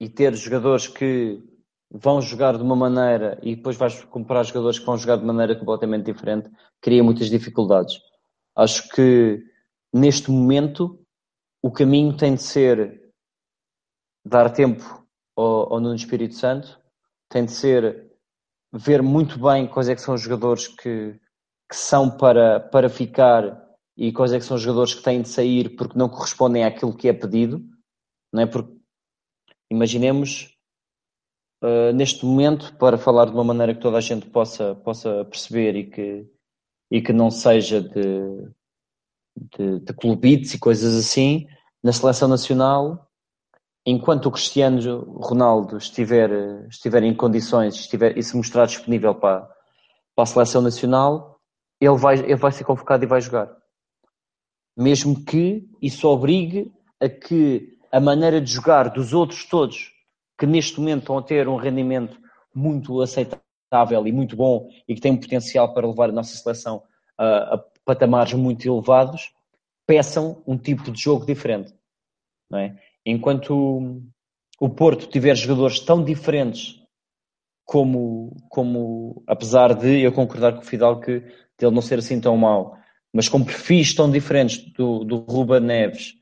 e 0.00 0.08
ter 0.08 0.34
jogadores 0.34 0.88
que 0.88 1.42
vão 1.90 2.22
jogar 2.22 2.56
de 2.56 2.62
uma 2.62 2.74
maneira 2.74 3.38
e 3.42 3.54
depois 3.54 3.76
vais 3.76 4.02
comprar 4.04 4.44
jogadores 4.44 4.78
que 4.78 4.86
vão 4.86 4.96
jogar 4.96 5.16
de 5.16 5.24
maneira 5.24 5.54
completamente 5.54 6.10
diferente, 6.10 6.50
cria 6.80 7.04
muitas 7.04 7.28
dificuldades. 7.28 8.00
Acho 8.56 8.88
que 8.88 9.44
neste 9.92 10.30
momento 10.30 10.98
o 11.62 11.70
caminho 11.70 12.16
tem 12.16 12.34
de 12.34 12.42
ser 12.42 13.12
dar 14.24 14.50
tempo 14.50 15.04
ao, 15.36 15.74
ao 15.74 15.80
Nuno 15.80 15.94
Espírito 15.94 16.34
Santo, 16.34 16.80
tem 17.28 17.44
de 17.44 17.52
ser 17.52 18.10
ver 18.72 19.02
muito 19.02 19.38
bem 19.38 19.66
quais 19.66 19.88
é 19.88 19.94
que 19.94 20.00
são 20.00 20.14
os 20.14 20.20
jogadores 20.20 20.68
que, 20.68 21.18
que 21.68 21.76
são 21.76 22.08
para, 22.10 22.60
para 22.60 22.88
ficar 22.88 23.68
e 23.96 24.12
quais 24.12 24.32
é 24.32 24.38
que 24.38 24.44
são 24.44 24.56
os 24.56 24.62
jogadores 24.62 24.94
que 24.94 25.02
têm 25.02 25.22
de 25.22 25.28
sair 25.28 25.76
porque 25.76 25.98
não 25.98 26.08
correspondem 26.08 26.64
àquilo 26.64 26.96
que 26.96 27.08
é 27.08 27.12
pedido, 27.12 27.62
não 28.32 28.42
é? 28.42 28.46
Porque 28.46 28.79
imaginemos 29.70 30.56
uh, 31.62 31.92
neste 31.94 32.24
momento, 32.24 32.76
para 32.76 32.98
falar 32.98 33.26
de 33.26 33.32
uma 33.32 33.44
maneira 33.44 33.74
que 33.74 33.80
toda 33.80 33.98
a 33.98 34.00
gente 34.00 34.26
possa, 34.26 34.74
possa 34.74 35.24
perceber 35.24 35.76
e 35.76 35.90
que, 35.90 36.26
e 36.90 37.00
que 37.02 37.12
não 37.12 37.30
seja 37.30 37.80
de, 37.80 38.50
de, 39.56 39.80
de 39.80 39.92
clubites 39.94 40.54
e 40.54 40.58
coisas 40.58 40.94
assim, 40.96 41.46
na 41.82 41.92
seleção 41.92 42.28
nacional 42.28 43.10
enquanto 43.84 44.26
o 44.26 44.30
Cristiano 44.30 45.00
Ronaldo 45.20 45.76
estiver, 45.76 46.30
estiver 46.68 47.02
em 47.02 47.14
condições 47.14 47.74
estiver, 47.74 48.16
e 48.16 48.22
se 48.22 48.36
mostrar 48.36 48.66
disponível 48.66 49.14
para, 49.14 49.48
para 50.14 50.24
a 50.24 50.26
seleção 50.26 50.62
nacional, 50.62 51.40
ele 51.80 51.96
vai, 51.96 52.18
ele 52.18 52.36
vai 52.36 52.52
ser 52.52 52.64
convocado 52.64 53.04
e 53.04 53.08
vai 53.08 53.20
jogar. 53.20 53.50
Mesmo 54.76 55.24
que 55.24 55.68
isso 55.80 56.06
obrigue 56.08 56.72
a 57.00 57.08
que 57.08 57.78
a 57.90 58.00
maneira 58.00 58.40
de 58.40 58.52
jogar 58.52 58.90
dos 58.90 59.12
outros 59.12 59.44
todos, 59.44 59.92
que 60.38 60.46
neste 60.46 60.78
momento 60.78 61.00
estão 61.00 61.18
a 61.18 61.22
ter 61.22 61.48
um 61.48 61.56
rendimento 61.56 62.18
muito 62.54 63.00
aceitável 63.00 64.06
e 64.06 64.12
muito 64.12 64.36
bom 64.36 64.68
e 64.88 64.94
que 64.94 65.00
têm 65.00 65.12
um 65.12 65.20
potencial 65.20 65.72
para 65.74 65.86
levar 65.86 66.08
a 66.08 66.12
nossa 66.12 66.36
seleção 66.36 66.82
a, 67.16 67.54
a 67.54 67.64
patamares 67.84 68.34
muito 68.34 68.66
elevados, 68.66 69.32
peçam 69.86 70.42
um 70.46 70.56
tipo 70.56 70.90
de 70.90 71.00
jogo 71.00 71.26
diferente. 71.26 71.74
É? 72.52 72.74
enquanto 73.04 74.02
o 74.58 74.68
Porto 74.68 75.06
tiver 75.06 75.34
jogadores 75.36 75.80
tão 75.80 76.02
diferentes 76.02 76.80
como, 77.64 78.36
como 78.48 79.22
apesar 79.26 79.74
de 79.74 80.00
eu 80.00 80.12
concordar 80.12 80.54
com 80.54 80.60
o 80.60 80.64
Fidal 80.64 81.00
que 81.00 81.22
ele 81.60 81.70
não 81.70 81.82
ser 81.82 81.98
assim 81.98 82.20
tão 82.20 82.36
mau, 82.36 82.76
mas 83.12 83.28
com 83.28 83.44
perfis 83.44 83.94
tão 83.94 84.10
diferentes 84.10 84.58
do, 84.72 85.04
do 85.04 85.18
Ruba 85.18 85.60
Neves 85.60 86.14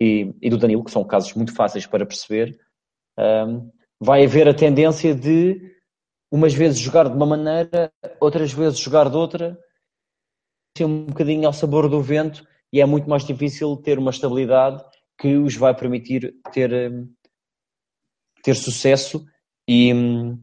e, 0.00 0.34
e, 0.42 0.50
do 0.50 0.58
Danilo, 0.58 0.84
que 0.84 0.90
são 0.90 1.04
casos 1.04 1.32
muito 1.34 1.54
fáceis 1.54 1.86
para 1.86 2.06
perceber, 2.06 2.58
um, 3.18 3.70
vai 4.00 4.24
haver 4.24 4.48
a 4.48 4.54
tendência 4.54 5.14
de 5.14 5.74
umas 6.30 6.52
vezes 6.52 6.78
jogar 6.78 7.08
de 7.08 7.16
uma 7.16 7.26
maneira, 7.26 7.92
outras 8.20 8.52
vezes 8.52 8.78
jogar 8.78 9.08
de 9.08 9.16
outra, 9.16 9.58
um 10.80 11.06
bocadinho 11.06 11.46
ao 11.46 11.52
sabor 11.52 11.88
do 11.88 12.02
vento 12.02 12.46
e 12.72 12.80
é 12.80 12.84
muito 12.84 13.08
mais 13.08 13.24
difícil 13.24 13.76
ter 13.78 13.98
uma 13.98 14.10
estabilidade 14.10 14.84
que 15.18 15.36
os 15.36 15.56
vai 15.56 15.74
permitir 15.74 16.34
ter, 16.52 16.70
ter 18.42 18.54
sucesso 18.54 19.24
e, 19.66 19.94
hum, 19.94 20.38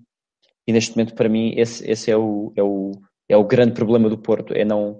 e 0.67 0.73
neste 0.73 0.95
momento 0.95 1.13
para 1.13 1.29
mim 1.29 1.53
esse, 1.55 1.87
esse 1.87 2.09
é, 2.09 2.17
o, 2.17 2.51
é, 2.55 2.63
o, 2.63 2.91
é 3.29 3.37
o 3.37 3.43
grande 3.43 3.73
problema 3.73 4.09
do 4.09 4.17
Porto, 4.17 4.53
é 4.53 4.65
não, 4.65 4.99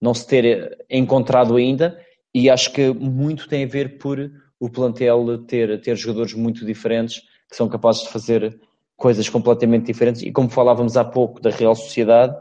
não 0.00 0.12
se 0.12 0.26
ter 0.26 0.84
encontrado 0.90 1.54
ainda 1.54 2.04
e 2.34 2.50
acho 2.50 2.72
que 2.72 2.92
muito 2.92 3.48
tem 3.48 3.64
a 3.64 3.68
ver 3.68 3.98
por 3.98 4.30
o 4.60 4.68
plantel 4.68 5.38
ter, 5.46 5.80
ter 5.80 5.96
jogadores 5.96 6.34
muito 6.34 6.64
diferentes 6.64 7.20
que 7.48 7.56
são 7.56 7.68
capazes 7.68 8.02
de 8.02 8.10
fazer 8.10 8.60
coisas 8.96 9.28
completamente 9.28 9.86
diferentes. 9.86 10.22
E 10.22 10.32
como 10.32 10.50
falávamos 10.50 10.96
há 10.96 11.04
pouco 11.04 11.40
da 11.40 11.50
Real 11.50 11.74
Sociedade 11.74 12.36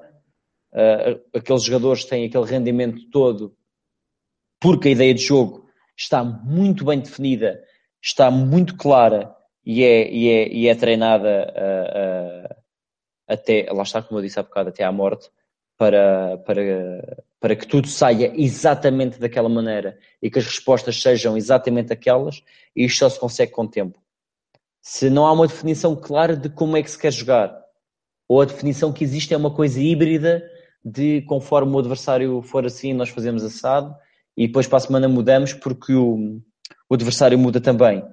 uh, 0.73 1.21
aqueles 1.37 1.63
jogadores 1.63 2.05
têm 2.05 2.25
aquele 2.25 2.45
rendimento 2.45 3.09
todo 3.09 3.55
porque 4.59 4.89
a 4.89 4.91
ideia 4.91 5.13
de 5.13 5.21
jogo 5.21 5.67
está 5.95 6.23
muito 6.23 6.85
bem 6.85 6.99
definida, 6.99 7.63
está 8.01 8.29
muito 8.31 8.75
clara 8.75 9.35
e 9.65 9.83
é, 9.83 10.11
e 10.11 10.29
é, 10.29 10.47
e 10.47 10.67
é 10.67 10.75
treinada 10.75 11.53
uh, 11.55 12.53
uh, 12.53 12.55
até, 13.27 13.67
lá 13.71 13.83
está, 13.83 14.01
como 14.01 14.19
eu 14.19 14.23
disse 14.23 14.39
há 14.39 14.43
bocado, 14.43 14.69
até 14.69 14.83
à 14.83 14.91
morte, 14.91 15.29
para, 15.77 16.37
para, 16.39 17.23
para 17.39 17.55
que 17.55 17.67
tudo 17.67 17.87
saia 17.87 18.33
exatamente 18.35 19.19
daquela 19.19 19.49
maneira 19.49 19.97
e 20.21 20.29
que 20.29 20.39
as 20.39 20.45
respostas 20.45 21.01
sejam 21.01 21.37
exatamente 21.37 21.93
aquelas, 21.93 22.43
e 22.75 22.85
isto 22.85 22.99
só 22.99 23.09
se 23.09 23.19
consegue 23.19 23.51
com 23.51 23.63
o 23.63 23.69
tempo. 23.69 23.99
Se 24.81 25.09
não 25.09 25.25
há 25.25 25.31
uma 25.31 25.47
definição 25.47 25.95
clara 25.95 26.35
de 26.35 26.49
como 26.49 26.77
é 26.77 26.83
que 26.83 26.89
se 26.89 26.97
quer 26.97 27.11
jogar, 27.11 27.55
ou 28.27 28.41
a 28.41 28.45
definição 28.45 28.91
que 28.91 29.03
existe 29.03 29.33
é 29.33 29.37
uma 29.37 29.53
coisa 29.53 29.79
híbrida 29.79 30.43
de 30.83 31.21
conforme 31.23 31.73
o 31.73 31.79
adversário 31.79 32.41
for 32.41 32.65
assim, 32.65 32.93
nós 32.93 33.09
fazemos 33.09 33.43
assado, 33.43 33.95
e 34.35 34.47
depois 34.47 34.67
para 34.67 34.77
a 34.77 34.81
semana 34.81 35.07
mudamos 35.07 35.53
porque 35.53 35.93
o, 35.93 36.39
o 36.89 36.93
adversário 36.93 37.37
muda 37.37 37.59
também. 37.59 38.03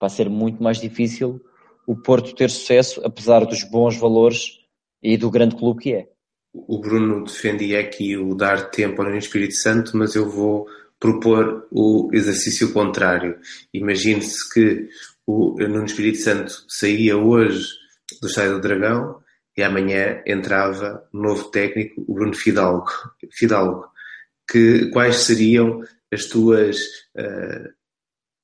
Vai 0.00 0.10
ser 0.10 0.28
muito 0.28 0.62
mais 0.62 0.80
difícil 0.80 1.40
o 1.86 1.96
Porto 1.96 2.34
ter 2.34 2.50
sucesso, 2.50 3.00
apesar 3.04 3.44
dos 3.44 3.64
bons 3.64 3.96
valores 3.96 4.58
e 5.02 5.16
do 5.16 5.30
grande 5.30 5.56
clube 5.56 5.80
que 5.80 5.94
é. 5.94 6.08
O 6.52 6.80
Bruno 6.80 7.24
defendia 7.24 7.80
aqui 7.80 8.16
o 8.16 8.34
dar 8.34 8.70
tempo 8.70 9.02
ao 9.02 9.16
Espírito 9.16 9.54
Santo, 9.54 9.96
mas 9.96 10.14
eu 10.14 10.28
vou 10.28 10.66
propor 10.98 11.66
o 11.70 12.10
exercício 12.12 12.72
contrário. 12.72 13.38
Imagine-se 13.72 14.52
que 14.52 14.88
o 15.26 15.56
Nuno 15.58 15.84
Espírito 15.84 16.18
Santo 16.18 16.64
saía 16.68 17.16
hoje 17.16 17.66
do 18.20 18.28
Estádio 18.28 18.54
do 18.54 18.60
Dragão 18.60 19.22
e 19.56 19.62
amanhã 19.62 20.22
entrava 20.26 21.06
um 21.14 21.22
novo 21.22 21.44
técnico, 21.50 22.04
o 22.06 22.14
Bruno 22.14 22.34
Fidalgo. 22.34 22.90
Fidalgo 23.32 23.90
que, 24.50 24.90
quais 24.90 25.16
seriam 25.16 25.80
as 26.12 26.24
tuas, 26.26 26.80
uh, 27.16 27.68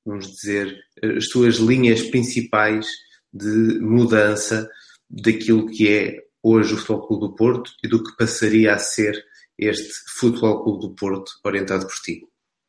vamos 0.05 0.33
dizer, 0.37 0.79
as 1.03 1.27
tuas 1.27 1.57
linhas 1.57 2.03
principais 2.03 2.87
de 3.33 3.81
mudança 3.81 4.71
daquilo 5.11 5.67
que 5.67 5.89
é 5.89 6.26
hoje 6.49 6.75
o 6.75 6.77
Futebol 6.77 7.07
Clube 7.09 7.27
do 7.27 7.35
Porto 7.35 7.73
e 7.83 7.89
do 7.89 8.05
que 8.05 8.17
passaria 8.17 8.73
a 8.73 8.79
ser 8.79 9.17
este 9.59 9.93
Futebol 10.19 10.63
Clube 10.63 10.81
do 10.87 10.95
Porto 10.95 11.33
orientado 11.45 11.87
por 11.87 11.97
ti? 11.97 12.23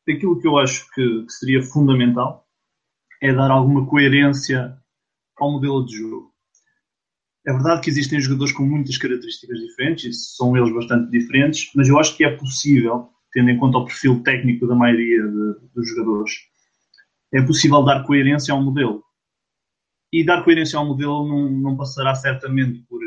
Aquilo 0.08 0.40
que 0.40 0.48
eu 0.48 0.58
acho 0.58 0.90
que 0.92 1.24
seria 1.28 1.62
fundamental 1.62 2.44
é 3.22 3.32
dar 3.32 3.50
alguma 3.50 3.86
coerência 3.86 4.76
ao 5.38 5.52
modelo 5.52 5.84
de 5.86 5.96
jogo. 5.96 6.32
É 7.46 7.52
verdade 7.52 7.82
que 7.82 7.90
existem 7.90 8.20
jogadores 8.20 8.52
com 8.52 8.64
muitas 8.64 8.98
características 8.98 9.58
diferentes, 9.58 10.04
e 10.04 10.36
são 10.36 10.56
eles 10.56 10.74
bastante 10.74 11.10
diferentes, 11.10 11.70
mas 11.74 11.88
eu 11.88 11.98
acho 11.98 12.16
que 12.16 12.24
é 12.24 12.36
possível 12.36 13.10
tendo 13.32 13.50
em 13.50 13.58
conta 13.58 13.78
o 13.78 13.84
perfil 13.84 14.22
técnico 14.22 14.66
da 14.66 14.74
maioria 14.74 15.22
de, 15.22 15.54
dos 15.74 15.88
jogadores, 15.88 16.32
é 17.32 17.42
possível 17.42 17.82
dar 17.84 18.04
coerência 18.04 18.52
ao 18.52 18.62
modelo. 18.62 19.04
E 20.12 20.24
dar 20.24 20.42
coerência 20.42 20.78
ao 20.78 20.86
modelo 20.86 21.28
não, 21.28 21.50
não 21.50 21.76
passará 21.76 22.14
certamente 22.14 22.80
por, 22.88 23.00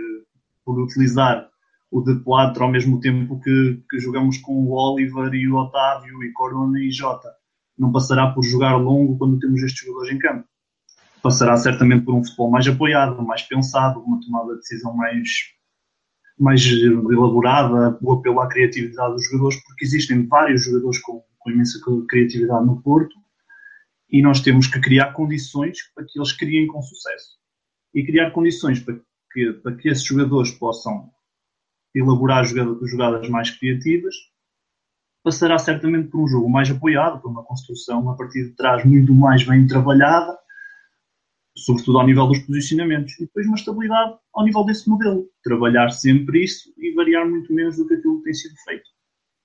por 0.66 0.80
utilizar 0.80 1.50
o 1.92 2.02
de 2.02 2.16
Platra 2.24 2.64
ao 2.64 2.72
mesmo 2.72 3.00
tempo 3.00 3.40
que, 3.42 3.84
que 3.90 4.00
jogamos 4.00 4.38
com 4.38 4.54
o 4.54 4.72
Oliver 4.72 5.34
e 5.34 5.48
o 5.48 5.58
Otávio 5.58 6.24
e 6.24 6.32
Corona 6.32 6.80
e 6.80 6.90
Jota. 6.90 7.30
Não 7.78 7.92
passará 7.92 8.32
por 8.32 8.44
jogar 8.44 8.78
longo 8.78 9.18
quando 9.18 9.40
temos 9.40 9.62
estes 9.62 9.86
jogadores 9.86 10.14
em 10.14 10.20
campo. 10.20 10.48
passará 11.22 11.58
certamente 11.58 12.06
por 12.06 12.16
um 12.16 12.24
futebol 12.24 12.50
mais 12.50 12.68
apoiado, 12.68 13.22
mais 13.22 13.42
pensado, 13.42 14.00
uma 14.00 14.22
tomada 14.22 14.54
de 14.54 14.60
decisão 14.60 14.96
mais, 14.96 15.30
mais 16.40 16.66
elaborada, 16.66 17.98
o 18.02 18.14
apelo 18.14 18.40
à 18.40 18.48
criatividade 18.48 19.14
dos 19.14 19.26
jogadores, 19.26 19.62
porque 19.66 19.86
existem 19.86 20.26
vários 20.28 20.64
jogadores 20.64 21.00
com, 21.02 21.22
com 21.40 21.52
imensa 21.52 21.80
criatividade 22.08 22.66
no 22.66 22.82
Porto 22.82 23.16
e 24.10 24.22
nós 24.22 24.42
temos 24.42 24.68
que 24.68 24.80
criar 24.80 25.14
condições 25.14 25.78
para 25.96 26.06
que 26.06 26.20
eles 26.20 26.34
criem 26.34 26.68
com 26.68 26.82
sucesso. 26.82 27.40
E 27.94 28.06
criar 28.06 28.32
condições 28.32 28.80
para 28.80 29.00
que, 29.34 29.54
para 29.54 29.76
que 29.76 29.90
esses 29.90 30.04
jogadores 30.04 30.52
possam 30.52 31.10
elaborar 31.94 32.46
jogadas 32.46 33.28
mais 33.30 33.50
criativas 33.50 34.16
passará 35.24 35.58
certamente 35.60 36.10
por 36.10 36.22
um 36.22 36.28
jogo 36.28 36.50
mais 36.50 36.70
apoiado, 36.70 37.22
por 37.22 37.30
uma 37.30 37.44
construção 37.44 38.10
a 38.10 38.16
partir 38.16 38.46
de 38.46 38.56
trás 38.56 38.84
muito 38.84 39.14
mais 39.14 39.44
bem 39.44 39.68
trabalhada, 39.68 40.38
sobretudo 41.56 42.00
ao 42.00 42.06
nível 42.06 42.28
dos 42.28 42.40
posicionamentos, 42.40 43.14
e 43.20 43.26
depois 43.26 43.46
uma 43.46 43.56
estabilidade 43.56 44.18
ao 44.34 44.44
nível 44.44 44.64
desse 44.66 44.90
modelo. 44.90 45.28
Trabalhar 45.44 45.90
sempre 45.92 46.44
isso 46.44 46.74
e 46.78 46.94
variar 46.94 47.28
muito 47.30 47.54
menos 47.54 47.78
do 47.78 47.88
que 47.88 47.94
aquilo 47.94 48.18
que 48.18 48.24
tem 48.24 48.34
sido 48.34 48.56
feito. 48.66 48.90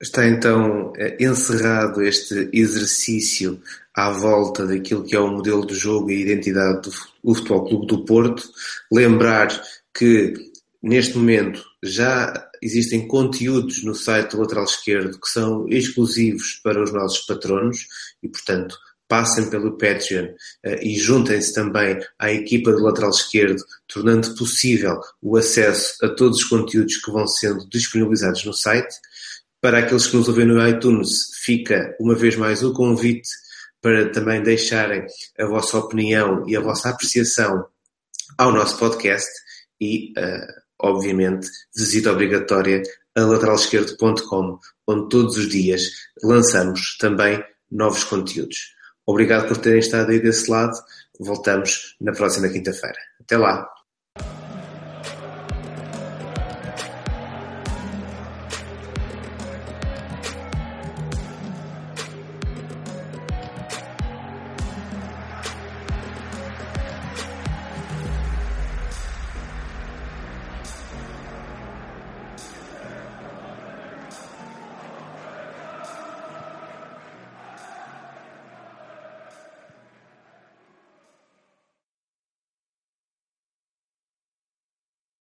Está 0.00 0.26
então 0.26 0.92
eh, 0.96 1.16
encerrado 1.20 2.02
este 2.02 2.50
exercício 2.52 3.60
à 3.94 4.10
volta 4.10 4.66
daquilo 4.66 5.04
que 5.04 5.16
é 5.16 5.18
o 5.18 5.30
modelo 5.30 5.66
de 5.66 5.74
jogo 5.74 6.10
e 6.10 6.20
identidade 6.20 6.82
do 7.24 7.34
Futebol 7.34 7.64
Clube 7.66 7.86
do 7.86 8.04
Porto. 8.04 8.42
Lembrar 8.92 9.48
que 9.94 10.34
neste 10.82 11.16
momento 11.16 11.64
já 11.82 12.46
existem 12.62 13.08
conteúdos 13.08 13.82
no 13.84 13.94
site 13.94 14.32
do 14.32 14.40
Lateral 14.40 14.64
Esquerdo 14.64 15.18
que 15.18 15.30
são 15.30 15.66
exclusivos 15.68 16.60
para 16.62 16.82
os 16.82 16.92
nossos 16.92 17.24
patronos 17.24 17.86
e, 18.22 18.28
portanto, 18.28 18.76
passem 19.08 19.48
pelo 19.48 19.78
Patreon 19.78 20.26
uh, 20.26 20.82
e 20.82 20.98
juntem-se 20.98 21.54
também 21.54 21.98
à 22.18 22.32
equipa 22.32 22.72
do 22.72 22.82
lateral 22.82 23.10
esquerdo, 23.10 23.62
tornando 23.86 24.34
possível 24.34 25.00
o 25.22 25.36
acesso 25.36 25.94
a 26.04 26.08
todos 26.08 26.38
os 26.38 26.44
conteúdos 26.44 26.96
que 26.96 27.10
vão 27.10 27.26
sendo 27.26 27.68
disponibilizados 27.68 28.44
no 28.44 28.52
site. 28.52 28.94
Para 29.60 29.78
aqueles 29.78 30.06
que 30.06 30.16
nos 30.16 30.28
ouvem 30.28 30.46
no 30.46 30.66
iTunes, 30.66 31.34
fica 31.42 31.96
uma 31.98 32.14
vez 32.14 32.36
mais 32.36 32.62
o 32.62 32.72
convite 32.72 33.28
para 33.80 34.10
também 34.10 34.42
deixarem 34.42 35.04
a 35.38 35.46
vossa 35.46 35.78
opinião 35.78 36.44
e 36.48 36.56
a 36.56 36.60
vossa 36.60 36.90
apreciação 36.90 37.66
ao 38.38 38.52
nosso 38.52 38.78
podcast 38.78 39.28
e 39.80 40.12
uh, 40.18 40.66
obviamente, 40.80 41.48
visita 41.74 42.12
obrigatória 42.12 42.82
a 43.14 43.20
lateralesquerdo.com, 43.20 44.58
onde 44.86 45.08
todos 45.08 45.36
os 45.36 45.48
dias 45.48 45.90
lançamos 46.22 46.96
também 46.98 47.42
novos 47.70 48.04
conteúdos. 48.04 48.74
Obrigado 49.06 49.48
por 49.48 49.56
terem 49.58 49.78
estado 49.78 50.10
aí 50.10 50.20
desse 50.20 50.50
lado. 50.50 50.76
Voltamos 51.18 51.96
na 52.00 52.12
próxima 52.12 52.48
quinta-feira. 52.48 52.98
Até 53.20 53.38
lá! 53.38 53.75